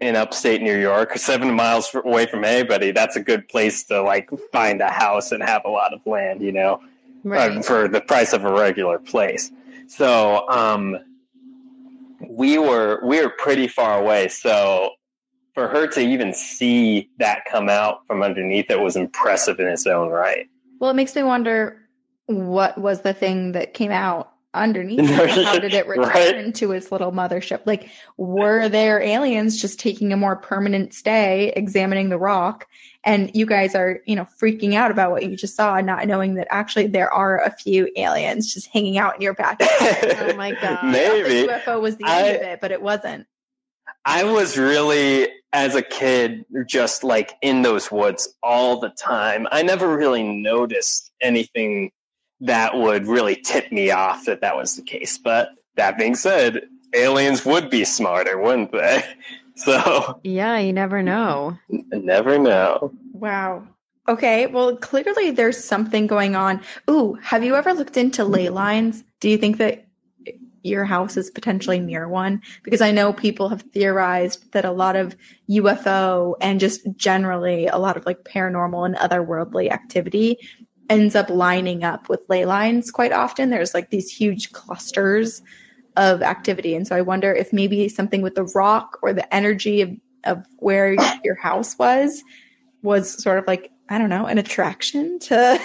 in 0.01 0.17
upstate 0.17 0.63
New 0.63 0.79
York, 0.79 1.13
seven 1.17 1.55
miles 1.55 1.95
away 1.95 2.27
from 2.27 2.45
anybody. 2.45 2.91
That's 2.91 3.17
a 3.17 3.21
good 3.21 3.49
place 3.49 3.85
to 3.85 4.03
like 4.03 4.31
find 4.51 4.81
a 4.81 4.91
house 4.91 5.33
and 5.33 5.43
have 5.43 5.63
a 5.65 5.71
lot 5.71 5.93
of 5.93 6.05
land. 6.07 6.43
You 6.43 6.53
know, 6.53 6.81
uh, 7.31 7.63
for 7.63 7.89
the 7.89 8.01
price 8.01 8.33
of 8.33 8.45
a 8.45 8.53
regular 8.53 8.99
place. 8.99 9.51
So, 9.89 10.49
um, 10.49 10.99
we 12.29 12.59
were 12.59 13.01
we 13.05 13.21
were 13.21 13.31
pretty 13.31 13.69
far 13.69 14.01
away. 14.01 14.29
So 14.29 14.91
for 15.55 15.69
her 15.69 15.87
to 15.87 16.01
even 16.01 16.33
see 16.33 17.11
that 17.19 17.45
come 17.51 17.69
out 17.69 18.07
from 18.07 18.23
underneath 18.23 18.71
it 18.71 18.81
was 18.81 18.97
impressive 18.97 19.61
in 19.61 19.67
its 19.67 19.87
own 19.87 20.09
right. 20.09 20.49
Well, 20.79 20.91
it 20.91 20.95
makes 20.95 21.15
me 21.15 21.23
wonder 21.23 21.79
what 22.27 22.79
was 22.79 23.03
the 23.03 23.13
thing 23.13 23.53
that 23.53 23.75
came 23.75 23.91
out 23.91 24.32
underneath. 24.55 25.01
it? 25.11 25.45
How 25.45 25.59
did 25.59 25.75
it 25.75 25.87
return 25.87 26.07
Right. 26.09 26.55
to 26.57 26.73
its 26.73 26.93
little 26.93 27.13
mothership? 27.13 27.61
Like, 27.67 27.89
were 28.17 28.69
there 28.69 29.01
aliens 29.01 29.61
just 29.61 29.79
taking 29.81 30.13
a 30.13 30.17
more 30.17 30.37
permanent 30.37 30.95
stay, 30.95 31.53
examining 31.57 32.09
the 32.09 32.19
rock? 32.19 32.67
And 33.05 33.31
you 33.35 33.47
guys 33.47 33.75
are, 33.75 34.01
you 34.07 34.15
know, 34.15 34.27
freaking 34.41 34.75
out 34.75 34.91
about 34.93 35.11
what 35.11 35.25
you 35.29 35.35
just 35.37 35.57
saw, 35.57 35.81
not 35.81 36.07
knowing 36.07 36.35
that 36.35 36.47
actually 36.51 36.87
there 36.87 37.13
are 37.13 37.43
a 37.43 37.51
few 37.51 37.91
aliens 37.97 38.53
just 38.55 38.69
hanging 38.69 38.97
out 38.99 39.17
in 39.17 39.23
your 39.23 39.35
backyard. 39.35 39.71
Oh 40.33 40.37
my 40.37 40.53
God. 40.53 40.85
Maybe. 40.85 41.47
The 41.47 41.53
UFO 41.55 41.81
was 41.81 41.97
the 41.97 42.05
I- 42.05 42.23
end 42.23 42.37
of 42.37 42.43
it, 42.43 42.61
but 42.61 42.71
it 42.71 42.81
wasn't. 42.81 43.27
I 44.05 44.25
was 44.25 44.59
really, 44.59 45.29
as 45.53 45.75
a 45.77 45.83
kid, 45.83 46.45
just 46.67 47.05
like 47.05 47.35
in 47.41 47.63
those 47.63 47.91
woods 47.91 48.35
all 48.43 48.81
the 48.81 48.89
time. 48.91 49.47
I 49.53 49.63
never 49.63 49.97
really 49.97 50.23
noticed 50.25 51.11
anything 51.21 51.93
that 52.43 52.77
would 52.77 53.07
really 53.07 53.37
tip 53.37 53.71
me 53.73 53.91
off 53.91 54.25
that 54.27 54.41
that 54.41 54.57
was 54.57 54.77
the 54.77 54.83
case. 54.83 55.17
But 55.17 55.51
that 55.77 55.97
being 55.97 56.15
said, 56.15 56.63
aliens 56.95 57.45
would 57.47 57.71
be 57.71 57.85
smarter, 57.85 58.39
wouldn't 58.39 58.73
they? 58.73 59.03
So, 59.55 60.19
Yeah, 60.25 60.57
you 60.57 60.73
never 60.73 61.03
know. 61.03 61.59
never 61.69 62.39
know. 62.39 62.91
Wow. 63.13 63.69
Okay. 64.09 64.47
Well, 64.47 64.77
clearly 64.77 65.31
there's 65.31 65.63
something 65.63 66.07
going 66.07 66.35
on. 66.35 66.63
Ooh, 66.89 67.19
have 67.23 67.45
you 67.45 67.55
ever 67.55 67.75
looked 67.75 67.99
into 67.99 68.25
ley 68.25 68.49
lines? 68.49 69.05
Do 69.21 69.29
you 69.29 69.37
think 69.37 69.59
that 69.59 69.85
your 70.63 70.87
house 70.87 71.19
is 71.19 71.31
potentially 71.31 71.81
near 71.81 72.09
one? 72.09 72.41
Because 72.63 72.81
I 72.81 72.93
know 72.93 73.13
people 73.13 73.51
have 73.51 73.61
theorized 73.75 74.51
that 74.53 74.65
a 74.65 74.73
lot 74.73 74.97
of 74.97 75.15
UFO 75.51 76.35
and 76.41 76.59
just 76.59 76.81
generally 76.97 77.67
a 77.67 77.77
lot 77.77 77.99
of 77.99 78.07
like 78.07 78.25
paranormal 78.25 78.87
and 78.87 78.97
otherworldly 78.97 79.71
activity 79.71 80.39
ends 80.91 81.15
up 81.15 81.31
lining 81.31 81.85
up 81.85 82.09
with 82.09 82.21
ley 82.29 82.45
lines 82.45 82.91
quite 82.91 83.13
often. 83.13 83.51
There's 83.51 83.75
like 83.75 83.91
these 83.91 84.11
huge 84.11 84.53
clusters 84.53 85.43
of 85.97 86.23
activity. 86.23 86.75
And 86.75 86.87
so 86.87 86.97
I 86.97 87.03
wonder 87.03 87.33
if 87.33 87.53
maybe 87.53 87.89
something 87.89 88.23
with 88.23 88.35
the 88.35 88.45
rock 88.55 88.99
or 89.03 89.13
the 89.13 89.33
energy 89.35 89.83
of, 89.83 89.91
of 90.25 90.47
where 90.59 90.97
your 91.25 91.35
house 91.35 91.79
was 91.79 92.23
was 92.83 93.23
sort 93.23 93.39
of 93.39 93.47
like 93.47 93.71
I 93.89 93.99
don't 93.99 94.09
know 94.09 94.27
an 94.27 94.39
attraction 94.39 95.19
to 95.21 95.61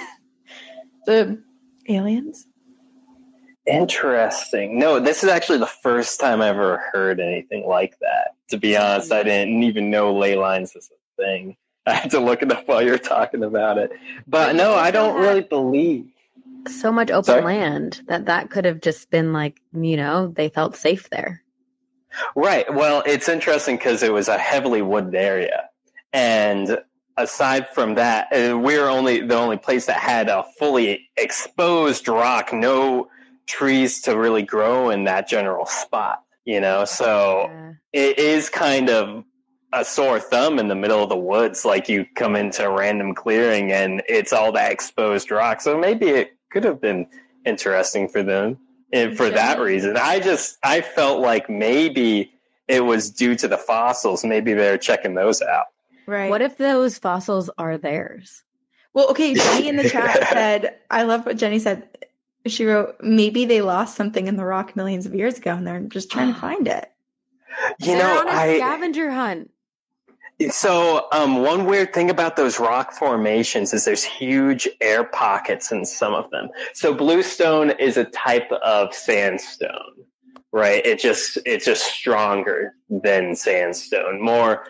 the 1.05 1.41
aliens. 1.87 2.47
Interesting. 3.65 4.79
No, 4.79 4.99
this 4.99 5.23
is 5.23 5.29
actually 5.29 5.57
the 5.57 5.65
first 5.65 6.19
time 6.19 6.41
I 6.41 6.49
ever 6.49 6.81
heard 6.93 7.19
anything 7.19 7.67
like 7.67 7.97
that. 7.99 8.35
To 8.49 8.57
be 8.57 8.77
honest, 8.77 9.11
I 9.11 9.19
mm-hmm. 9.19 9.27
didn't 9.27 9.63
even 9.63 9.89
know 9.89 10.15
ley 10.15 10.35
lines 10.35 10.73
was 10.73 10.89
a 10.89 11.21
thing. 11.21 11.57
I 11.87 11.93
had 11.93 12.11
to 12.11 12.19
look 12.19 12.41
it 12.41 12.51
up 12.51 12.67
while 12.67 12.81
you're 12.81 12.97
talking 12.97 13.43
about 13.43 13.77
it. 13.77 13.91
But 14.27 14.55
no, 14.55 14.75
I 14.75 14.91
don't 14.91 15.19
really 15.19 15.41
believe. 15.41 16.07
So 16.67 16.91
much 16.91 17.09
open 17.09 17.23
Sorry? 17.23 17.43
land 17.43 18.01
that 18.07 18.25
that 18.25 18.49
could 18.49 18.65
have 18.65 18.81
just 18.81 19.09
been 19.09 19.31
like, 19.31 19.61
you 19.73 19.95
know, 19.95 20.27
they 20.27 20.49
felt 20.49 20.75
safe 20.75 21.09
there. 21.09 21.41
Right. 22.35 22.71
Well, 22.73 23.03
it's 23.05 23.29
interesting 23.29 23.77
because 23.77 24.03
it 24.03 24.11
was 24.11 24.27
a 24.27 24.37
heavily 24.37 24.81
wooded 24.81 25.15
area, 25.15 25.69
and 26.11 26.79
aside 27.15 27.67
from 27.73 27.95
that, 27.95 28.27
uh, 28.33 28.57
we're 28.57 28.87
only 28.87 29.21
the 29.21 29.35
only 29.37 29.57
place 29.57 29.85
that 29.85 29.97
had 29.99 30.27
a 30.27 30.43
fully 30.57 31.09
exposed 31.15 32.07
rock, 32.07 32.51
no 32.51 33.07
trees 33.45 34.01
to 34.01 34.17
really 34.17 34.41
grow 34.43 34.89
in 34.89 35.05
that 35.05 35.27
general 35.29 35.65
spot. 35.65 36.23
You 36.43 36.59
know, 36.59 36.85
so 36.85 37.49
Yeah. 37.49 37.73
it 37.93 38.19
is 38.19 38.49
kind 38.49 38.89
of 38.89 39.23
a 39.73 39.83
sore 39.83 40.19
thumb 40.19 40.59
in 40.59 40.67
the 40.67 40.75
middle 40.75 41.03
of 41.03 41.09
the 41.09 41.17
woods. 41.17 41.65
Like 41.65 41.89
you 41.89 42.05
come 42.15 42.35
into 42.35 42.65
a 42.65 42.71
random 42.71 43.13
clearing 43.13 43.71
and 43.71 44.01
it's 44.07 44.33
all 44.33 44.51
that 44.53 44.71
exposed 44.71 45.31
rock. 45.31 45.61
So 45.61 45.77
maybe 45.77 46.07
it 46.07 46.37
could 46.51 46.63
have 46.63 46.79
been 46.81 47.07
interesting 47.45 48.07
for 48.07 48.23
them 48.23 48.57
and 48.91 49.15
for 49.17 49.29
that 49.29 49.59
reason. 49.59 49.97
I 49.97 50.19
just 50.19 50.57
I 50.63 50.81
felt 50.81 51.19
like 51.21 51.49
maybe 51.49 52.33
it 52.67 52.83
was 52.83 53.09
due 53.09 53.35
to 53.35 53.47
the 53.47 53.57
fossils. 53.57 54.23
Maybe 54.23 54.53
they're 54.53 54.77
checking 54.77 55.15
those 55.15 55.41
out. 55.41 55.67
Right. 56.05 56.29
What 56.29 56.41
if 56.41 56.57
those 56.57 56.97
fossils 56.97 57.49
are 57.57 57.77
theirs? 57.77 58.43
Well, 58.93 59.09
okay, 59.11 59.33
Jenny 59.35 59.67
in 59.67 59.75
the 59.75 59.89
chat 59.89 60.27
said, 60.29 60.77
I 60.89 61.03
love 61.03 61.25
what 61.25 61.37
Jenny 61.37 61.59
said. 61.59 61.87
She 62.45 62.65
wrote, 62.65 62.95
maybe 63.01 63.43
they 63.45 63.61
lost 63.61 63.95
something 63.95 64.27
in 64.27 64.37
the 64.37 64.45
rock 64.45 64.75
millions 64.75 65.05
of 65.05 65.13
years 65.13 65.37
ago 65.37 65.51
and 65.51 65.67
they're 65.67 65.81
just 65.81 66.09
trying 66.09 66.33
to 66.33 66.39
find 66.39 66.67
it. 66.67 66.89
You 67.79 67.87
They're 67.87 67.97
know, 67.97 68.19
on 68.21 68.27
a 68.27 68.31
I 68.31 68.55
scavenger 68.57 69.11
hunt. 69.11 69.51
So, 70.51 71.07
um, 71.11 71.41
one 71.41 71.65
weird 71.65 71.93
thing 71.93 72.11
about 72.11 72.35
those 72.35 72.59
rock 72.59 72.93
formations 72.93 73.73
is 73.73 73.85
there's 73.85 74.03
huge 74.03 74.69
air 74.81 75.03
pockets 75.03 75.71
in 75.71 75.83
some 75.83 76.13
of 76.13 76.29
them. 76.29 76.49
So, 76.73 76.93
bluestone 76.93 77.71
is 77.71 77.97
a 77.97 78.05
type 78.05 78.51
of 78.51 78.93
sandstone, 78.93 80.05
right? 80.51 80.85
It 80.85 80.99
just 80.99 81.39
it's 81.43 81.65
just 81.65 81.85
stronger 81.85 82.75
than 82.87 83.35
sandstone. 83.35 84.21
More, 84.21 84.67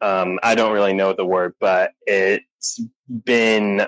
um, 0.00 0.38
I 0.44 0.54
don't 0.54 0.72
really 0.72 0.92
know 0.92 1.12
the 1.12 1.26
word, 1.26 1.54
but 1.58 1.90
it's 2.06 2.80
been 3.24 3.84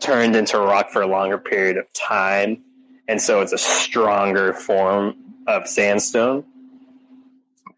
turned 0.00 0.36
into 0.36 0.58
rock 0.58 0.88
for 0.88 1.02
a 1.02 1.06
longer 1.06 1.36
period 1.36 1.76
of 1.76 1.84
time, 1.92 2.62
and 3.08 3.20
so 3.20 3.42
it's 3.42 3.52
a 3.52 3.58
stronger 3.58 4.54
form 4.54 5.16
of 5.46 5.68
sandstone. 5.68 6.46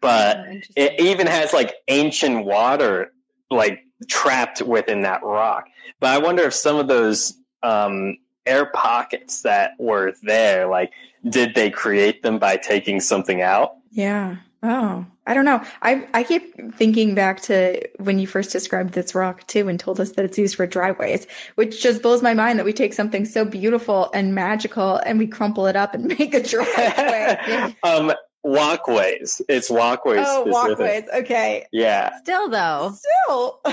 But 0.01 0.37
Oh, 0.39 0.59
it 0.75 0.99
even 0.99 1.27
has 1.27 1.53
like 1.53 1.75
ancient 1.87 2.45
water 2.45 3.11
like 3.49 3.83
trapped 4.09 4.61
within 4.61 5.01
that 5.01 5.23
rock. 5.23 5.67
But 5.99 6.09
I 6.11 6.17
wonder 6.19 6.43
if 6.43 6.53
some 6.53 6.77
of 6.77 6.87
those 6.87 7.33
um, 7.63 8.17
air 8.45 8.67
pockets 8.67 9.41
that 9.41 9.71
were 9.79 10.13
there, 10.23 10.67
like, 10.67 10.91
did 11.29 11.55
they 11.55 11.69
create 11.69 12.23
them 12.23 12.39
by 12.39 12.57
taking 12.57 12.99
something 12.99 13.41
out? 13.41 13.75
Yeah. 13.91 14.37
Oh, 14.63 15.05
I 15.27 15.33
don't 15.35 15.45
know. 15.45 15.61
I 15.83 16.07
I 16.15 16.23
keep 16.23 16.73
thinking 16.73 17.13
back 17.13 17.41
to 17.41 17.87
when 17.99 18.17
you 18.17 18.25
first 18.25 18.51
described 18.51 18.93
this 18.93 19.13
rock 19.13 19.45
too 19.45 19.67
and 19.67 19.79
told 19.79 19.99
us 19.99 20.13
that 20.13 20.25
it's 20.25 20.37
used 20.37 20.55
for 20.55 20.65
driveways, 20.65 21.27
which 21.55 21.81
just 21.81 22.01
blows 22.01 22.23
my 22.23 22.33
mind 22.33 22.57
that 22.57 22.65
we 22.65 22.73
take 22.73 22.93
something 22.93 23.23
so 23.23 23.45
beautiful 23.45 24.09
and 24.15 24.33
magical 24.33 24.97
and 25.05 25.19
we 25.19 25.27
crumple 25.27 25.67
it 25.67 25.75
up 25.75 25.93
and 25.93 26.07
make 26.19 26.33
a 26.33 26.41
driveway. 26.41 27.75
um, 27.83 28.13
walkways. 28.47 29.41
It's 29.49 29.69
walkways. 29.69 30.25
oh, 30.27 30.43
specific. 30.49 30.77
walkways. 30.79 31.03
Okay. 31.23 31.65
Yeah. 31.71 32.17
Still 32.21 32.49
though, 32.49 32.93
Still. 32.95 33.59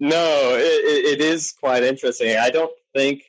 no, 0.00 0.56
it, 0.56 0.84
it, 0.84 1.04
it 1.14 1.20
is 1.20 1.52
quite 1.52 1.82
interesting. 1.82 2.36
I 2.36 2.50
don't 2.50 2.72
think 2.94 3.24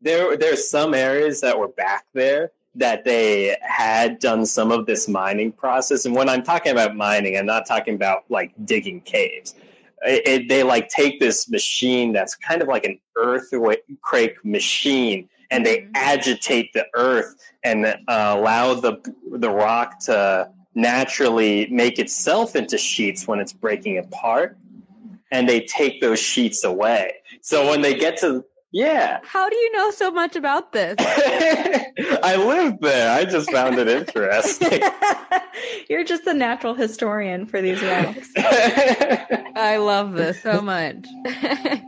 there 0.00 0.36
there's 0.36 0.68
some 0.68 0.94
areas 0.94 1.40
that 1.40 1.58
were 1.58 1.68
back 1.68 2.04
there 2.14 2.52
that 2.76 3.04
they 3.04 3.56
had 3.62 4.18
done 4.20 4.46
some 4.46 4.70
of 4.70 4.86
this 4.86 5.08
mining 5.08 5.50
process. 5.52 6.04
And 6.04 6.14
when 6.14 6.28
I'm 6.28 6.42
talking 6.42 6.72
about 6.72 6.94
mining, 6.94 7.36
I'm 7.36 7.46
not 7.46 7.66
talking 7.66 7.94
about 7.94 8.24
like 8.28 8.52
digging 8.64 9.00
caves. 9.00 9.54
It, 10.02 10.26
it- 10.26 10.48
they 10.48 10.62
like 10.62 10.88
take 10.88 11.20
this 11.20 11.48
machine 11.50 12.12
that's 12.12 12.34
kind 12.36 12.62
of 12.62 12.68
like 12.68 12.84
an 12.84 12.98
earthquake 13.16 14.36
machine, 14.44 15.28
and 15.50 15.66
they 15.66 15.78
Mhm. 15.78 15.90
agitate 15.94 16.72
the 16.72 16.86
earth 16.94 17.34
and 17.64 17.86
uh, 17.86 17.94
allow 18.08 18.74
the 18.74 18.98
the 19.32 19.50
rock 19.50 20.00
to 20.00 20.48
naturally 20.74 21.66
make 21.70 21.98
itself 21.98 22.54
into 22.54 22.78
sheets 22.78 23.26
when 23.26 23.40
it's 23.40 23.52
breaking 23.52 23.98
apart 23.98 24.56
and 25.32 25.48
they 25.48 25.60
take 25.60 26.00
those 26.00 26.18
sheets 26.20 26.62
away 26.64 27.12
so 27.42 27.68
when 27.68 27.80
they 27.80 27.94
get 27.94 28.16
to 28.16 28.44
yeah 28.72 29.18
how 29.24 29.48
do 29.48 29.56
you 29.56 29.72
know 29.72 29.90
so 29.90 30.10
much 30.10 30.36
about 30.36 30.72
this? 30.72 30.94
i 32.22 32.36
lived 32.36 32.80
there 32.82 33.10
i 33.10 33.24
just 33.24 33.50
found 33.50 33.78
it 33.78 33.88
interesting 33.88 34.80
You're 35.88 36.04
just 36.04 36.26
a 36.26 36.32
natural 36.32 36.74
historian 36.74 37.44
for 37.46 37.60
these 37.60 37.82
rocks. 37.82 38.30
I 38.36 39.76
love 39.78 40.12
this 40.12 40.40
so 40.42 40.60
much. 40.62 41.04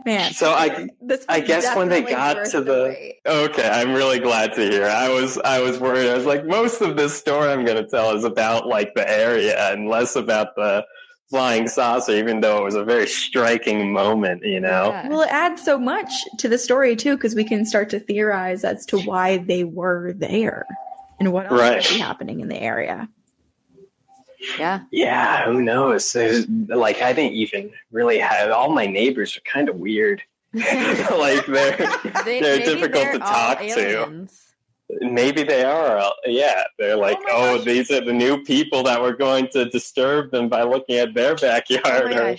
Man. 0.05 0.33
so 0.33 0.51
i 0.53 0.89
This 1.01 1.25
I 1.29 1.41
guess 1.41 1.75
when 1.77 1.89
they 1.89 2.03
got 2.03 2.45
to 2.47 2.61
the- 2.61 2.95
wait. 2.95 3.21
okay 3.27 3.69
i'm 3.69 3.93
really 3.95 4.19
glad 4.19 4.53
to 4.55 4.61
hear 4.69 4.87
i 4.87 5.09
was 5.09 5.39
i 5.39 5.61
was 5.61 5.79
worried 5.79 6.09
i 6.11 6.15
was 6.15 6.27
like 6.27 6.45
most 6.47 6.81
of 6.83 6.97
this 6.97 7.15
story 7.15 7.49
i'm 7.51 7.65
going 7.65 7.83
to 7.83 7.89
tell 7.89 8.15
is 8.17 8.25
about 8.25 8.67
like 8.67 8.93
the 8.95 9.09
area 9.09 9.57
and 9.73 9.89
less 9.89 10.17
about 10.17 10.55
the 10.57 10.85
flying 11.33 11.67
saucer 11.67 12.13
even 12.13 12.41
though 12.43 12.59
it 12.59 12.63
was 12.65 12.75
a 12.75 12.85
very 12.85 13.07
striking 13.07 13.91
moment 13.91 14.45
you 14.45 14.61
know 14.61 14.91
Yeah. 14.91 15.09
Well, 15.09 15.23
it 15.23 15.31
adds 15.33 15.63
so 15.65 15.79
much 15.79 16.11
to 16.39 16.47
the 16.49 16.59
story 16.59 16.95
too, 16.95 17.17
because 17.17 17.35
we 17.35 17.45
can 17.45 17.65
start 17.65 17.89
to 17.91 17.99
theorize 18.01 18.65
as 18.65 18.85
to 18.87 18.99
why 19.01 19.39
they 19.39 19.65
were 19.65 20.13
there 20.13 20.67
and 21.19 21.33
what 21.33 21.47
else 21.51 21.59
Right. 21.59 21.77
might 21.77 21.89
be 21.89 21.99
happening 21.99 22.41
in 22.41 22.49
the 22.49 22.61
area. 22.61 23.09
yeah. 24.59 24.81
Yeah, 24.91 25.45
who 25.47 25.63
knows? 25.63 26.13
There's, 26.13 26.47
like, 26.49 27.01
I 27.01 27.13
didn't 27.13 27.33
even 27.35 27.71
really 27.93 28.19
have 28.19 28.51
all 28.51 28.71
my 28.71 28.87
neighbors 28.87 29.37
are 29.37 29.41
kind 29.41 29.69
of 29.71 29.77
weird. 29.77 30.21
like 30.55 31.47
they're 31.47 31.77
They- 32.27 32.41
they're 32.41 32.59
difficult 32.59 32.93
they're 32.93 33.19
to 33.19 33.25
all 33.25 33.33
talk 33.33 33.59
to. 33.61 34.29
Aliens. 35.01 35.15
Maybe 35.15 35.43
they 35.43 35.65
are. 35.65 35.99
uh, 35.99 36.11
Yeah, 36.27 36.63
they're 36.79 36.97
like, 36.97 37.19
my 37.21 37.31
oh, 37.33 37.59
these 37.59 37.91
are 37.91 38.01
the 38.05 38.13
new 38.13 38.43
people 38.45 38.83
that 38.85 39.01
were 39.01 39.15
going 39.15 39.49
to 39.53 39.67
disturb 39.71 40.31
them 40.31 40.49
by 40.49 40.63
looking 40.63 40.97
at 40.97 41.15
their 41.15 41.33
Oh 41.33 41.37
backyard. 41.41 42.11
my 42.11 42.19
or- 42.33 42.37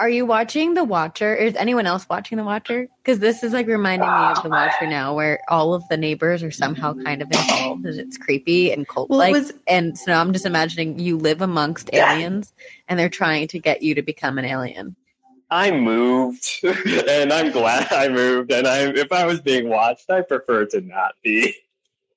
Are 0.00 0.08
you 0.08 0.26
watching 0.26 0.74
The 0.74 0.82
Watcher? 0.82 1.32
Is 1.34 1.54
anyone 1.54 1.86
else 1.86 2.08
watching 2.08 2.36
The 2.36 2.42
Watcher? 2.44 2.88
Because 3.04 3.20
this 3.20 3.44
is 3.44 3.52
like 3.52 3.68
reminding 3.68 4.08
me 4.08 4.14
of 4.36 4.42
The 4.42 4.48
Watcher 4.48 4.86
now, 4.88 5.14
where 5.14 5.40
all 5.48 5.74
of 5.74 5.86
the 5.88 5.96
neighbors 5.96 6.42
are 6.42 6.50
somehow 6.50 6.94
kind 7.04 7.22
of 7.22 7.30
involved 7.30 7.84
and 7.86 8.00
it's 8.00 8.16
creepy 8.18 8.72
and 8.72 8.88
cult 8.88 9.10
Well, 9.10 9.20
it 9.20 9.24
like. 9.24 9.32
was 9.32 9.52
And 9.68 9.96
so 9.96 10.12
I'm 10.12 10.32
just 10.32 10.44
imagining 10.46 10.98
you 10.98 11.18
live 11.18 11.40
amongst 11.40 11.90
Yeah. 11.92 12.14
aliens 12.14 12.52
and 12.88 12.98
they're 12.98 13.08
trying 13.08 13.46
to 13.48 13.60
get 13.60 13.82
you 13.82 13.94
to 13.94 14.02
become 14.02 14.38
an 14.38 14.44
alien. 14.44 14.96
I 15.54 15.70
moved, 15.70 16.48
and 16.64 17.30
I'm 17.30 17.52
glad 17.52 17.92
I 17.92 18.08
moved. 18.08 18.50
And 18.50 18.66
I, 18.66 18.84
if 18.88 19.12
I 19.12 19.26
was 19.26 19.40
being 19.42 19.68
watched, 19.68 20.08
I 20.10 20.22
prefer 20.22 20.64
to 20.66 20.80
not 20.80 21.14
be. 21.22 21.54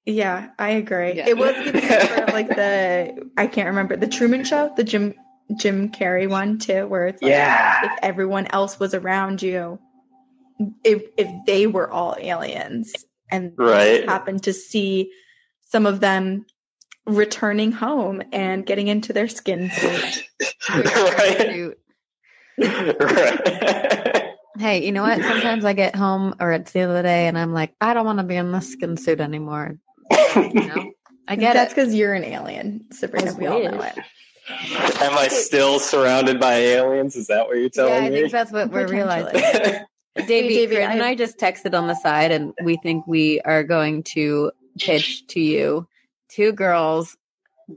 Yeah, 0.06 0.50
I 0.60 0.70
agree. 0.72 1.14
Yeah. 1.14 1.28
It 1.28 1.38
was 1.38 1.56
sort 1.56 2.20
of 2.20 2.34
like 2.34 2.48
the 2.48 3.30
I 3.38 3.48
can't 3.48 3.68
remember 3.68 3.96
the 3.96 4.08
Truman 4.08 4.44
Show, 4.44 4.72
the 4.76 4.84
Jim 4.84 5.14
Jim 5.56 5.90
Carrey 5.90 6.30
one 6.30 6.60
too, 6.60 6.88
where 6.88 7.08
it's 7.08 7.22
like 7.22 7.32
Yeah, 7.32 7.86
if 7.86 7.92
everyone 8.04 8.48
else 8.48 8.80
was 8.80 8.94
around 8.94 9.42
you, 9.42 9.80
if 10.84 11.04
if 11.18 11.30
they 11.46 11.68
were 11.68 11.90
all 11.90 12.16
aliens 12.20 12.94
and 13.32 13.54
Right. 13.58 14.08
happened 14.08 14.44
to 14.44 14.54
see 14.54 15.12
some 15.62 15.86
of 15.86 16.00
them 16.00 16.46
returning 17.08 17.72
home 17.72 18.22
and 18.32 18.66
getting 18.66 18.88
into 18.88 19.14
their 19.14 19.28
skin 19.28 19.70
suit. 19.72 20.30
right, 20.70 21.76
right. 23.00 24.32
Hey, 24.58 24.86
you 24.86 24.94
know 24.94 25.04
what? 25.04 25.22
Sometimes 25.22 25.66
I 25.66 25.74
get 25.74 25.98
home 25.98 26.34
or 26.40 26.54
it's 26.54 26.72
the 26.72 26.82
other 26.84 27.04
day 27.04 27.28
and 27.28 27.38
I'm 27.38 27.54
like, 27.54 27.74
I 27.82 27.94
don't 27.94 28.06
want 28.06 28.20
to 28.20 28.24
be 28.24 28.38
in 28.38 28.54
this 28.54 28.72
skin 28.72 28.96
suit 28.96 29.20
anymore. 29.20 29.78
You 30.12 30.54
know? 30.68 30.92
I 31.28 31.36
get 31.36 31.54
That's 31.54 31.74
because 31.74 31.94
you're 31.96 32.14
an 32.14 32.24
alien, 32.24 32.86
Sabrina. 32.92 33.32
I 33.32 33.34
We 33.34 33.46
all 33.48 33.64
know 33.64 33.82
it. 33.82 33.98
Am 35.02 35.18
I 35.18 35.28
still 35.30 35.80
surrounded 35.80 36.40
by 36.40 36.54
aliens? 36.56 37.16
Is 37.16 37.28
that 37.28 37.48
what 37.48 37.56
you're 37.58 37.64
Yeah, 37.64 37.70
telling 37.74 38.04
I 38.04 38.10
me? 38.10 38.16
think 38.22 38.32
that's 38.32 38.52
what 38.52 38.70
we're 38.72 38.88
realizing. 38.88 39.42
Davey, 40.28 40.54
Davey, 40.56 40.78
and 40.78 41.02
I- 41.02 41.10
I 41.10 41.16
just 41.16 41.38
texted 41.40 41.74
on 41.78 41.88
the 41.88 41.96
side, 41.96 42.32
and 42.32 42.54
we 42.64 42.78
think 42.78 43.06
we 43.08 43.42
are 43.42 43.64
going 43.64 44.04
to 44.04 44.52
pitch 44.80 45.26
to 45.28 45.40
you 45.42 45.88
two 46.30 46.52
girls, 46.54 47.18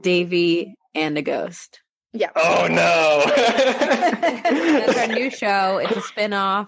Davey 0.01 0.75
and 0.95 1.17
a 1.17 1.21
ghost. 1.21 1.81
Yeah. 2.13 2.29
oh 2.35 2.67
no! 2.69 3.23
That's 3.35 4.97
our 4.97 5.07
new 5.07 5.29
show. 5.31 5.77
It's 5.77 5.95
a 5.97 6.01
spin-off. 6.01 6.67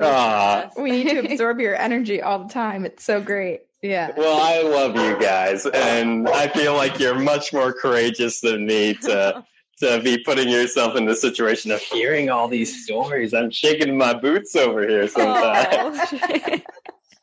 Aw. 0.00 0.68
We 0.78 0.90
need 0.92 1.08
to 1.10 1.32
absorb 1.32 1.58
your 1.60 1.74
energy 1.76 2.20
all 2.22 2.40
the 2.44 2.52
time. 2.52 2.84
It's 2.84 3.02
so 3.04 3.20
great. 3.20 3.62
Yeah. 3.82 4.10
well, 4.16 4.40
I 4.40 4.62
love 4.62 4.96
you 4.96 5.18
guys, 5.20 5.64
and 5.66 6.28
I 6.28 6.48
feel 6.48 6.74
like 6.74 6.98
you're 6.98 7.18
much 7.18 7.52
more 7.52 7.72
courageous 7.72 8.40
than 8.40 8.66
me 8.66 8.94
to 8.94 9.44
to 9.80 10.00
be 10.02 10.18
putting 10.18 10.48
yourself 10.48 10.96
in 10.96 11.04
the 11.04 11.14
situation 11.14 11.70
of 11.70 11.80
hearing 11.80 12.30
all 12.30 12.48
these 12.48 12.84
stories. 12.84 13.32
I'm 13.32 13.50
shaking 13.50 13.96
my 13.96 14.14
boots 14.14 14.56
over 14.56 14.86
here 14.86 15.06
sometimes. 15.06 15.98
Oh. 16.12 16.58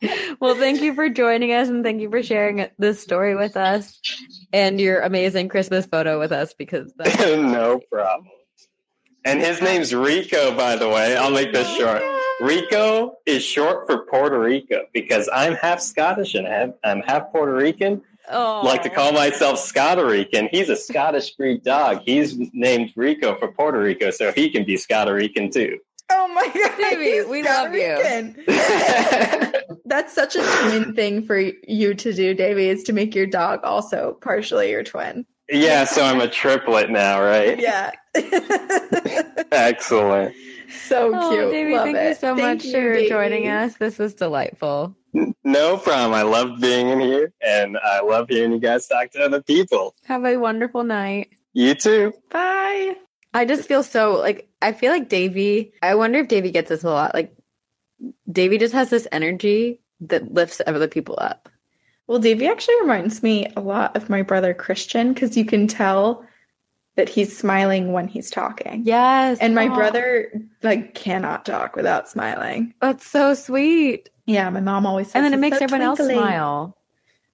well, 0.39 0.55
thank 0.55 0.81
you 0.81 0.93
for 0.93 1.09
joining 1.09 1.51
us 1.53 1.67
and 1.67 1.83
thank 1.83 2.01
you 2.01 2.09
for 2.09 2.23
sharing 2.23 2.67
this 2.77 3.01
story 3.01 3.35
with 3.35 3.57
us 3.57 3.99
and 4.53 4.79
your 4.79 5.01
amazing 5.01 5.49
Christmas 5.49 5.85
photo 5.85 6.19
with 6.19 6.31
us 6.31 6.53
because 6.53 6.93
no 7.19 7.81
problem. 7.91 8.29
And 9.25 9.39
his 9.41 9.61
name's 9.61 9.93
Rico, 9.93 10.55
by 10.55 10.75
the 10.75 10.87
way. 10.87 11.17
I'll 11.17 11.31
make 11.31 11.51
this 11.51 11.67
oh, 11.71 11.77
short. 11.77 12.03
Rico 12.41 13.17
is 13.25 13.43
short 13.43 13.87
for 13.87 14.05
Puerto 14.05 14.39
Rico 14.39 14.85
because 14.93 15.29
I'm 15.33 15.55
half 15.55 15.79
Scottish 15.79 16.35
and 16.35 16.45
half, 16.47 16.69
I'm 16.83 17.01
half 17.01 17.31
Puerto 17.31 17.53
Rican. 17.53 18.01
Oh, 18.29 18.61
like 18.65 18.81
to 18.83 18.89
call 18.89 19.11
myself 19.11 19.59
Scotterican. 19.59 20.49
He's 20.49 20.69
a 20.69 20.75
Scottish 20.75 21.35
breed 21.35 21.63
dog. 21.63 22.01
He's 22.03 22.35
named 22.53 22.91
Rico 22.95 23.35
for 23.37 23.49
Puerto 23.49 23.79
Rico, 23.79 24.09
so 24.09 24.31
he 24.31 24.49
can 24.49 24.65
be 24.65 24.75
Scotterican 24.77 25.53
too. 25.53 25.77
Oh 26.11 26.27
my 26.29 26.45
god, 26.47 26.77
Davey, 26.77 27.29
we 27.29 27.43
love 27.43 27.73
you. 27.73 28.35
That's 29.85 30.13
such 30.13 30.35
a 30.35 30.41
twin 30.41 30.95
thing 30.95 31.25
for 31.25 31.37
you 31.37 31.93
to 31.93 32.13
do, 32.13 32.33
Davey, 32.33 32.69
is 32.69 32.83
to 32.83 32.93
make 32.93 33.13
your 33.13 33.27
dog 33.27 33.59
also 33.63 34.17
partially 34.21 34.71
your 34.71 34.83
twin. 34.83 35.25
yeah, 35.49 35.83
so 35.83 36.03
I'm 36.03 36.19
a 36.21 36.27
triplet 36.27 36.89
now, 36.89 37.21
right? 37.21 37.59
Yeah. 37.59 37.91
Excellent. 39.51 40.33
so 40.87 41.11
Oh, 41.13 41.29
cute. 41.31 41.51
Davey, 41.51 41.73
Love 41.75 41.83
thank 41.85 41.95
you 41.97 42.01
it. 42.03 42.19
so 42.19 42.35
Thank 42.35 42.59
much 42.59 42.65
you, 42.65 42.71
for 42.71 42.93
Davey. 42.93 43.09
joining 43.09 43.47
us. 43.47 43.75
This 43.77 43.97
was 43.97 44.13
delightful. 44.13 44.95
No 45.43 45.77
problem. 45.77 46.13
I 46.13 46.23
love 46.23 46.59
being 46.59 46.89
in 46.89 46.99
here, 46.99 47.31
and 47.41 47.77
I 47.77 48.01
love 48.01 48.27
hearing 48.29 48.51
you 48.51 48.59
guys 48.59 48.87
talk 48.87 49.11
to 49.11 49.23
other 49.23 49.41
people. 49.41 49.95
Have 50.05 50.25
a 50.25 50.37
wonderful 50.37 50.83
night. 50.83 51.29
You 51.53 51.73
too. 51.75 52.13
Bye. 52.31 52.95
I 53.33 53.45
just 53.45 53.67
feel 53.67 53.83
so 53.83 54.13
like 54.19 54.47
I 54.61 54.73
feel 54.73 54.91
like 54.91 55.07
Davey. 55.09 55.73
I 55.81 55.95
wonder 55.95 56.19
if 56.19 56.27
Davey 56.27 56.51
gets 56.51 56.69
this 56.69 56.83
a 56.83 56.89
lot. 56.89 57.13
Like 57.13 57.35
Davey 58.29 58.57
just 58.57 58.73
has 58.73 58.89
this 58.89 59.07
energy 59.11 59.81
that 60.01 60.33
lifts 60.33 60.61
other 60.67 60.87
people 60.87 61.15
up. 61.17 61.47
Well, 62.07 62.19
Davey 62.19 62.47
actually 62.47 62.79
reminds 62.81 63.23
me 63.23 63.47
a 63.55 63.61
lot 63.61 63.95
of 63.95 64.09
my 64.09 64.21
brother 64.21 64.53
Christian 64.53 65.13
because 65.13 65.35
you 65.37 65.45
can 65.45 65.67
tell 65.67 66.25
that 66.95 67.09
he's 67.09 67.35
smiling 67.37 67.91
when 67.91 68.07
he's 68.07 68.29
talking. 68.29 68.83
Yes, 68.85 69.37
And 69.41 69.53
my 69.53 69.67
Aw, 69.67 69.75
brother 69.75 70.31
like 70.63 70.93
cannot 70.93 71.45
talk 71.45 71.75
without 71.75 72.09
smiling. 72.09 72.73
That's 72.81 73.05
so 73.05 73.33
sweet. 73.33 74.09
Yeah, 74.25 74.49
my 74.49 74.61
mom 74.61 74.85
always 74.85 75.07
says 75.07 75.15
And 75.15 75.25
then 75.25 75.33
it 75.33 75.39
makes 75.39 75.57
so 75.57 75.65
everyone 75.65 75.85
else 75.85 75.99
smile. 75.99 76.77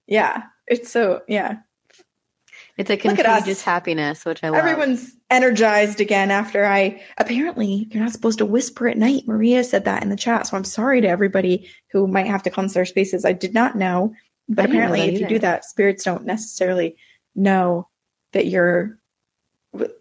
Yeah, 0.06 0.42
it's 0.66 0.90
so 0.90 1.22
yeah. 1.28 1.58
It's 2.78 2.90
a 2.90 2.94
Look 2.94 3.16
contagious 3.16 3.62
happiness, 3.62 4.24
which 4.24 4.42
I 4.42 4.48
love. 4.48 4.64
Everyone's 4.64 5.14
energized 5.30 6.00
again 6.00 6.30
after 6.30 6.64
I 6.64 7.02
apparently 7.18 7.86
you're 7.90 8.02
not 8.02 8.12
supposed 8.12 8.38
to 8.38 8.46
whisper 8.46 8.88
at 8.88 8.98
night. 8.98 9.24
Maria 9.26 9.62
said 9.62 9.84
that 9.84 10.02
in 10.02 10.08
the 10.08 10.16
chat, 10.16 10.46
so 10.46 10.56
I'm 10.56 10.64
sorry 10.64 11.00
to 11.02 11.08
everybody 11.08 11.68
who 11.90 12.06
might 12.06 12.26
have 12.26 12.42
to 12.44 12.50
cleanse 12.50 12.74
their 12.74 12.84
spaces. 12.84 13.24
I 13.24 13.32
did 13.32 13.54
not 13.54 13.76
know, 13.76 14.14
but 14.48 14.64
I 14.64 14.66
didn't 14.66 14.78
know 14.80 14.84
apparently, 14.86 15.14
if 15.14 15.20
you 15.20 15.28
do 15.28 15.38
that, 15.38 15.64
spirits 15.64 16.04
don't 16.04 16.24
necessarily 16.24 16.96
know 17.34 17.88
that 18.32 18.46
you're 18.46 18.98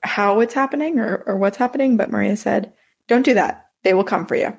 how 0.03 0.39
it's 0.41 0.53
happening 0.53 0.99
or, 0.99 1.23
or 1.25 1.37
what's 1.37 1.57
happening. 1.57 1.97
But 1.97 2.11
Maria 2.11 2.35
said, 2.35 2.73
"Don't 3.07 3.23
do 3.25 3.33
that. 3.35 3.67
They 3.83 3.93
will 3.93 4.03
come 4.03 4.25
for 4.25 4.35
you." 4.35 4.57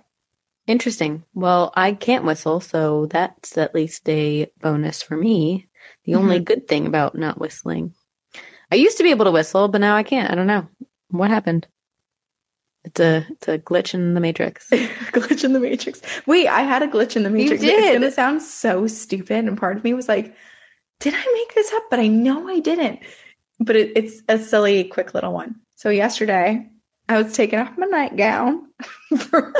Interesting. 0.66 1.24
Well, 1.34 1.72
I 1.74 1.92
can't 1.92 2.24
whistle, 2.24 2.60
so 2.60 3.06
that's 3.06 3.58
at 3.58 3.74
least 3.74 4.08
a 4.08 4.50
bonus 4.60 5.02
for 5.02 5.16
me. 5.16 5.68
The 6.04 6.14
only 6.14 6.36
Mm-hmm. 6.36 6.44
good 6.44 6.68
thing 6.68 6.86
about 6.86 7.16
not 7.16 7.40
whistling. 7.40 7.94
I 8.70 8.76
used 8.76 8.96
to 8.98 9.02
be 9.02 9.10
able 9.10 9.24
to 9.26 9.32
whistle, 9.32 9.68
but 9.68 9.80
now 9.80 9.96
I 9.96 10.02
can't. 10.04 10.30
I 10.30 10.34
don't 10.34 10.46
know. 10.46 10.68
What 11.08 11.30
happened? 11.30 11.66
It's 12.84 13.00
a 13.00 13.26
it's 13.30 13.48
a 13.48 13.58
glitch 13.58 13.94
in 13.94 14.14
the 14.14 14.20
matrix. 14.20 14.68
glitch 14.70 15.44
in 15.44 15.52
the 15.52 15.60
matrix. 15.60 16.00
Wait, 16.26 16.48
I 16.48 16.62
had 16.62 16.82
a 16.82 16.88
glitch 16.88 17.16
in 17.16 17.22
the 17.22 17.30
matrix. 17.30 17.62
It's 17.62 17.70
did. 17.76 17.92
gonna 17.94 18.10
sound 18.10 18.42
so 18.42 18.86
stupid, 18.86 19.44
and 19.44 19.58
part 19.58 19.76
of 19.76 19.84
me 19.84 19.94
was 19.94 20.08
like, 20.08 20.34
"Did 21.00 21.14
I 21.14 21.24
make 21.34 21.54
this 21.54 21.72
up?" 21.74 21.84
But 21.90 22.00
I 22.00 22.08
know 22.08 22.48
I 22.48 22.58
didn't. 22.60 23.00
But 23.64 23.76
it, 23.76 23.92
it's 23.96 24.22
a 24.28 24.38
silly, 24.38 24.84
quick 24.84 25.14
little 25.14 25.32
one. 25.32 25.56
So 25.76 25.90
yesterday, 25.90 26.68
I 27.08 27.20
was 27.20 27.34
taking 27.34 27.58
off 27.58 27.76
my 27.76 27.86
nightgown 27.86 28.66
for, 29.18 29.52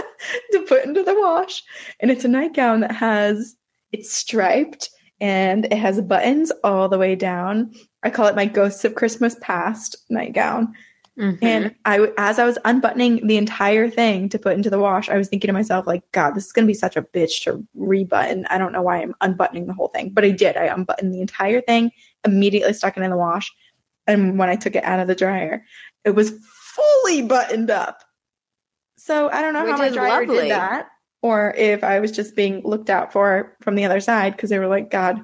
to 0.52 0.62
put 0.62 0.84
into 0.84 1.02
the 1.02 1.18
wash, 1.18 1.62
and 2.00 2.10
it's 2.10 2.24
a 2.24 2.28
nightgown 2.28 2.80
that 2.80 2.92
has 2.92 3.56
it's 3.92 4.12
striped 4.12 4.88
and 5.20 5.66
it 5.66 5.76
has 5.76 6.00
buttons 6.00 6.50
all 6.64 6.88
the 6.88 6.98
way 6.98 7.14
down. 7.14 7.72
I 8.02 8.10
call 8.10 8.26
it 8.26 8.36
my 8.36 8.46
Ghosts 8.46 8.84
of 8.84 8.94
Christmas 8.94 9.36
Past 9.40 9.96
nightgown. 10.10 10.74
Mhm. 11.18 11.38
And 11.42 11.74
I, 11.84 12.10
as 12.16 12.38
I 12.38 12.46
was 12.46 12.58
unbuttoning 12.64 13.26
the 13.26 13.36
entire 13.36 13.90
thing 13.90 14.30
to 14.30 14.38
put 14.38 14.54
into 14.54 14.70
the 14.70 14.78
wash, 14.78 15.10
I 15.10 15.18
was 15.18 15.28
thinking 15.28 15.48
to 15.48 15.52
myself, 15.52 15.86
like, 15.86 16.02
God, 16.12 16.30
this 16.30 16.46
is 16.46 16.52
going 16.52 16.64
to 16.64 16.70
be 16.70 16.74
such 16.74 16.96
a 16.96 17.02
bitch 17.02 17.42
to 17.44 17.64
rebutton. 17.74 18.46
I 18.48 18.56
don't 18.56 18.72
know 18.72 18.82
why 18.82 19.02
I'm 19.02 19.14
unbuttoning 19.20 19.66
the 19.66 19.74
whole 19.74 19.88
thing, 19.88 20.10
but 20.10 20.24
I 20.24 20.30
did. 20.30 20.56
I 20.56 20.64
unbuttoned 20.64 21.12
the 21.12 21.20
entire 21.20 21.60
thing, 21.60 21.90
immediately 22.24 22.72
stuck 22.72 22.96
it 22.96 23.02
in 23.02 23.10
the 23.10 23.16
wash. 23.16 23.52
And 24.06 24.38
when 24.38 24.48
I 24.48 24.56
took 24.56 24.74
it 24.76 24.84
out 24.84 25.00
of 25.00 25.08
the 25.08 25.14
dryer, 25.14 25.64
it 26.04 26.10
was 26.10 26.32
fully 26.74 27.22
buttoned 27.22 27.70
up. 27.70 28.02
So 28.98 29.28
I 29.28 29.40
don't 29.42 29.52
know 29.54 29.62
Which 29.64 29.72
how 29.72 29.78
my 29.78 29.90
dryer 29.90 30.26
lovely. 30.26 30.42
did 30.42 30.50
that, 30.52 30.88
or 31.22 31.52
if 31.56 31.82
I 31.84 32.00
was 32.00 32.12
just 32.12 32.36
being 32.36 32.62
looked 32.64 32.90
out 32.90 33.12
for 33.12 33.56
from 33.60 33.74
the 33.74 33.84
other 33.84 34.00
side 34.00 34.34
because 34.36 34.50
they 34.50 34.58
were 34.58 34.68
like, 34.68 34.90
God, 34.90 35.20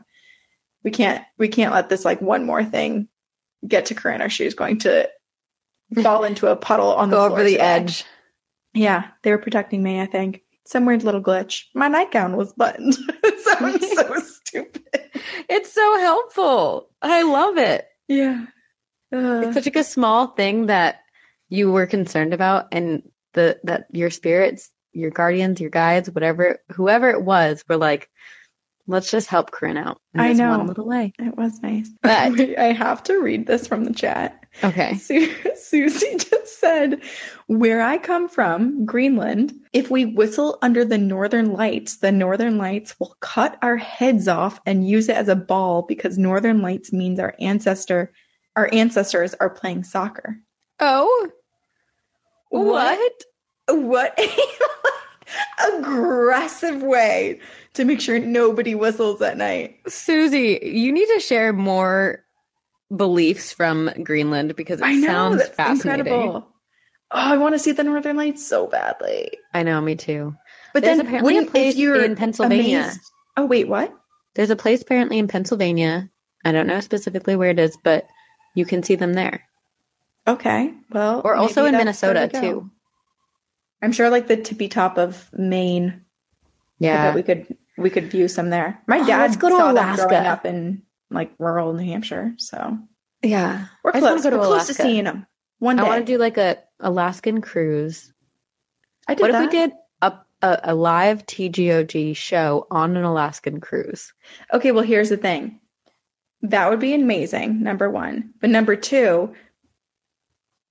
we 0.85 0.91
can't, 0.91 1.25
we 1.39 1.49
can't 1.49 1.73
let 1.75 1.89
this 1.89 2.05
like 2.05 2.21
one 2.21 2.45
more 2.45 2.65
thing 2.65 3.09
get 3.67 3.87
to 3.87 3.95
Corinne 3.95 4.23
or 4.23 4.29
she's 4.29 4.55
going 4.55 4.79
to 4.81 5.09
fall 6.03 6.25
into 6.25 6.47
a 6.49 6.57
puddle 6.57 6.93
on 6.95 7.11
the 7.11 7.17
Go 7.17 7.27
floor 7.29 7.39
over 7.41 7.45
the 7.45 7.53
today. 7.57 7.65
edge. 7.65 8.05
Yeah, 8.75 9.09
they 9.23 9.31
were 9.33 9.39
protecting 9.39 9.83
me, 9.83 10.01
I 10.01 10.07
think. 10.07 10.43
Some 10.67 10.85
weird 10.85 11.03
little 11.03 11.23
glitch. 11.23 11.65
My 11.75 11.89
nightgown 11.89 12.37
was 12.37 12.53
buttoned. 12.53 12.97
it 13.25 13.41
sounds 13.41 13.91
so 13.95 14.21
stupid. 14.45 14.83
It's 15.49 15.73
so 15.73 15.99
helpful. 15.99 16.91
I 17.01 17.23
love 17.23 17.57
it. 17.59 17.87
Yeah. 18.07 18.47
Uh, 19.13 19.43
It's 19.45 19.55
such 19.55 19.67
like 19.67 19.77
a 19.77 19.85
small 19.85 20.29
thing 20.29 20.67
that 20.67 21.01
you 21.49 21.71
were 21.73 21.87
concerned 21.87 22.35
about, 22.35 22.67
and 22.73 23.03
the 23.35 23.59
that 23.65 23.87
your 23.93 24.11
spirits, 24.11 24.71
your 24.93 25.11
guardians, 25.11 25.61
your 25.61 25.71
guides, 25.71 26.11
whatever, 26.11 26.59
whoever 26.73 27.11
it 27.11 27.23
was, 27.23 27.65
were 27.69 27.77
like, 27.77 28.09
let's 28.87 29.11
just 29.11 29.29
help 29.29 29.51
Corinne 29.51 29.77
out. 29.77 30.01
in 30.15 30.21
I 30.21 30.33
know. 30.33 30.57
one 30.59 30.67
little 30.67 30.87
way. 30.87 31.13
it 31.19 31.37
was 31.37 31.61
nice. 31.63 31.91
But- 32.03 32.33
Wait, 32.39 32.59
I 32.59 32.73
have 32.73 33.03
to 33.05 33.19
read 33.21 33.47
this 33.47 33.67
from 33.67 33.85
the 33.85 33.93
chat. 33.93 34.45
Okay. 34.65 34.95
Su- 34.97 35.35
Susie 35.57 36.17
just 36.19 36.59
said, 36.59 37.03
Where 37.47 37.81
I 37.83 37.99
come 37.99 38.29
from, 38.29 38.85
Greenland, 38.87 39.53
if 39.75 39.91
we 39.91 40.05
whistle 40.07 40.59
under 40.63 40.85
the 40.87 40.99
northern 40.99 41.53
lights, 41.53 41.99
the 41.99 42.11
northern 42.13 42.57
lights 42.59 42.99
will 42.99 43.15
cut 43.21 43.59
our 43.63 43.77
heads 43.77 44.27
off 44.27 44.59
and 44.67 44.89
use 44.89 45.09
it 45.09 45.17
as 45.17 45.29
a 45.29 45.37
ball 45.37 45.83
because 45.83 46.17
northern 46.19 46.61
lights 46.63 46.93
means 46.93 47.21
our 47.21 47.35
ancestor 47.41 48.11
our 48.59 48.69
ancestors 48.73 49.35
are 49.35 49.49
playing 49.49 49.85
soccer. 49.85 50.37
Oh, 50.81 51.29
what? 52.51 53.13
What 53.69 54.19
a 54.19 54.29
aggressive 55.79 56.83
way 56.83 57.39
to 57.75 57.85
make 57.85 58.01
sure 58.01 58.19
nobody 58.19 58.75
whistles 58.75 59.23
at 59.23 59.37
night. 59.37 59.77
Susie, 59.87 60.59
you 60.61 60.91
need 60.91 61.07
to 61.07 61.21
share 61.21 61.53
more 61.53 62.25
beliefs 62.97 63.53
from 63.53 63.91
Greenland 64.03 64.57
because 64.57 64.81
it 64.81 64.87
I 64.87 64.95
know 64.95 65.07
sounds 65.07 65.39
that's 65.39 65.55
fascinating. 65.55 66.07
incredible. 66.07 66.49
Oh, 67.11 67.33
I 67.33 67.37
want 67.37 67.55
to 67.55 67.59
see 67.61 67.71
the 67.73 67.85
northern 67.85 68.17
lights 68.17 68.45
so 68.45 68.67
badly. 68.67 69.31
I 69.55 69.63
know, 69.63 69.81
me 69.81 69.95
too. 69.95 70.35
But 70.75 70.83
There's 70.83 70.97
then 70.99 71.07
apparently 71.07 71.39
a 71.39 71.45
place 71.47 71.75
if 71.75 71.79
you're 71.79 72.05
in 72.05 72.17
Pennsylvania. 72.17 72.81
amazed- 72.81 73.01
Oh 73.37 73.47
wait, 73.47 73.69
what? 73.69 73.95
There's 74.35 74.51
a 74.51 74.57
place 74.57 74.83
apparently 74.83 75.19
in 75.19 75.29
Pennsylvania. 75.29 76.11
I 76.45 76.51
don't 76.51 76.67
know 76.67 76.81
specifically 76.81 77.37
where 77.37 77.51
it 77.51 77.59
is, 77.61 77.77
but 77.85 78.07
you 78.59 78.67
can 78.67 78.83
see 78.83 78.97
them 78.97 79.15
there. 79.15 79.43
Okay, 80.27 80.75
well, 80.91 81.23
Or 81.25 81.35
also 81.35 81.65
in 81.65 81.73
Minnesota 81.77 82.29
to 82.29 82.41
too. 82.41 82.71
I'm 83.81 83.93
sure, 83.93 84.11
like 84.11 84.27
the 84.27 84.37
tippy 84.37 84.69
top 84.69 84.99
of 84.99 85.29
Maine. 85.33 86.05
Yeah. 86.81 87.09
bet 87.09 87.15
we 87.15 87.23
could 87.23 87.57
we 87.79 87.91
could 87.91 88.11
view 88.11 88.29
some 88.29 88.51
there. 88.51 88.83
My 88.87 88.99
Oh, 88.99 89.07
dad 89.07 89.21
let's 89.23 89.37
go 89.37 89.49
to 89.49 89.57
saw 89.57 89.73
them 89.73 89.77
Alaska. 89.85 90.07
growing 90.09 90.27
up 90.27 90.45
in 90.45 90.83
like 91.11 91.31
rural 91.39 91.73
New 91.73 91.85
Hampshire, 91.87 92.35
so 92.37 92.77
Yeah. 93.23 93.67
we're 93.83 93.93
I 93.95 94.01
just 94.01 94.07
close. 94.07 94.23
go 94.25 94.31
to 94.31 94.37
we're 94.39 94.45
close 94.45 94.67
to 94.67 94.75
seeing 94.75 95.05
them 95.05 95.27
one 95.61 95.77
day, 95.77 95.83
I 95.83 95.89
want 95.89 96.07
to 96.07 96.13
do 96.13 96.19
like 96.19 96.37
a 96.39 96.59
Alaskan 96.81 97.41
cruise. 97.41 98.13
I 99.09 99.15
did 99.15 99.23
What 99.23 99.33
that. 99.33 99.45
if 99.45 99.51
we 99.53 99.59
did 99.59 99.73
a, 100.03 100.13
a 100.43 100.61
a 100.65 100.75
live 100.75 101.25
TGOG 101.27 102.15
show 102.17 102.67
on 102.71 102.97
an 102.97 103.05
Alaskan 103.05 103.61
cruise? 103.61 104.13
Okay, 104.53 104.73
well, 104.73 104.85
here's 104.85 105.09
the 105.09 105.17
thing. 105.17 105.61
That 106.43 106.71
would 106.71 106.81
be 106.81 106.95
amazing, 106.95 107.63
number 107.63 107.91
one. 107.91 108.33
But 108.41 108.51
number 108.51 108.77
two, 108.77 109.35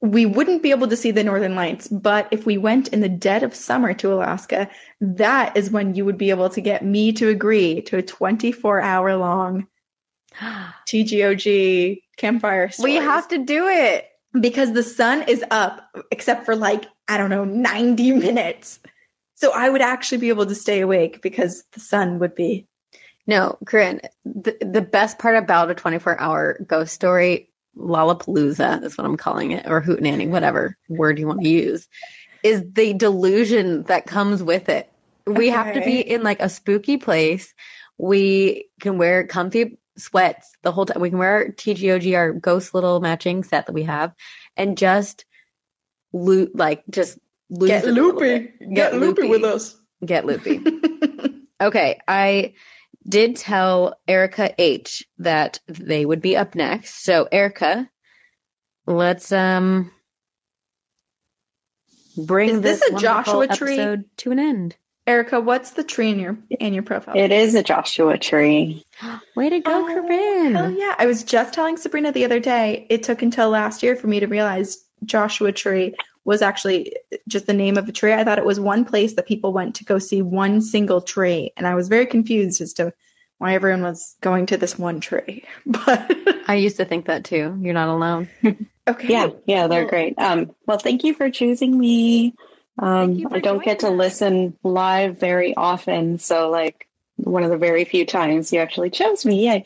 we 0.02 0.26
wouldn't 0.26 0.64
be 0.64 0.72
able 0.72 0.88
to 0.88 0.96
see 0.96 1.12
the 1.12 1.24
northern 1.24 1.56
lights. 1.56 1.88
But 1.88 2.28
if 2.32 2.46
we 2.46 2.58
went 2.58 2.90
in 2.90 3.02
the 3.02 3.10
dead 3.10 3.44
of 3.44 3.56
summer 3.56 3.94
to 3.96 4.14
Alaska, 4.14 4.70
that 5.02 5.58
is 5.58 5.72
when 5.72 5.96
you 5.96 6.06
would 6.06 6.18
be 6.18 6.30
able 6.30 6.50
to 6.50 6.62
get 6.62 6.86
me 6.86 7.12
to 7.14 7.30
agree 7.30 7.82
to 7.84 7.98
a 7.98 8.04
24 8.04 8.80
hour 8.80 9.16
long 9.18 9.68
TGOG 10.88 12.02
campfire. 12.18 12.70
we 12.82 12.96
have 12.96 13.28
to 13.30 13.38
do 13.38 13.68
it. 13.68 14.08
because 14.40 14.74
the 14.74 14.84
sun 14.84 15.24
is 15.28 15.44
up, 15.50 15.82
except 16.12 16.46
for 16.46 16.56
like, 16.56 16.86
I 17.08 17.18
don't 17.18 17.30
know, 17.30 17.44
90 17.44 18.12
minutes. 18.14 18.80
So 19.36 19.52
I 19.52 19.70
would 19.70 19.82
actually 19.82 20.20
be 20.20 20.30
able 20.30 20.46
to 20.46 20.56
stay 20.56 20.82
awake 20.82 21.22
because 21.22 21.64
the 21.72 21.80
sun 21.80 22.20
would 22.20 22.36
be 22.36 22.68
No, 23.28 23.58
Corinne, 23.66 24.00
the, 24.26 24.58
the 24.62 24.82
best 24.82 25.20
part 25.20 25.36
about 25.36 25.70
a 25.70 25.76
24 25.76 26.20
hour 26.20 26.60
ghost 26.66 26.94
story 26.94 27.50
Lollapalooza 27.78 28.84
is 28.84 28.98
what 28.98 29.06
I'm 29.06 29.18
calling 29.18 29.52
it, 29.52 29.68
or 29.68 29.82
hootenanny, 29.82 30.28
whatever 30.30 30.78
word 30.90 31.20
you 31.20 31.28
want 31.28 31.42
to 31.44 31.50
use, 31.50 31.88
is 32.42 32.64
the 32.74 32.94
delusion 32.94 33.84
that 33.84 34.08
comes 34.08 34.42
with 34.42 34.70
it. 34.70 34.92
We 35.26 35.50
have 35.50 35.74
to 35.74 35.82
be 35.82 36.00
in 36.00 36.24
like 36.24 36.40
a 36.40 36.50
spooky 36.50 36.98
place. 36.98 37.54
We 37.98 38.70
can 38.80 38.98
wear 38.98 39.28
comfy 39.28 39.78
sweats 39.98 40.52
the 40.62 40.72
whole 40.72 40.86
time. 40.86 41.02
We 41.02 41.10
can 41.10 41.20
wear 41.20 41.34
our 41.34 41.46
TGOG, 41.50 42.16
our 42.16 42.32
ghost 42.32 42.74
little 42.74 43.00
matching 43.02 43.44
set 43.44 43.66
that 43.68 43.74
we 43.74 43.84
have, 43.84 44.14
and 44.56 44.78
just 44.78 45.26
loot, 46.14 46.56
like 46.56 46.84
just 46.90 47.20
lose 47.50 47.70
Get 47.70 47.84
it 47.84 47.90
a 47.90 47.92
little 47.92 48.14
loopy. 48.14 48.52
bit. 48.60 48.74
Get 48.74 48.94
loopy 48.96 49.28
with 49.28 49.44
us. 49.44 49.76
Get 50.06 50.26
loopy. 50.26 50.62
Okay, 51.60 52.00
I 52.08 52.54
did 53.08 53.36
tell 53.36 53.96
Erica 54.08 54.54
H 54.62 55.06
that 55.20 55.60
they 55.68 56.06
would 56.06 56.22
be 56.22 56.36
up 56.38 56.56
next. 56.56 57.04
So 57.04 57.28
Erica, 57.32 57.90
let's 58.86 59.32
um 59.32 59.92
bring 62.18 62.50
Is 62.50 62.62
this 62.62 62.82
a 62.82 62.96
Joshua 62.96 63.48
tree? 63.48 63.74
episode 63.80 64.06
to 64.18 64.32
an 64.32 64.40
end. 64.40 64.76
Erica, 65.06 65.40
what's 65.40 65.72
the 65.72 65.86
tree 65.86 66.10
in 66.10 66.20
your 66.20 66.38
in 66.60 66.74
your 66.74 66.84
profile? 66.84 67.16
It 67.16 67.32
is 67.32 67.56
a 67.56 67.64
Joshua 67.64 68.18
tree. 68.18 68.84
Way 69.38 69.50
to 69.50 69.60
go, 69.62 69.72
Oh, 69.72 69.86
Corinne! 69.94 70.54
Hell 70.56 70.72
yeah. 70.72 70.96
I 70.98 71.06
was 71.06 71.24
just 71.24 71.54
telling 71.54 71.78
Sabrina 71.78 72.12
the 72.12 72.26
other 72.26 72.42
day, 72.42 72.86
it 72.90 73.04
took 73.04 73.22
until 73.22 73.50
last 73.50 73.84
year 73.84 73.96
for 73.96 74.08
me 74.08 74.20
to 74.20 74.28
realize 74.28 74.84
Joshua 75.06 75.52
Tree 75.52 75.96
was 76.26 76.42
actually 76.42 76.94
just 77.28 77.46
the 77.48 77.54
name 77.54 77.78
of 77.78 77.88
a 77.88 77.92
tree. 77.92 78.14
I 78.14 78.24
thought 78.24 78.38
it 78.38 78.46
was 78.46 78.60
one 78.60 78.84
place 78.84 79.14
that 79.14 79.28
people 79.28 79.54
went 79.54 79.76
to 79.76 79.86
go 79.86 79.98
see 80.00 80.22
one 80.22 80.62
single 80.62 81.02
tree. 81.02 81.52
And 81.56 81.66
I 81.66 81.76
was 81.76 81.88
very 81.88 82.06
confused 82.06 82.60
as 82.62 82.74
to 82.74 82.92
why 83.38 83.54
everyone 83.54 83.84
was 83.84 84.16
going 84.22 84.46
to 84.48 84.58
this 84.58 84.78
one 84.78 85.00
tree. 85.00 85.44
But 85.66 86.12
I 86.50 86.56
used 86.56 86.78
to 86.78 86.86
think 86.86 87.06
that 87.06 87.24
too. 87.24 87.58
You're 87.62 87.74
not 87.74 87.90
alone. 87.90 88.30
okay. 88.88 89.08
Yeah, 89.08 89.30
yeah, 89.46 89.68
they're 89.68 89.84
Well- 89.84 89.90
great. 89.90 90.20
Um, 90.20 90.52
well, 90.66 90.80
thank 90.80 91.04
you 91.04 91.14
for 91.14 91.30
choosing 91.30 91.78
me. 91.78 92.34
Um, 92.80 93.08
Thank 93.08 93.20
you 93.20 93.30
for 93.30 93.36
I 93.38 93.40
don't 93.40 93.64
get 93.64 93.80
to 93.80 93.86
joining 93.88 94.00
us. 94.02 94.06
listen 94.06 94.58
live 94.64 95.20
very 95.20 95.56
often, 95.56 96.20
so 96.20 96.50
like 96.52 96.88
one 97.16 97.44
of 97.44 97.50
the 97.50 97.58
very 97.58 97.86
few 97.86 98.06
times 98.06 98.54
you 98.54 98.60
actually 98.60 98.92
chose 98.92 99.26
me. 99.26 99.48
Yay! 99.48 99.66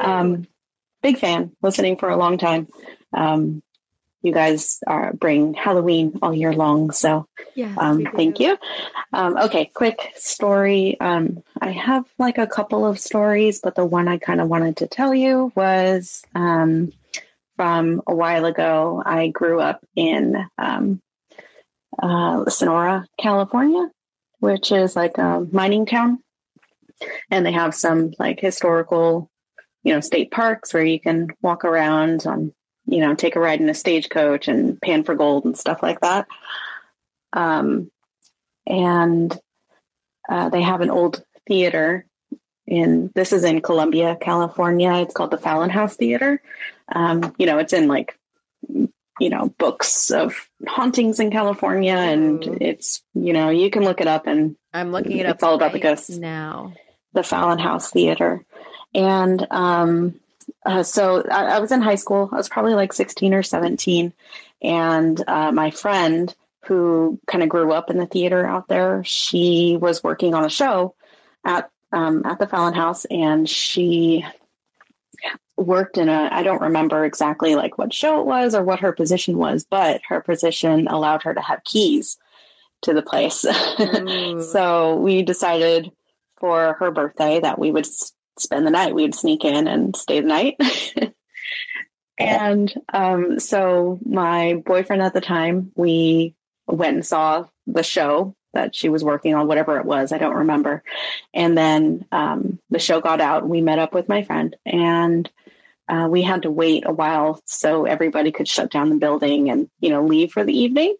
Um, 0.00 0.46
big 1.02 1.18
fan, 1.18 1.50
listening 1.60 1.96
for 1.96 2.08
a 2.08 2.16
long 2.16 2.38
time. 2.38 2.68
Um, 3.12 3.62
you 4.22 4.32
guys 4.32 4.78
are 4.86 5.12
bring 5.12 5.54
Halloween 5.54 6.18
all 6.22 6.34
year 6.34 6.52
long, 6.52 6.90
so 6.92 7.26
yeah. 7.54 7.74
um, 7.76 8.06
thank 8.14 8.40
you. 8.40 8.56
Um, 9.12 9.36
okay, 9.36 9.66
quick 9.74 10.12
story. 10.14 10.98
Um, 11.00 11.42
I 11.60 11.72
have 11.72 12.04
like 12.18 12.38
a 12.38 12.46
couple 12.46 12.86
of 12.86 12.98
stories, 12.98 13.60
but 13.60 13.74
the 13.74 13.84
one 13.84 14.08
I 14.08 14.18
kind 14.18 14.40
of 14.40 14.48
wanted 14.48 14.78
to 14.78 14.86
tell 14.86 15.14
you 15.14 15.52
was 15.54 16.22
um, 16.34 16.92
from 17.56 18.02
a 18.06 18.14
while 18.14 18.44
ago. 18.44 19.02
I 19.04 19.28
grew 19.28 19.60
up 19.60 19.84
in 19.96 20.36
um, 20.58 21.00
uh, 22.00 22.48
Sonora, 22.48 23.06
California, 23.18 23.90
which 24.38 24.72
is 24.72 24.96
like 24.96 25.18
a 25.18 25.46
mining 25.50 25.86
town, 25.86 26.18
and 27.30 27.44
they 27.44 27.52
have 27.52 27.74
some 27.74 28.12
like 28.18 28.40
historical, 28.40 29.30
you 29.82 29.94
know, 29.94 30.00
state 30.00 30.30
parks 30.30 30.72
where 30.72 30.84
you 30.84 31.00
can 31.00 31.28
walk 31.42 31.64
around 31.64 32.26
on, 32.26 32.54
you 32.86 33.00
know, 33.00 33.14
take 33.14 33.36
a 33.36 33.40
ride 33.40 33.60
in 33.60 33.68
a 33.68 33.74
stagecoach 33.74 34.48
and 34.48 34.80
pan 34.80 35.04
for 35.04 35.14
gold 35.14 35.44
and 35.44 35.56
stuff 35.56 35.82
like 35.82 36.00
that. 36.00 36.26
Um, 37.32 37.90
and 38.66 39.36
uh, 40.28 40.48
they 40.48 40.62
have 40.62 40.80
an 40.80 40.90
old 40.90 41.24
theater 41.46 42.06
in 42.66 43.10
this 43.14 43.32
is 43.32 43.44
in 43.44 43.60
Columbia, 43.60 44.16
California. 44.20 44.94
It's 44.94 45.14
called 45.14 45.30
the 45.30 45.38
Fallon 45.38 45.70
House 45.70 45.96
Theater. 45.96 46.40
Um, 46.94 47.34
you 47.38 47.46
know, 47.46 47.58
it's 47.58 47.72
in 47.72 47.88
like 47.88 48.18
you 48.68 49.30
know 49.30 49.52
books 49.58 50.10
of 50.10 50.48
hauntings 50.66 51.20
in 51.20 51.30
California, 51.30 51.94
and 51.94 52.46
Ooh. 52.46 52.58
it's 52.60 53.02
you 53.14 53.32
know 53.32 53.50
you 53.50 53.70
can 53.70 53.82
look 53.82 54.00
it 54.00 54.06
up 54.06 54.26
and 54.26 54.56
I'm 54.72 54.92
looking 54.92 55.18
it 55.18 55.26
up. 55.26 55.36
It's 55.36 55.42
all 55.42 55.54
about 55.54 55.72
the 55.72 55.80
ghosts. 55.80 56.10
now. 56.10 56.72
the 57.12 57.22
Fallon 57.22 57.58
House 57.58 57.90
Theater. 57.90 58.44
And 58.94 59.46
um, 59.50 60.20
uh, 60.64 60.82
so 60.82 61.22
I, 61.30 61.56
I 61.56 61.58
was 61.60 61.72
in 61.72 61.82
high 61.82 61.96
school. 61.96 62.28
I 62.32 62.36
was 62.36 62.48
probably 62.48 62.74
like 62.74 62.92
16 62.92 63.34
or 63.34 63.42
17. 63.42 64.12
And 64.62 65.22
uh, 65.28 65.52
my 65.52 65.70
friend, 65.70 66.34
who 66.64 67.18
kind 67.26 67.42
of 67.42 67.48
grew 67.48 67.72
up 67.72 67.90
in 67.90 67.98
the 67.98 68.06
theater 68.06 68.46
out 68.46 68.68
there, 68.68 69.02
she 69.04 69.76
was 69.80 70.04
working 70.04 70.34
on 70.34 70.44
a 70.44 70.50
show 70.50 70.94
at 71.44 71.68
um, 71.90 72.22
at 72.24 72.38
the 72.38 72.46
Fallon 72.46 72.72
House, 72.72 73.04
and 73.06 73.48
she 73.48 74.24
worked 75.56 75.98
in 75.98 76.08
a 76.08 76.28
I 76.32 76.42
don't 76.42 76.62
remember 76.62 77.04
exactly 77.04 77.54
like 77.54 77.78
what 77.78 77.92
show 77.92 78.20
it 78.20 78.26
was 78.26 78.54
or 78.54 78.62
what 78.62 78.80
her 78.80 78.92
position 78.92 79.36
was, 79.36 79.64
but 79.68 80.00
her 80.08 80.20
position 80.20 80.86
allowed 80.88 81.24
her 81.24 81.34
to 81.34 81.40
have 81.40 81.64
keys 81.64 82.16
to 82.82 82.94
the 82.94 83.02
place. 83.02 83.44
So 84.52 84.96
we 84.96 85.22
decided 85.22 85.90
for 86.36 86.74
her 86.74 86.90
birthday 86.90 87.40
that 87.40 87.58
we 87.58 87.70
would 87.70 87.86
spend 88.38 88.66
the 88.66 88.70
night. 88.70 88.94
We 88.94 89.02
would 89.02 89.14
sneak 89.14 89.44
in 89.44 89.66
and 89.66 89.94
stay 89.96 90.20
the 90.20 90.26
night. 90.26 90.56
and 92.18 92.72
um, 92.92 93.38
so 93.38 93.98
my 94.04 94.54
boyfriend 94.54 95.02
at 95.02 95.14
the 95.14 95.20
time, 95.20 95.72
we 95.74 96.34
went 96.66 96.94
and 96.96 97.06
saw 97.06 97.46
the 97.66 97.82
show 97.82 98.34
that 98.54 98.74
she 98.74 98.88
was 98.88 99.02
working 99.02 99.34
on, 99.34 99.46
whatever 99.46 99.78
it 99.78 99.86
was. 99.86 100.12
I 100.12 100.18
don't 100.18 100.36
remember. 100.36 100.82
And 101.32 101.56
then 101.56 102.04
um, 102.12 102.58
the 102.70 102.78
show 102.78 103.00
got 103.00 103.20
out. 103.20 103.48
We 103.48 103.60
met 103.60 103.78
up 103.78 103.94
with 103.94 104.08
my 104.08 104.22
friend 104.24 104.54
and 104.66 105.28
uh, 105.88 106.06
we 106.10 106.22
had 106.22 106.42
to 106.42 106.50
wait 106.50 106.84
a 106.86 106.92
while 106.92 107.40
so 107.46 107.86
everybody 107.86 108.30
could 108.30 108.48
shut 108.48 108.70
down 108.70 108.90
the 108.90 108.96
building 108.96 109.50
and, 109.50 109.68
you 109.80 109.90
know, 109.90 110.04
leave 110.04 110.32
for 110.32 110.44
the 110.44 110.56
evening. 110.56 110.96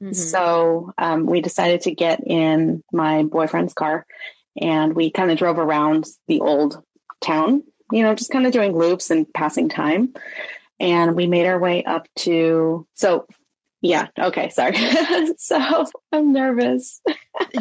Mhm. 0.00 0.14
So 0.14 0.92
um, 0.98 1.26
we 1.26 1.40
decided 1.40 1.82
to 1.82 1.94
get 1.94 2.20
in 2.26 2.82
my 2.92 3.22
boyfriend's 3.24 3.74
car 3.74 4.06
and 4.60 4.94
we 4.94 5.10
kind 5.10 5.30
of 5.30 5.38
drove 5.38 5.58
around 5.58 6.06
the 6.28 6.40
old 6.40 6.82
town, 7.20 7.62
you 7.90 8.02
know, 8.02 8.14
just 8.14 8.30
kind 8.30 8.46
of 8.46 8.52
doing 8.52 8.76
loops 8.76 9.10
and 9.10 9.32
passing 9.32 9.68
time. 9.68 10.14
And 10.78 11.16
we 11.16 11.26
made 11.26 11.46
our 11.46 11.58
way 11.58 11.84
up 11.84 12.06
to, 12.16 12.86
so 12.94 13.26
yeah, 13.80 14.08
okay, 14.18 14.48
sorry. 14.50 14.76
so 15.38 15.86
I'm 16.12 16.32
nervous. 16.32 17.00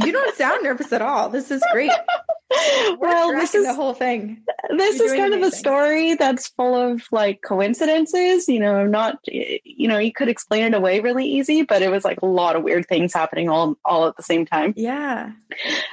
You 0.02 0.12
don't 0.12 0.36
sound 0.36 0.64
nervous 0.64 0.92
at 0.92 1.02
all. 1.02 1.30
This 1.30 1.52
is 1.52 1.64
great. 1.72 1.92
Well, 3.00 3.32
this 3.34 3.54
is 3.56 3.66
the 3.66 3.74
whole 3.74 3.94
thing. 3.94 4.44
this 4.78 4.98
You're 5.00 5.14
is 5.14 5.20
kind 5.20 5.34
of 5.34 5.42
a 5.42 5.52
story 5.52 6.16
that's 6.16 6.48
full 6.50 6.76
of 6.76 7.04
like 7.12 7.42
coincidences 7.44 8.48
you 8.48 8.60
know 8.60 8.86
not 8.86 9.18
you 9.26 9.88
know 9.88 9.98
you 9.98 10.12
could 10.14 10.30
explain 10.30 10.64
it 10.64 10.74
away 10.74 11.00
really 11.00 11.26
easy 11.26 11.64
but 11.64 11.82
it 11.82 11.90
was 11.92 12.06
like 12.06 12.22
a 12.22 12.26
lot 12.26 12.56
of 12.56 12.64
weird 12.64 12.88
things 12.88 13.14
happening 13.14 13.50
all 13.50 13.76
all 13.84 14.08
at 14.08 14.16
the 14.18 14.24
same 14.24 14.46
time 14.46 14.74
Yeah. 14.78 15.32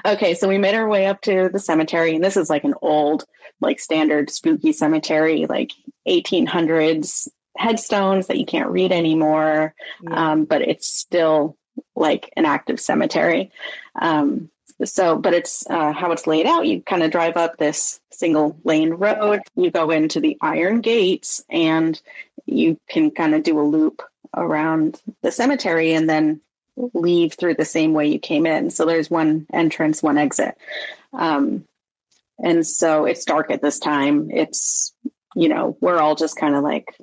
okay 0.04 0.34
so 0.34 0.48
we 0.48 0.58
made 0.58 0.74
our 0.74 0.88
way 0.88 1.06
up 1.06 1.20
to 1.22 1.48
the 1.52 1.58
cemetery 1.58 2.14
and 2.14 2.24
this 2.24 2.36
is 2.36 2.48
like 2.50 2.64
an 2.64 2.74
old 2.82 3.24
like 3.60 3.80
standard 3.80 4.30
spooky 4.30 4.72
cemetery 4.72 5.46
like 5.46 5.72
1800s 6.08 7.28
headstones 7.56 8.26
that 8.28 8.38
you 8.38 8.46
can't 8.46 8.70
read 8.70 8.92
anymore 8.92 9.74
Yeah. 10.02 10.32
um, 10.32 10.44
but 10.44 10.62
it's 10.62 10.88
still 10.88 11.56
like 11.96 12.30
an 12.36 12.44
active 12.44 12.78
cemetery. 12.80 13.50
Um, 14.00 14.50
so, 14.84 15.16
but 15.16 15.34
it's 15.34 15.64
uh, 15.68 15.92
how 15.92 16.12
it's 16.12 16.26
laid 16.26 16.46
out. 16.46 16.66
You 16.66 16.82
kind 16.82 17.02
of 17.02 17.10
drive 17.10 17.36
up 17.36 17.56
this 17.56 18.00
single 18.10 18.56
lane 18.64 18.90
road, 18.90 19.40
you 19.56 19.70
go 19.70 19.90
into 19.90 20.20
the 20.20 20.36
iron 20.40 20.80
gates, 20.80 21.44
and 21.50 22.00
you 22.46 22.78
can 22.88 23.10
kind 23.10 23.34
of 23.34 23.42
do 23.42 23.58
a 23.58 23.62
loop 23.62 24.02
around 24.34 25.00
the 25.22 25.30
cemetery 25.30 25.92
and 25.92 26.08
then 26.08 26.40
leave 26.94 27.34
through 27.34 27.54
the 27.54 27.64
same 27.64 27.92
way 27.92 28.08
you 28.08 28.18
came 28.18 28.46
in. 28.46 28.70
So 28.70 28.86
there's 28.86 29.10
one 29.10 29.46
entrance, 29.52 30.02
one 30.02 30.18
exit. 30.18 30.56
Um, 31.12 31.66
and 32.38 32.66
so 32.66 33.04
it's 33.04 33.24
dark 33.24 33.50
at 33.50 33.62
this 33.62 33.78
time. 33.78 34.30
It's, 34.30 34.94
you 35.34 35.48
know, 35.48 35.76
we're 35.80 35.98
all 35.98 36.14
just 36.14 36.36
kind 36.36 36.54
of 36.54 36.62
like 36.62 36.96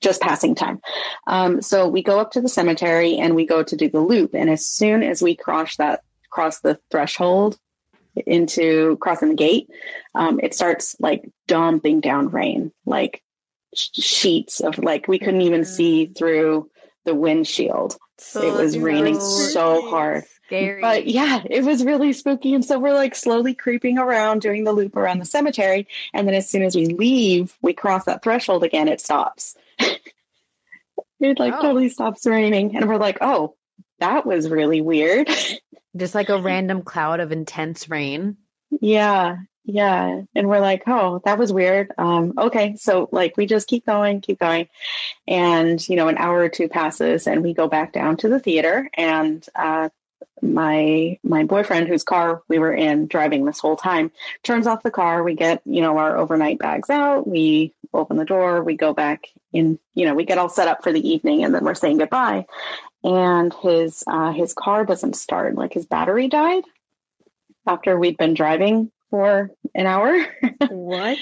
just 0.00 0.20
passing 0.20 0.54
time. 0.54 0.80
Um, 1.26 1.62
so 1.62 1.88
we 1.88 2.02
go 2.02 2.18
up 2.18 2.32
to 2.32 2.40
the 2.40 2.48
cemetery 2.48 3.18
and 3.18 3.34
we 3.34 3.46
go 3.46 3.62
to 3.62 3.76
do 3.76 3.88
the 3.88 4.00
loop. 4.00 4.34
And 4.34 4.50
as 4.50 4.66
soon 4.66 5.02
as 5.02 5.22
we 5.22 5.36
cross 5.36 5.76
that, 5.76 6.02
cross 6.30 6.60
the 6.60 6.78
threshold 6.90 7.58
into 8.26 8.96
crossing 9.00 9.28
the 9.30 9.34
gate, 9.34 9.68
um, 10.14 10.40
it 10.42 10.54
starts 10.54 10.96
like 11.00 11.28
dumping 11.46 12.00
down 12.00 12.28
rain, 12.30 12.72
like 12.86 13.22
sh- 13.74 13.88
sheets 13.94 14.60
of 14.60 14.78
like 14.78 15.06
we 15.08 15.18
couldn't 15.18 15.42
even 15.42 15.64
see 15.64 16.06
through 16.06 16.70
the 17.04 17.14
windshield. 17.14 17.96
it 18.34 18.52
was 18.54 18.78
raining 18.78 19.20
so 19.20 19.88
hard. 19.90 20.24
Scary. 20.46 20.80
But 20.80 21.06
yeah, 21.06 21.42
it 21.50 21.64
was 21.64 21.84
really 21.84 22.12
spooky. 22.12 22.54
And 22.54 22.64
so 22.64 22.78
we're 22.78 22.94
like 22.94 23.14
slowly 23.16 23.52
creeping 23.54 23.98
around, 23.98 24.40
doing 24.40 24.64
the 24.64 24.72
loop 24.72 24.96
around 24.96 25.18
the 25.18 25.24
cemetery. 25.24 25.86
And 26.14 26.26
then 26.26 26.34
as 26.34 26.48
soon 26.48 26.62
as 26.62 26.74
we 26.76 26.86
leave, 26.86 27.56
we 27.62 27.72
cross 27.74 28.04
that 28.04 28.22
threshold 28.22 28.62
again, 28.64 28.88
it 28.88 29.00
stops. 29.00 29.56
it 31.20 31.38
like 31.38 31.54
Oh. 31.54 31.62
totally 31.62 31.88
stops 31.88 32.24
raining. 32.26 32.76
And 32.76 32.88
we're 32.88 32.96
like, 32.96 33.18
oh, 33.20 33.54
that 34.00 34.26
was 34.26 34.48
really 34.48 34.80
weird. 34.80 35.28
Just 35.96 36.14
like 36.14 36.28
a 36.28 36.40
random 36.42 36.82
cloud 36.82 37.20
of 37.20 37.32
intense 37.32 37.88
rain. 37.88 38.36
yeah. 38.80 39.36
yeah. 39.64 40.22
And 40.34 40.48
we're 40.48 40.60
like, 40.60 40.82
oh, 40.86 41.20
that 41.24 41.38
was 41.38 41.52
weird. 41.52 41.92
Um, 41.98 42.34
okay. 42.38 42.76
So 42.76 43.08
like 43.12 43.36
we 43.36 43.46
just 43.46 43.68
keep 43.68 43.86
going, 43.86 44.20
keep 44.20 44.38
going. 44.38 44.68
And, 45.26 45.86
you 45.88 45.96
know, 45.96 46.08
an 46.08 46.18
hour 46.18 46.38
or 46.38 46.48
two 46.48 46.68
passes 46.68 47.26
and 47.26 47.42
we 47.42 47.54
go 47.54 47.68
back 47.68 47.92
down 47.92 48.16
to 48.18 48.28
the 48.28 48.40
theater 48.40 48.88
and 48.94 49.44
uh, 49.54 49.88
my 50.42 51.18
my 51.22 51.44
boyfriend 51.44 51.88
whose 51.88 52.04
car 52.04 52.42
we 52.48 52.58
were 52.58 52.72
in 52.72 53.06
driving 53.06 53.44
this 53.44 53.58
whole 53.58 53.76
time 53.76 54.10
turns 54.42 54.66
off 54.66 54.82
the 54.82 54.90
car 54.90 55.22
we 55.22 55.34
get 55.34 55.62
you 55.64 55.80
know 55.80 55.96
our 55.96 56.16
overnight 56.16 56.58
bags 56.58 56.90
out 56.90 57.26
we 57.26 57.72
open 57.94 58.16
the 58.18 58.24
door 58.24 58.62
we 58.62 58.76
go 58.76 58.92
back 58.92 59.28
in 59.52 59.78
you 59.94 60.04
know 60.04 60.14
we 60.14 60.24
get 60.24 60.36
all 60.36 60.48
set 60.48 60.68
up 60.68 60.82
for 60.82 60.92
the 60.92 61.08
evening 61.08 61.42
and 61.42 61.54
then 61.54 61.64
we're 61.64 61.74
saying 61.74 61.96
goodbye 61.96 62.44
and 63.06 63.54
his 63.62 64.02
uh, 64.06 64.32
his 64.32 64.52
car 64.52 64.84
doesn't 64.84 65.14
start 65.14 65.54
like 65.54 65.72
his 65.72 65.86
battery 65.86 66.28
died 66.28 66.64
after 67.66 67.96
we'd 67.96 68.16
been 68.16 68.34
driving 68.34 68.90
for 69.10 69.50
an 69.74 69.86
hour. 69.86 70.26
What? 70.68 71.18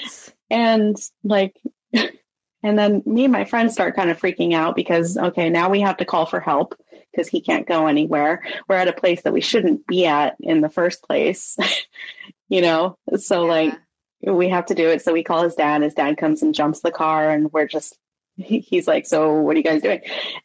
and 0.49 0.95
like 1.23 1.59
and 1.93 2.79
then 2.79 3.01
me 3.05 3.23
and 3.25 3.33
my 3.33 3.45
friends 3.45 3.73
start 3.73 3.95
kind 3.95 4.09
of 4.09 4.19
freaking 4.19 4.53
out 4.53 4.75
because 4.75 5.17
okay 5.17 5.49
now 5.49 5.69
we 5.69 5.81
have 5.81 5.97
to 5.97 6.05
call 6.05 6.25
for 6.25 6.39
help 6.39 6.75
because 7.11 7.27
he 7.27 7.41
can't 7.41 7.67
go 7.67 7.87
anywhere. 7.87 8.43
We're 8.67 8.77
at 8.77 8.87
a 8.87 8.93
place 8.93 9.21
that 9.21 9.33
we 9.33 9.41
shouldn't 9.41 9.85
be 9.87 10.05
at 10.05 10.35
in 10.39 10.61
the 10.61 10.69
first 10.69 11.03
place 11.03 11.57
you 12.49 12.61
know? 12.61 12.97
So 13.17 13.45
like 13.45 13.73
we 14.21 14.49
have 14.49 14.67
to 14.67 14.75
do 14.75 14.89
it. 14.89 15.03
So 15.03 15.13
we 15.13 15.23
call 15.23 15.43
his 15.43 15.55
dad. 15.55 15.83
His 15.83 15.93
dad 15.93 16.17
comes 16.17 16.41
and 16.41 16.55
jumps 16.55 16.81
the 16.81 16.91
car 16.91 17.29
and 17.29 17.51
we're 17.51 17.67
just 17.67 17.97
he's 18.37 18.87
like 18.87 19.05
so 19.05 19.33
what 19.35 19.55
are 19.55 19.59
you 19.59 19.63
guys 19.63 19.81
doing 19.81 20.01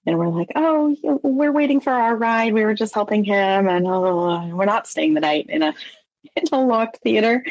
and 0.07 0.19
we're 0.19 0.29
like 0.29 0.51
oh 0.55 0.97
we're 1.23 1.53
waiting 1.53 1.81
for 1.81 1.93
our 1.93 2.15
ride 2.15 2.55
we 2.55 2.65
were 2.65 2.75
just 2.75 2.95
helping 2.95 3.25
him 3.25 3.69
and 3.69 3.87
oh, 3.87 4.49
we're 4.55 4.65
not 4.65 4.87
staying 4.87 5.15
the 5.15 5.21
night 5.21 5.47
in 5.49 5.63
a 5.63 5.75
in 6.37 6.45
a 6.53 6.65
locked 6.65 6.99
theater. 6.99 7.45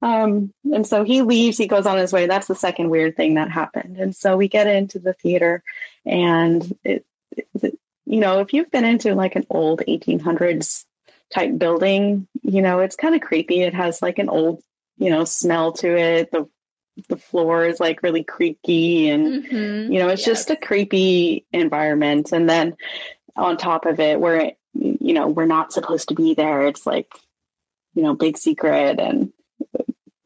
Um, 0.00 0.52
and 0.72 0.86
so 0.86 1.04
he 1.04 1.22
leaves, 1.22 1.58
he 1.58 1.66
goes 1.66 1.86
on 1.86 1.98
his 1.98 2.12
way. 2.12 2.26
That's 2.26 2.46
the 2.46 2.54
second 2.54 2.90
weird 2.90 3.16
thing 3.16 3.34
that 3.34 3.50
happened. 3.50 3.96
And 3.98 4.14
so 4.14 4.36
we 4.36 4.48
get 4.48 4.66
into 4.66 4.98
the 4.98 5.14
theater, 5.14 5.62
and 6.04 6.76
it, 6.84 7.04
it, 7.34 7.78
you 8.04 8.20
know, 8.20 8.40
if 8.40 8.52
you've 8.52 8.70
been 8.70 8.84
into 8.84 9.14
like 9.14 9.36
an 9.36 9.46
old 9.48 9.82
1800s 9.88 10.84
type 11.32 11.56
building, 11.56 12.26
you 12.42 12.62
know, 12.62 12.80
it's 12.80 12.96
kind 12.96 13.14
of 13.14 13.20
creepy. 13.20 13.62
It 13.62 13.74
has 13.74 14.02
like 14.02 14.18
an 14.18 14.28
old, 14.28 14.62
you 14.98 15.10
know, 15.10 15.24
smell 15.24 15.72
to 15.74 15.96
it. 15.96 16.30
The 16.30 16.48
the 17.08 17.16
floor 17.16 17.64
is 17.64 17.80
like 17.80 18.02
really 18.02 18.22
creaky 18.22 19.08
and 19.08 19.44
Mhm. 19.44 19.92
you 19.92 19.98
know 19.98 20.08
it's 20.08 20.26
Yes. 20.26 20.38
just 20.38 20.50
a 20.50 20.56
creepy 20.56 21.46
environment. 21.52 22.32
And 22.32 22.48
then 22.48 22.76
on 23.36 23.56
top 23.56 23.86
of 23.86 23.98
it 24.00 24.20
we're 24.20 24.52
you 24.74 25.14
know 25.14 25.28
we're 25.28 25.46
not 25.46 25.72
supposed 25.72 26.08
to 26.08 26.14
be 26.14 26.34
there. 26.34 26.66
It's 26.66 26.86
like 26.86 27.08
you 27.94 28.02
know 28.02 28.14
big 28.14 28.36
secret. 28.36 29.00
And 29.00 29.32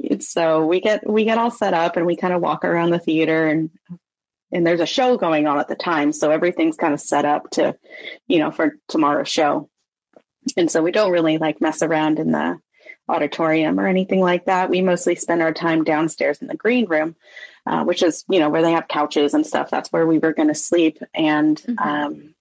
it's 0.01 0.29
so 0.29 0.67
we 0.67 0.81
get 0.81 1.09
we 1.09 1.25
get 1.25 1.39
all 1.39 1.51
set 1.51 1.75
up 1.75 1.97
and 1.97 2.05
we 2.07 2.17
kind 2.17 2.35
of 2.35 2.41
walk 2.43 2.65
around 2.65 2.91
the 2.91 2.99
theater 2.99 3.47
and 3.47 3.71
and 4.53 4.67
there's 4.67 4.81
a 4.81 4.87
show 4.87 5.17
going 5.17 5.47
on 5.47 5.59
at 5.59 5.69
the 5.69 5.75
time. 5.77 6.13
So 6.13 6.31
everything's 6.31 6.77
kind 6.77 6.95
of 6.95 7.01
set 7.01 7.25
up 7.25 7.51
to 7.53 7.77
you 8.27 8.39
know 8.41 8.51
for 8.51 8.77
tomorrow's 8.89 9.29
show. 9.29 9.69
And 10.57 10.71
so 10.71 10.83
we 10.83 10.93
don't 10.93 11.11
really 11.13 11.39
like 11.39 11.61
mess 11.61 11.83
around 11.83 12.19
in 12.19 12.31
the 12.33 12.59
auditorium 13.09 13.79
or 13.79 13.87
anything 13.87 14.21
like 14.21 14.47
that 14.47 14.69
we 14.71 14.81
mostly 14.83 15.15
spend 15.15 15.43
our 15.43 15.53
time 15.53 15.85
downstairs 15.85 16.39
in 16.43 16.49
the 16.49 16.57
green 16.57 16.87
room 16.87 17.15
uh, 17.67 17.85
which 17.85 18.03
is 18.03 18.25
you 18.29 18.39
know 18.41 18.51
where 18.51 18.63
they 18.63 18.73
have 18.73 18.89
couches 18.89 19.33
and 19.35 19.47
stuff 19.47 19.71
that's 19.71 19.93
where 19.93 20.07
we 20.07 20.19
were 20.19 20.33
going 20.33 20.49
to 20.49 20.55
sleep 20.55 20.99
and 21.15 21.63
Mhm. 21.69 21.87
um, 21.87 22.35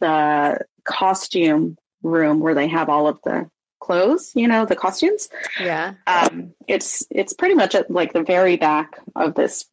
the 0.00 0.60
costume 0.84 1.76
room 2.02 2.40
where 2.40 2.54
they 2.54 2.68
have 2.68 2.88
all 2.88 3.08
of 3.08 3.18
the 3.24 3.50
clothes 3.80 4.32
you 4.34 4.48
know 4.48 4.64
the 4.64 4.76
costumes 4.76 5.28
Yeah. 5.60 5.94
um, 6.06 6.52
it's 6.66 7.06
it's 7.10 7.32
pretty 7.34 7.54
much 7.54 7.74
at 7.74 7.90
like 7.90 8.12
the 8.12 8.22
very 8.22 8.56
back 8.56 8.98
of 9.14 9.34
this 9.34 9.66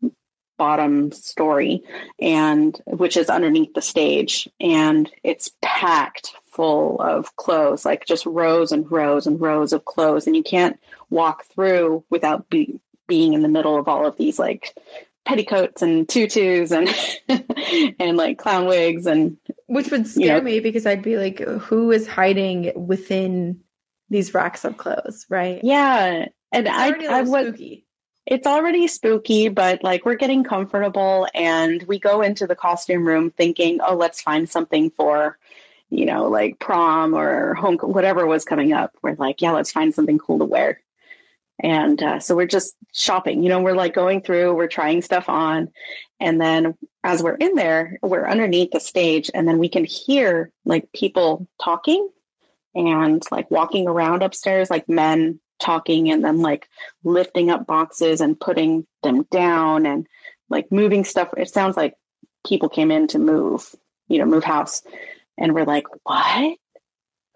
bottom 0.57 1.11
story 1.11 1.81
and 2.19 2.79
which 2.85 3.17
is 3.17 3.29
underneath 3.29 3.73
the 3.73 3.81
stage 3.81 4.47
and 4.59 5.09
it's 5.23 5.51
packed 5.61 6.33
full 6.53 6.99
of 7.01 7.35
clothes 7.35 7.83
like 7.85 8.05
just 8.05 8.25
rows 8.25 8.71
and 8.71 8.89
rows 8.91 9.27
and 9.27 9.41
rows 9.41 9.73
of 9.73 9.85
clothes 9.85 10.27
and 10.27 10.35
you 10.35 10.43
can't 10.43 10.79
walk 11.09 11.45
through 11.45 12.03
without 12.09 12.49
be, 12.49 12.79
being 13.07 13.33
in 13.33 13.41
the 13.41 13.47
middle 13.49 13.77
of 13.77 13.87
all 13.87 14.05
of 14.05 14.17
these 14.17 14.37
like 14.39 14.73
petticoats 15.25 15.81
and 15.81 16.07
tutus 16.09 16.71
and 16.71 16.89
and 17.99 18.17
like 18.17 18.37
clown 18.37 18.65
wigs 18.67 19.05
and 19.07 19.37
Which 19.67 19.89
would 19.91 20.01
You 20.01 20.05
scare 20.05 20.37
know- 20.37 20.43
me 20.43 20.59
because 20.59 20.85
I'd 20.85 21.01
be 21.01 21.17
like, 21.17 21.39
who 21.39 21.91
is 21.91 22.07
hiding 22.07 22.71
within 22.75 23.61
these 24.09 24.33
racks 24.33 24.63
of 24.65 24.77
clothes, 24.77 25.25
right? 25.29 25.59
yeah 25.63 26.25
and 26.51 26.67
I 26.67 26.89
I 27.09 27.21
was 27.23 27.29
spooky. 27.47 27.85
it's 28.27 28.45
already 28.45 28.87
spooky, 28.87 29.49
but 29.49 29.83
like 29.83 30.05
we're 30.05 30.15
getting 30.15 30.43
comfortable 30.43 31.27
and 31.33 31.81
we 31.83 31.97
go 31.99 32.21
into 32.21 32.45
the 32.45 32.55
costume 32.55 33.07
room 33.07 33.31
thinking, 33.31 33.79
oh, 33.81 33.95
let's 33.95 34.21
find 34.21 34.47
something 34.47 34.91
for, 34.91 35.37
you 35.93 36.05
know, 36.05 36.27
like 36.27 36.59
prom 36.59 37.13
or 37.13 37.53
home, 37.53 37.77
whatever 37.77 38.25
was 38.25 38.45
coming 38.45 38.73
up. 38.73 38.91
We're 39.03 39.15
like, 39.15 39.41
yeah, 39.41 39.51
let's 39.51 39.71
find 39.71 39.93
something 39.93 40.17
cool 40.17 40.39
to 40.39 40.45
wear. 40.45 40.81
And 41.59 42.01
uh, 42.01 42.19
so 42.19 42.35
we're 42.35 42.47
just 42.47 42.75
shopping, 42.93 43.43
you 43.43 43.49
know, 43.49 43.61
we're 43.61 43.75
like 43.75 43.93
going 43.93 44.21
through, 44.21 44.55
we're 44.55 44.67
trying 44.67 45.03
stuff 45.03 45.29
on. 45.29 45.71
And 46.19 46.41
then 46.41 46.75
as 47.03 47.21
we're 47.21 47.35
in 47.35 47.53
there, 47.53 47.99
we're 48.01 48.27
underneath 48.27 48.71
the 48.71 48.79
stage 48.79 49.29
and 49.33 49.47
then 49.47 49.59
we 49.59 49.69
can 49.69 49.85
hear 49.85 50.51
like 50.65 50.91
people 50.93 51.47
talking 51.63 52.09
and 52.73 53.21
like 53.31 53.51
walking 53.51 53.87
around 53.87 54.23
upstairs, 54.23 54.71
like 54.71 54.89
men 54.89 55.39
talking 55.59 56.09
and 56.09 56.25
then 56.25 56.39
like 56.39 56.67
lifting 57.03 57.51
up 57.51 57.67
boxes 57.67 58.19
and 58.19 58.39
putting 58.39 58.87
them 59.03 59.27
down 59.29 59.85
and 59.85 60.07
like 60.49 60.71
moving 60.71 61.03
stuff. 61.03 61.29
It 61.37 61.49
sounds 61.49 61.77
like 61.77 61.93
people 62.45 62.67
came 62.67 62.89
in 62.89 63.07
to 63.09 63.19
move, 63.19 63.75
you 64.07 64.17
know, 64.17 64.25
move 64.25 64.43
house. 64.43 64.81
And 65.37 65.53
we're 65.53 65.65
like, 65.65 65.85
what? 66.03 66.57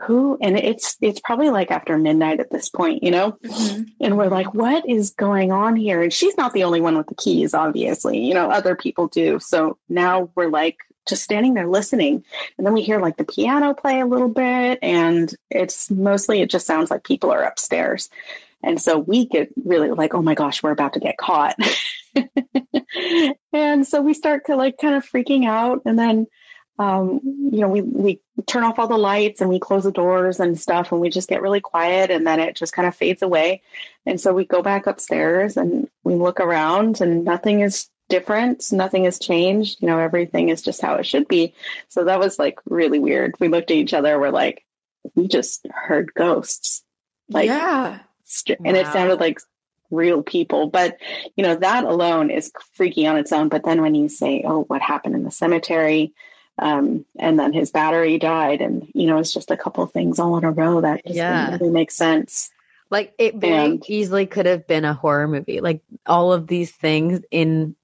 Who? 0.01 0.37
And 0.41 0.57
it's 0.57 0.95
it's 1.01 1.19
probably 1.19 1.49
like 1.49 1.71
after 1.71 1.97
midnight 1.97 2.39
at 2.39 2.51
this 2.51 2.69
point, 2.69 3.03
you 3.03 3.09
know? 3.09 3.31
Mhm. 3.43 3.87
And 3.99 4.17
we're 4.17 4.29
like, 4.29 4.53
what 4.53 4.87
is 4.87 5.11
going 5.11 5.51
on 5.51 5.75
here? 5.75 6.03
And 6.03 6.13
she's 6.13 6.37
not 6.37 6.53
the 6.53 6.63
only 6.65 6.81
one 6.81 6.95
with 6.97 7.07
the 7.07 7.15
keys, 7.15 7.55
obviously. 7.55 8.19
You 8.19 8.35
know, 8.35 8.51
other 8.51 8.75
people 8.75 9.07
do. 9.07 9.39
So 9.39 9.77
now 9.89 10.29
we're 10.35 10.49
like 10.49 10.77
just 11.07 11.23
standing 11.23 11.55
there 11.55 11.67
listening. 11.67 12.23
And 12.57 12.67
then 12.67 12.73
we 12.73 12.83
hear 12.83 12.99
like 12.99 13.17
the 13.17 13.25
piano 13.25 13.73
play 13.73 13.99
a 13.99 14.05
little 14.05 14.29
bit. 14.29 14.77
And 14.83 15.33
it's 15.49 15.89
mostly, 15.89 16.41
it 16.41 16.51
just 16.51 16.67
sounds 16.67 16.91
like 16.91 17.03
people 17.03 17.31
are 17.31 17.43
upstairs. 17.43 18.09
And 18.63 18.79
so 18.81 18.99
we 18.99 19.25
get 19.25 19.49
really 19.65 19.89
like, 19.89 20.13
oh 20.13 20.21
my 20.21 20.35
gosh, 20.35 20.61
we're 20.61 20.71
about 20.71 20.93
to 20.93 20.99
get 20.99 21.17
caught. 21.17 21.55
and 23.53 23.87
so 23.87 24.01
we 24.01 24.13
start 24.13 24.45
to 24.47 24.55
like 24.55 24.77
kind 24.77 24.95
of 24.95 25.05
freaking 25.09 25.47
out. 25.47 25.81
And 25.85 25.97
then, 25.97 26.27
um, 26.79 27.19
you 27.23 27.59
know, 27.61 27.69
we, 27.69 27.81
we 27.81 28.21
turn 28.45 28.63
off 28.63 28.77
all 28.77 28.87
the 28.87 28.97
lights 28.97 29.41
and 29.41 29.49
we 29.49 29.59
close 29.59 29.83
the 29.83 29.91
doors 29.91 30.39
and 30.39 30.59
stuff 30.59 30.91
and 30.91 31.01
we 31.01 31.09
just 31.09 31.29
get 31.29 31.41
really 31.41 31.61
quiet 31.61 32.11
and 32.11 32.25
then 32.25 32.39
it 32.39 32.55
just 32.55 32.73
kind 32.73 32.87
of 32.87 32.95
fades 32.95 33.21
away. 33.21 33.63
And 34.05 34.21
so 34.21 34.33
we 34.33 34.45
go 34.45 34.61
back 34.61 34.85
upstairs 34.85 35.57
and 35.57 35.89
we 36.03 36.15
look 36.15 36.39
around 36.39 37.01
and 37.01 37.25
nothing 37.25 37.61
is 37.61 37.89
different. 38.09 38.71
Nothing 38.71 39.05
has 39.05 39.17
changed. 39.17 39.81
You 39.81 39.87
know, 39.87 39.97
everything 39.97 40.49
is 40.49 40.61
just 40.61 40.81
how 40.81 40.95
it 40.95 41.05
should 41.05 41.27
be. 41.27 41.55
So 41.89 42.03
that 42.05 42.19
was 42.19 42.37
like 42.37 42.59
really 42.65 42.99
weird. 42.99 43.35
We 43.39 43.47
looked 43.47 43.71
at 43.71 43.77
each 43.77 43.93
other. 43.93 44.19
We're 44.19 44.29
like, 44.29 44.63
we 45.15 45.27
just 45.27 45.65
heard 45.71 46.13
ghosts. 46.13 46.83
Like, 47.29 47.47
yeah. 47.47 47.99
str- 48.23 48.53
and 48.63 48.77
it 48.77 48.87
sounded 48.87 49.19
like 49.19 49.39
real 49.89 50.21
people. 50.21 50.67
But, 50.67 50.97
you 51.35 51.43
know, 51.43 51.55
that 51.55 51.85
alone 51.85 52.29
is 52.29 52.51
freaky 52.73 53.07
on 53.07 53.17
its 53.17 53.31
own. 53.31 53.49
But 53.49 53.65
then 53.65 53.81
when 53.81 53.95
you 53.95 54.09
say, 54.09 54.43
oh, 54.45 54.63
what 54.63 54.81
happened 54.81 55.15
in 55.15 55.23
the 55.23 55.31
cemetery? 55.31 56.13
Um, 56.59 57.05
and 57.19 57.39
then 57.39 57.53
his 57.53 57.71
battery 57.71 58.17
died, 58.17 58.61
and 58.61 58.89
you 58.93 59.05
know, 59.07 59.17
it's 59.19 59.33
just 59.33 59.51
a 59.51 59.57
couple 59.57 59.83
of 59.83 59.91
things 59.91 60.17
all 60.19 60.37
in 60.37 60.43
a 60.43 60.51
row 60.51 60.81
that 60.81 61.03
just 61.05 61.15
Yeah. 61.15 61.45
didn't 61.45 61.59
really 61.61 61.73
make 61.73 61.91
sense. 61.91 62.49
Like 62.89 63.13
it 63.17 63.35
And- 63.43 63.83
easily 63.89 64.25
could 64.25 64.45
have 64.45 64.65
been 64.65 64.85
a 64.85 64.93
horror 64.93 65.27
movie. 65.27 65.59
Like 65.59 65.81
all 66.05 66.31
of 66.33 66.47
these 66.47 66.71
things 66.71 67.21
in 67.31 67.75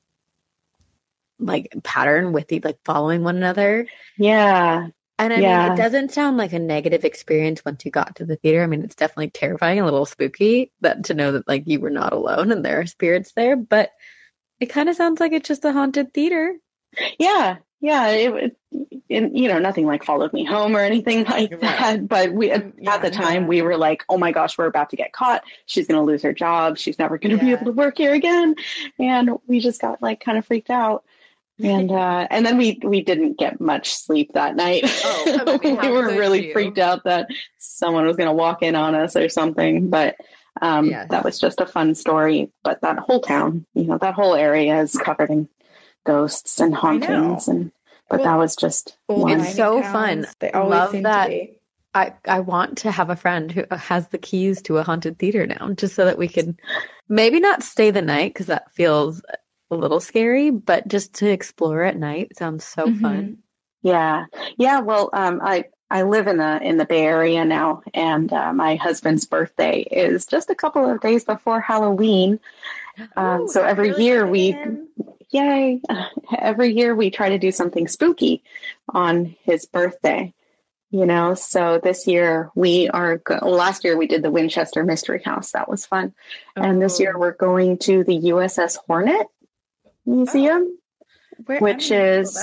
like 1.39 1.73
pattern 1.83 2.31
with 2.31 2.47
the 2.47 2.59
like 2.61 2.79
following 2.85 3.23
one 3.23 3.35
another. 3.35 3.87
Yeah, 4.17 4.87
And 5.19 5.31
I 5.31 5.39
Yeah. 5.39 5.63
mean, 5.63 5.73
it 5.73 5.77
doesn't 5.77 6.11
sound 6.11 6.37
like 6.37 6.53
a 6.53 6.59
negative 6.59 7.05
experience 7.05 7.63
once 7.63 7.85
you 7.85 7.91
got 7.91 8.15
to 8.15 8.25
the 8.25 8.35
theater. 8.37 8.63
I 8.63 8.67
mean, 8.67 8.83
it's 8.83 8.95
definitely 8.95 9.29
terrifying, 9.29 9.79
a 9.79 9.85
little 9.85 10.05
spooky 10.07 10.71
that 10.81 11.03
to 11.05 11.13
know 11.13 11.33
that 11.33 11.47
like 11.47 11.63
you 11.67 11.79
were 11.79 11.89
not 11.91 12.13
alone 12.13 12.51
and 12.51 12.63
there 12.65 12.79
are 12.79 12.85
spirits 12.87 13.31
there, 13.33 13.55
but 13.55 13.91
it 14.59 14.67
kind 14.67 14.89
of 14.89 14.95
sounds 14.95 15.19
like 15.19 15.31
it's 15.31 15.47
just 15.47 15.65
a 15.65 15.71
haunted 15.73 16.13
theater. 16.13 16.55
yeah, 17.19 17.57
yeah. 17.83 18.07
It, 18.07 18.33
it, 18.71 19.03
and, 19.09 19.37
you 19.37 19.47
know, 19.49 19.59
nothing 19.59 19.85
like 19.85 20.03
followed 20.03 20.31
me 20.33 20.43
home 20.45 20.75
or 20.75 20.79
anything 20.79 21.23
like 21.37 21.51
Right. 21.51 21.61
that. 21.61 22.07
But 22.07 22.31
we, 22.33 22.49
at, 22.49 22.65
Yeah, 22.79 22.95
at 22.95 23.01
the 23.03 23.11
time, 23.11 23.43
yeah. 23.43 23.47
we 23.49 23.61
were 23.61 23.77
like, 23.77 24.03
oh 24.09 24.17
my 24.17 24.31
gosh, 24.31 24.57
we're 24.57 24.65
about 24.67 24.89
to 24.91 24.95
get 24.95 25.11
caught. 25.13 25.43
She's 25.67 25.85
going 25.87 25.99
to 25.99 26.05
lose 26.05 26.23
her 26.23 26.33
job. 26.33 26.77
She's 26.77 26.97
never 26.97 27.17
going 27.19 27.37
to 27.37 27.43
be 27.43 27.51
able 27.51 27.65
to 27.65 27.71
work 27.73 27.97
here 27.97 28.13
again. 28.13 28.55
And 28.97 29.31
we 29.47 29.59
just 29.59 29.81
got 29.81 30.01
like 30.01 30.23
kind 30.23 30.37
of 30.37 30.45
freaked 30.45 30.69
out. 30.71 31.03
And 31.61 31.91
uh, 32.05 32.27
and 32.31 32.45
then 32.45 32.57
we 32.57 32.79
we 32.83 33.01
didn't 33.03 33.37
get 33.37 33.61
much 33.61 33.93
sleep 33.93 34.31
that 34.33 34.55
night. 34.55 34.83
Oh, 35.05 35.59
we 35.63 35.91
were 35.91 36.07
really 36.17 36.47
you? 36.47 36.53
freaked 36.53 36.79
out 36.79 37.03
that 37.03 37.27
someone 37.59 38.07
was 38.07 38.15
going 38.17 38.29
to 38.29 38.33
walk 38.33 38.63
in 38.63 38.73
on 38.75 38.95
us 38.95 39.15
or 39.15 39.29
something. 39.29 39.89
But 39.89 40.15
Um, 40.61 40.89
Yes. 40.89 41.09
That 41.09 41.23
was 41.25 41.37
just 41.39 41.59
a 41.61 41.65
fun 41.67 41.93
story. 41.95 42.49
But 42.63 42.81
that 42.81 42.97
whole 42.97 43.21
town, 43.21 43.65
you 43.75 43.83
know, 43.85 43.97
that 43.99 44.13
whole 44.15 44.33
area 44.35 44.79
is 44.81 44.93
covered 44.95 45.29
in 45.29 45.47
ghosts 46.05 46.59
and 46.59 46.75
hauntings. 46.75 47.47
And 47.47 47.71
but 48.09 48.19
Well, 48.19 48.25
that 48.33 48.37
was 48.37 48.55
just 48.55 48.97
one. 49.07 49.39
It's 49.39 49.55
so 49.55 49.75
mining 49.81 49.91
fun. 49.93 50.27
They 50.39 50.51
always 50.51 50.69
Love 50.71 50.91
seem 50.91 51.03
that. 51.03 51.23
to 51.25 51.29
be. 51.29 51.59
I, 51.95 52.13
I 52.27 52.39
want 52.39 52.79
to 52.79 52.91
have 52.91 53.11
a 53.11 53.15
friend 53.15 53.51
who 53.51 53.65
has 53.69 54.07
the 54.07 54.17
keys 54.17 54.63
to 54.63 54.79
a 54.79 54.83
haunted 54.83 55.19
theater 55.19 55.45
now, 55.45 55.73
just 55.73 55.93
so 55.93 56.05
that 56.05 56.17
we 56.17 56.27
can 56.27 56.57
maybe 57.07 57.39
not 57.39 57.61
stay 57.61 57.91
the 57.91 58.01
night 58.01 58.33
because 58.33 58.47
that 58.47 58.71
feels 58.73 59.21
a 59.69 59.75
little 59.75 59.99
scary, 59.99 60.49
but 60.49 60.87
just 60.87 61.13
to 61.15 61.29
explore 61.29 61.83
at 61.83 61.95
night 61.95 62.35
sounds 62.35 62.63
so 62.65 62.87
Mhm. 62.87 63.01
fun. 63.01 63.37
Yeah, 63.83 64.25
yeah. 64.57 64.79
Well, 64.79 65.09
um, 65.13 65.39
I 65.43 65.65
I 65.91 66.01
live 66.01 66.25
in 66.27 66.37
the 66.37 66.59
in 66.63 66.77
the 66.77 66.85
Bay 66.85 67.03
Area 67.05 67.45
now, 67.45 67.83
and 67.93 68.31
uh, 68.33 68.53
my 68.53 68.75
husband's 68.75 69.25
birthday 69.25 69.81
is 69.81 70.25
just 70.25 70.49
a 70.49 70.55
couple 70.55 70.89
of 70.89 70.99
days 71.01 71.23
before 71.25 71.59
Halloween. 71.59 72.39
Um, 73.15 73.47
so 73.47 73.63
every 73.63 73.93
year 73.97 74.25
we, 74.25 74.55
yay! 75.33 75.81
Every 76.37 76.73
year 76.73 76.95
we 76.95 77.09
try 77.09 77.29
to 77.29 77.37
do 77.39 77.51
something 77.51 77.87
spooky 77.87 78.43
on 78.89 79.35
his 79.43 79.65
birthday. 79.65 80.33
You 80.91 81.07
know, 81.07 81.33
so 81.33 81.79
this 81.83 82.05
year 82.05 82.51
we 82.55 82.87
are. 82.89 83.17
Go- 83.17 83.39
last 83.49 83.83
year 83.83 83.97
we 83.97 84.05
did 84.07 84.21
the 84.21 84.29
Winchester 84.31 84.83
Mystery 84.83 85.21
House. 85.23 85.51
That 85.51 85.67
was 85.67 85.85
fun, 85.85 86.13
and 86.55 86.81
this 86.81 86.99
year 86.99 87.13
Oh. 87.15 87.19
we're 87.19 87.31
going 87.31 87.79
to 87.79 88.03
the 88.03 88.15
USS 88.29 88.77
Hornet 88.87 89.25
Museum. 90.05 90.77
Where- 91.45 91.59
which 91.59 91.89
is- 91.91 92.37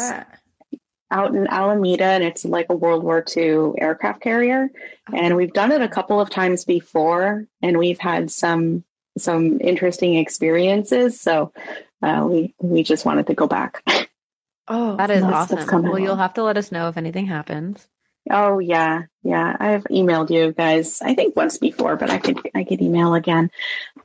out 1.12 1.34
in 1.34 1.46
Alameda, 1.48 2.04
and 2.04 2.22
it's 2.22 2.44
like 2.44 2.66
a 2.70 2.74
World 2.76 3.02
War 3.02 3.24
II 3.36 3.72
aircraft 3.78 4.20
carrier. 4.20 4.68
And 5.12 5.36
we've 5.36 5.52
done 5.52 5.72
it 5.72 5.82
a 5.82 5.88
couple 5.88 6.20
of 6.20 6.30
times 6.30 6.64
before, 6.64 7.46
and 7.62 7.78
we've 7.78 7.98
had 7.98 8.30
some 8.30 8.84
some 9.18 9.60
interesting 9.60 10.14
experiences. 10.14 11.20
So 11.20 11.52
uh, 12.02 12.26
we 12.28 12.54
we 12.60 12.82
just 12.82 13.04
wanted 13.04 13.26
to 13.28 13.34
go 13.34 13.46
back. 13.46 13.82
Oh, 14.72 14.94
That 14.96 15.10
is 15.10 15.22
That's- 15.22 15.48
that's 15.48 15.52
awesome. 15.62 15.68
coming 15.68 15.90
Well, 15.90 15.98
you'll 15.98 16.14
have 16.14 16.34
to 16.34 16.44
let 16.44 16.56
us 16.56 16.70
know 16.70 16.86
if 16.88 16.96
anything 16.96 17.26
happens. 17.26 17.88
oh 18.30 18.60
yeah, 18.60 19.02
yeah. 19.24 19.56
I've 19.58 19.82
emailed 19.84 20.30
you 20.30 20.52
guys. 20.52 21.02
I 21.02 21.14
think 21.14 21.34
once 21.34 21.58
before, 21.58 21.96
but 21.96 22.08
I 22.08 22.18
could 22.18 22.38
I 22.54 22.62
could 22.62 22.80
email 22.80 23.14
again. 23.14 23.50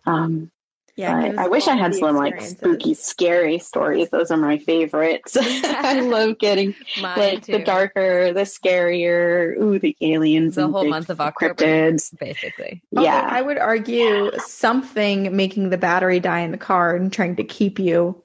Um, 0.07 0.49
yeah. 0.95 1.21
give 1.27 1.35
but 1.35 1.45
I 1.45 1.47
wish 1.47 1.67
I 1.67 1.75
had 1.75 1.93
some 1.95 2.15
like 2.15 2.41
spooky, 2.41 2.93
scary 2.93 3.59
stories. 3.59 4.09
Those 4.09 4.31
are 4.31 4.37
my 4.37 4.57
favorites. 4.57 5.35
I 5.39 5.99
love 6.01 6.37
getting 6.39 6.73
Mine 7.01 7.17
like 7.17 7.45
the 7.45 7.59
darker, 7.59 8.33
the 8.33 8.41
scarier. 8.41 9.57
Ooh, 9.61 9.79
the 9.79 9.95
aliens. 10.01 10.55
The 10.55 10.63
and 10.65 10.73
whole 10.73 10.83
big 10.83 10.89
month 10.91 11.09
of 11.09 11.21
October. 11.21 11.53
cryptids. 11.53 12.17
basically. 12.17 12.81
Although 12.95 13.09
Yeah. 13.09 13.27
I 13.29 13.41
would 13.41 13.57
argue 13.57 14.31
something 14.45 15.35
making 15.35 15.69
the 15.69 15.77
battery 15.77 16.19
die 16.19 16.39
in 16.41 16.51
the 16.51 16.57
car 16.57 16.95
and 16.95 17.11
trying 17.11 17.35
to 17.37 17.43
keep 17.43 17.79
you 17.79 18.21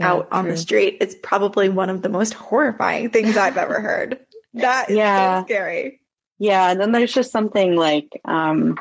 out 0.00 0.26
on 0.32 0.48
the 0.48 0.56
street 0.56 0.98
is 1.00 1.14
probably 1.14 1.68
one 1.68 1.88
of 1.88 2.02
the 2.02 2.08
most 2.08 2.34
horrifying 2.34 3.10
things 3.10 3.36
I've 3.36 3.56
ever 3.56 3.80
heard. 3.80 4.18
That 4.54 4.88
is 4.90 4.96
Yeah. 4.96 5.40
so 5.40 5.46
scary. 5.46 6.00
Yeah, 6.38 6.70
and 6.70 6.80
then 6.80 6.92
there's 6.92 7.12
just 7.12 7.32
something 7.32 7.74
like 7.74 8.08
um 8.24 8.78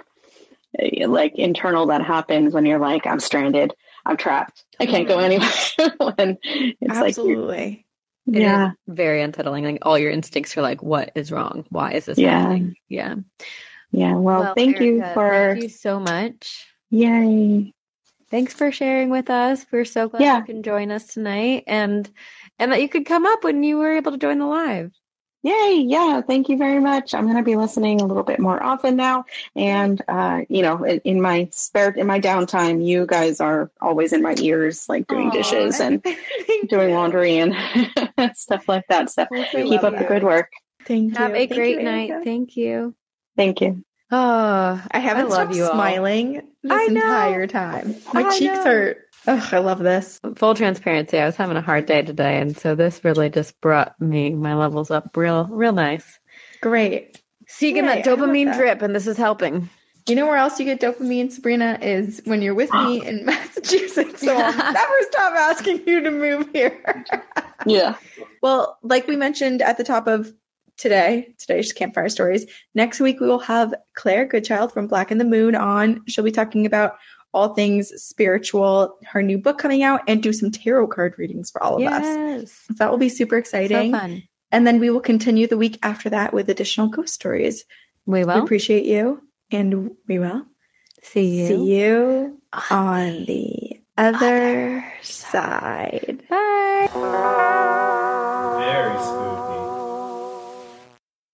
Uh, 0.82 1.08
like 1.08 1.36
internal 1.36 1.88
that 1.88 2.02
happens 2.04 2.54
when 2.54 2.66
you're 2.66 2.80
like, 2.80 3.06
I'm 3.06 3.20
stranded, 3.20 3.74
I'm 4.06 4.18
trapped, 4.18 4.64
I 4.80 4.86
can't 4.86 5.08
go 5.08 5.18
mm-hmm. 5.18 5.26
anywhere. 5.26 6.14
when 6.18 6.38
it's 6.44 7.00
like 7.00 7.18
you're- 7.18 7.34
Absolutely. 7.34 7.86
It 8.26 8.36
is 8.36 8.42
yeah, 8.42 8.72
very 8.88 9.22
unsettling. 9.22 9.66
Like 9.66 9.80
all 9.82 10.00
your 10.00 10.10
instincts 10.10 10.56
are 10.56 10.62
like, 10.62 10.82
what 10.82 11.12
is 11.14 11.30
wrong? 11.32 11.66
Why 11.70 11.92
is 11.92 12.06
this 12.06 12.18
Yeah. 12.18 12.40
happening? 12.40 12.76
Yeah. 12.88 13.16
yeah. 13.92 14.16
Well, 14.16 14.54
thank 14.56 14.80
you 14.80 15.04
for 15.14 15.52
thank 15.56 15.64
you 15.64 15.70
so 15.70 16.00
much. 16.00 16.66
yay. 16.90 17.74
Thanks 18.32 18.54
for 18.54 18.72
sharing 18.72 19.10
with 19.10 19.30
us. 19.30 19.66
We're 19.72 19.86
so 19.86 20.08
glad 20.08 20.22
Yeah. 20.22 20.38
you 20.38 20.46
can 20.46 20.64
join 20.64 20.90
us 20.90 21.06
tonight 21.08 21.66
and 21.68 22.10
and 22.58 22.72
that 22.72 22.82
you 22.82 22.88
could 22.90 23.06
come 23.06 23.26
up 23.26 23.44
when 23.44 23.62
you 23.62 23.78
were 23.78 23.92
able 23.98 24.14
to 24.14 24.18
join 24.18 24.40
the 24.40 24.48
live. 24.48 24.92
Yay, 25.44 25.84
yeah, 25.86 26.22
thank 26.22 26.48
you 26.48 26.58
very 26.58 26.80
much. 26.80 27.14
I'm 27.14 27.26
going 27.26 27.36
to 27.36 27.44
be 27.44 27.58
listening 27.58 28.00
a 28.00 28.06
little 28.06 28.24
bit 28.24 28.40
more 28.40 28.64
often 28.64 28.96
now. 28.96 29.26
And, 29.58 30.02
uh, 30.08 30.42
you 30.48 30.62
know, 30.62 30.86
in, 30.86 31.00
in 31.04 31.22
my 31.22 31.50
spare, 31.52 31.90
in 31.92 32.08
my 32.08 32.22
downtime, 32.22 32.86
you 32.86 33.06
guys 33.06 33.42
are 33.42 33.70
always 33.82 34.14
in 34.14 34.22
my 34.22 34.36
ears, 34.40 34.88
like 34.88 35.06
doing 35.08 35.28
Aw, 35.28 35.32
dishes 35.32 35.82
and 35.82 36.02
doing 36.70 36.94
laundry 36.94 37.38
and 37.40 37.54
stuff 38.36 38.70
like 38.70 38.88
that. 38.88 39.10
So 39.10 39.28
We 39.30 39.44
keep 39.64 39.84
love 39.84 39.84
up 39.84 39.98
the 40.00 40.06
good 40.06 40.24
work. 40.24 40.50
Thank 40.86 41.12
you. 41.14 41.20
Have 41.20 41.32
a 41.32 41.34
Thank 41.34 41.54
great 41.54 41.78
you, 41.78 41.84
night. 41.84 42.10
Erica. 42.10 42.24
Thank 42.26 42.58
you. 42.58 42.96
Thank 43.36 43.62
you. 43.62 43.84
Oh, 44.12 44.82
I 44.92 45.00
haven't 45.00 45.30
love 45.30 45.34
stopped 45.34 45.56
you 45.56 45.66
all. 45.66 45.74
smiling 45.74 46.48
this 46.62 46.88
entire 46.88 47.48
time. 47.48 47.96
My 48.14 48.22
I 48.22 48.40
cheeks 48.40 48.58
know. 48.58 48.64
hurt. 48.64 49.10
Ugh, 49.28 49.54
I 49.54 49.60
love 49.60 49.80
this. 49.80 50.20
Full 50.36 50.54
transparency, 50.56 51.18
I 51.18 51.26
was 51.26 51.36
having 51.36 51.58
a 51.58 51.62
hard 51.62 51.86
day 51.86 52.02
today, 52.02 52.40
and 52.40 52.58
so 52.58 52.76
this 52.76 53.04
really 53.04 53.30
just 53.30 53.60
brought 53.62 54.00
me 54.02 54.32
my 54.32 54.54
levels 54.54 54.92
up 54.92 55.16
real, 55.16 55.46
real 55.46 55.72
nice. 55.72 56.20
Great. 56.62 57.22
Seeking 57.48 57.86
that 57.86 58.06
Yay, 58.06 58.12
I 58.12 58.16
dopamine 58.16 58.46
that. 58.46 58.58
drip, 58.58 58.82
and 58.82 58.96
this 58.96 59.08
is 59.08 59.18
helping. 59.18 59.70
You 60.08 60.16
know 60.16 60.26
where 60.26 60.36
else 60.36 60.60
you 60.60 60.66
get 60.66 60.82
dopamine, 60.82 61.32
Sabrina, 61.32 61.78
is 61.82 62.22
when 62.26 62.42
you're 62.42 62.54
with 62.56 62.74
me 62.74 63.06
in 63.06 63.26
Massachusetts. 63.26 64.20
So 64.22 64.36
I'll 64.36 64.74
never 64.74 64.94
stop 65.12 65.34
asking 65.34 65.88
you 65.88 66.02
to 66.02 66.12
move 66.12 66.50
here. 66.52 67.06
Yeah. 67.66 67.96
well, 68.42 68.78
like 68.84 69.08
we 69.08 69.16
mentioned 69.16 69.62
at 69.62 69.78
the 69.78 69.86
top 69.86 70.08
of 70.08 70.34
today, 70.76 71.34
today's 71.38 71.72
campfire 71.72 72.10
stories. 72.10 72.46
Next 72.76 73.00
week 73.00 73.22
we 73.22 73.28
will 73.28 73.40
have 73.40 73.74
Claire 73.96 74.26
Goodchild 74.26 74.74
from 74.74 74.88
Black 74.88 75.12
and 75.12 75.22
the 75.22 75.26
Moon 75.26 75.56
on. 75.56 76.02
She'll 76.08 76.26
be 76.26 76.32
talking 76.32 76.66
about 76.66 76.98
all 77.34 77.54
things 77.54 77.90
spiritual, 78.02 78.98
her 79.06 79.22
new 79.24 79.38
book 79.38 79.58
coming 79.58 79.84
out, 79.84 80.02
and 80.08 80.22
do 80.22 80.32
some 80.32 80.52
tarot 80.52 80.88
card 80.88 81.16
readings 81.18 81.50
for 81.52 81.62
all 81.64 81.78
of 81.78 81.92
us. 81.92 82.04
Yes, 82.04 82.52
So 82.68 82.74
that 82.76 82.92
will 82.92 82.98
be 82.98 83.10
super 83.10 83.36
so 83.36 83.40
exciting. 83.40 83.92
fun. 83.92 84.24
And 84.52 84.68
then 84.68 84.80
we 84.80 84.90
will 84.92 85.02
continue 85.02 85.48
the 85.48 85.58
week 85.58 85.80
after 85.82 86.10
that 86.12 86.34
with 86.34 86.50
additional 86.50 86.88
ghost 86.88 87.14
stories. 87.14 87.66
We 88.06 88.20
We 88.20 88.26
will 88.26 88.44
appreciate 88.44 88.86
you, 88.86 89.22
and 89.52 89.92
we 90.08 90.20
will 90.20 90.46
see 91.02 91.40
you. 91.40 91.48
see 91.48 91.76
you 91.76 92.42
on 92.70 93.26
the 93.26 93.82
other 93.98 94.86
side. 95.02 96.24
Bye. 96.30 97.60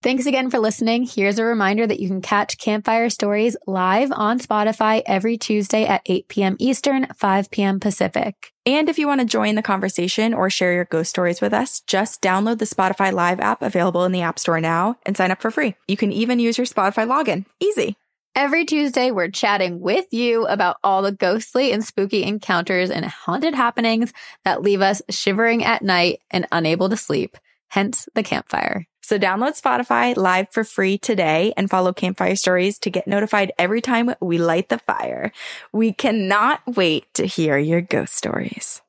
Thanks 0.02 0.26
again 0.26 0.50
for 0.50 0.60
listening. 0.60 1.04
Here's 1.04 1.39
a 1.39 1.43
reminder 1.43 1.86
that 1.86 2.00
you 2.00 2.08
can 2.08 2.22
catch 2.22 2.58
Campfire 2.58 3.10
Stories 3.10 3.58
live 3.68 4.14
on 4.14 4.39
Spotify 4.39 5.02
every 5.06 5.38
Tuesday 5.38 5.86
at 5.86 6.04
8 6.06 6.30
p.m. 6.30 6.56
Eastern, 6.58 7.08
5 7.18 7.52
p.m. 7.52 7.82
Pacific. 7.82 8.54
And 8.66 8.88
if 8.88 8.97
you 8.97 9.08
want 9.08 9.20
to 9.20 9.28
join 9.28 9.56
the 9.56 9.62
conversation 9.62 10.34
or 10.34 10.50
share 10.50 10.72
your 10.72 10.86
ghost 10.86 11.10
stories 11.10 11.41
with 11.41 11.54
us, 11.54 11.82
just 11.82 12.22
download 12.22 12.60
the 12.60 12.66
Spotify 12.66 13.12
Live 13.12 13.41
app 13.41 13.62
available 13.62 14.06
in 14.06 14.14
the 14.14 14.22
App 14.22 14.39
Store 14.39 14.62
now 14.62 14.95
and 15.06 15.18
sign 15.18 15.32
up 15.32 15.41
for 15.41 15.52
free. 15.52 15.76
You 15.89 15.97
can 15.97 16.14
even 16.14 16.39
use 16.39 16.58
your 16.58 16.68
Spotify 16.68 17.06
login. 17.06 17.45
Easy. 17.60 17.97
Every 18.36 18.64
Tuesday, 18.64 19.12
we're 19.12 19.30
chatting 19.30 19.82
with 19.82 20.06
you 20.14 20.45
about 20.47 20.78
all 20.82 21.02
the 21.02 21.12
ghostly 21.12 21.74
and 21.74 21.84
spooky 21.84 22.24
encounters 22.24 22.89
and 22.89 23.04
haunted 23.04 23.54
happenings 23.54 24.14
that 24.45 24.62
leave 24.62 24.82
us 24.82 25.02
shivering 25.10 25.66
at 25.66 25.82
night 25.82 26.22
and 26.32 26.47
unable 26.54 26.88
to 26.88 26.95
sleep. 26.95 27.36
Hence 27.68 28.08
the 28.16 28.24
campfire. 28.24 28.86
So 29.10 29.18
download 29.18 29.60
Spotify 29.60 30.16
Live 30.16 30.49
for 30.51 30.64
free 30.64 30.99
today 30.99 31.51
and 31.57 31.68
follow 31.68 31.93
Campfire 31.93 32.36
Stories 32.36 32.78
to 32.78 32.91
get 32.91 33.07
notified 33.07 33.51
every 33.57 33.82
time 33.82 34.14
we 34.22 34.38
light 34.38 34.70
the 34.70 34.78
fire. 34.78 35.32
We 35.74 35.93
cannot 35.93 36.62
wait 36.78 37.12
to 37.16 37.26
hear 37.26 37.57
your 37.57 37.82
ghost 37.82 38.14
stories. 38.14 38.84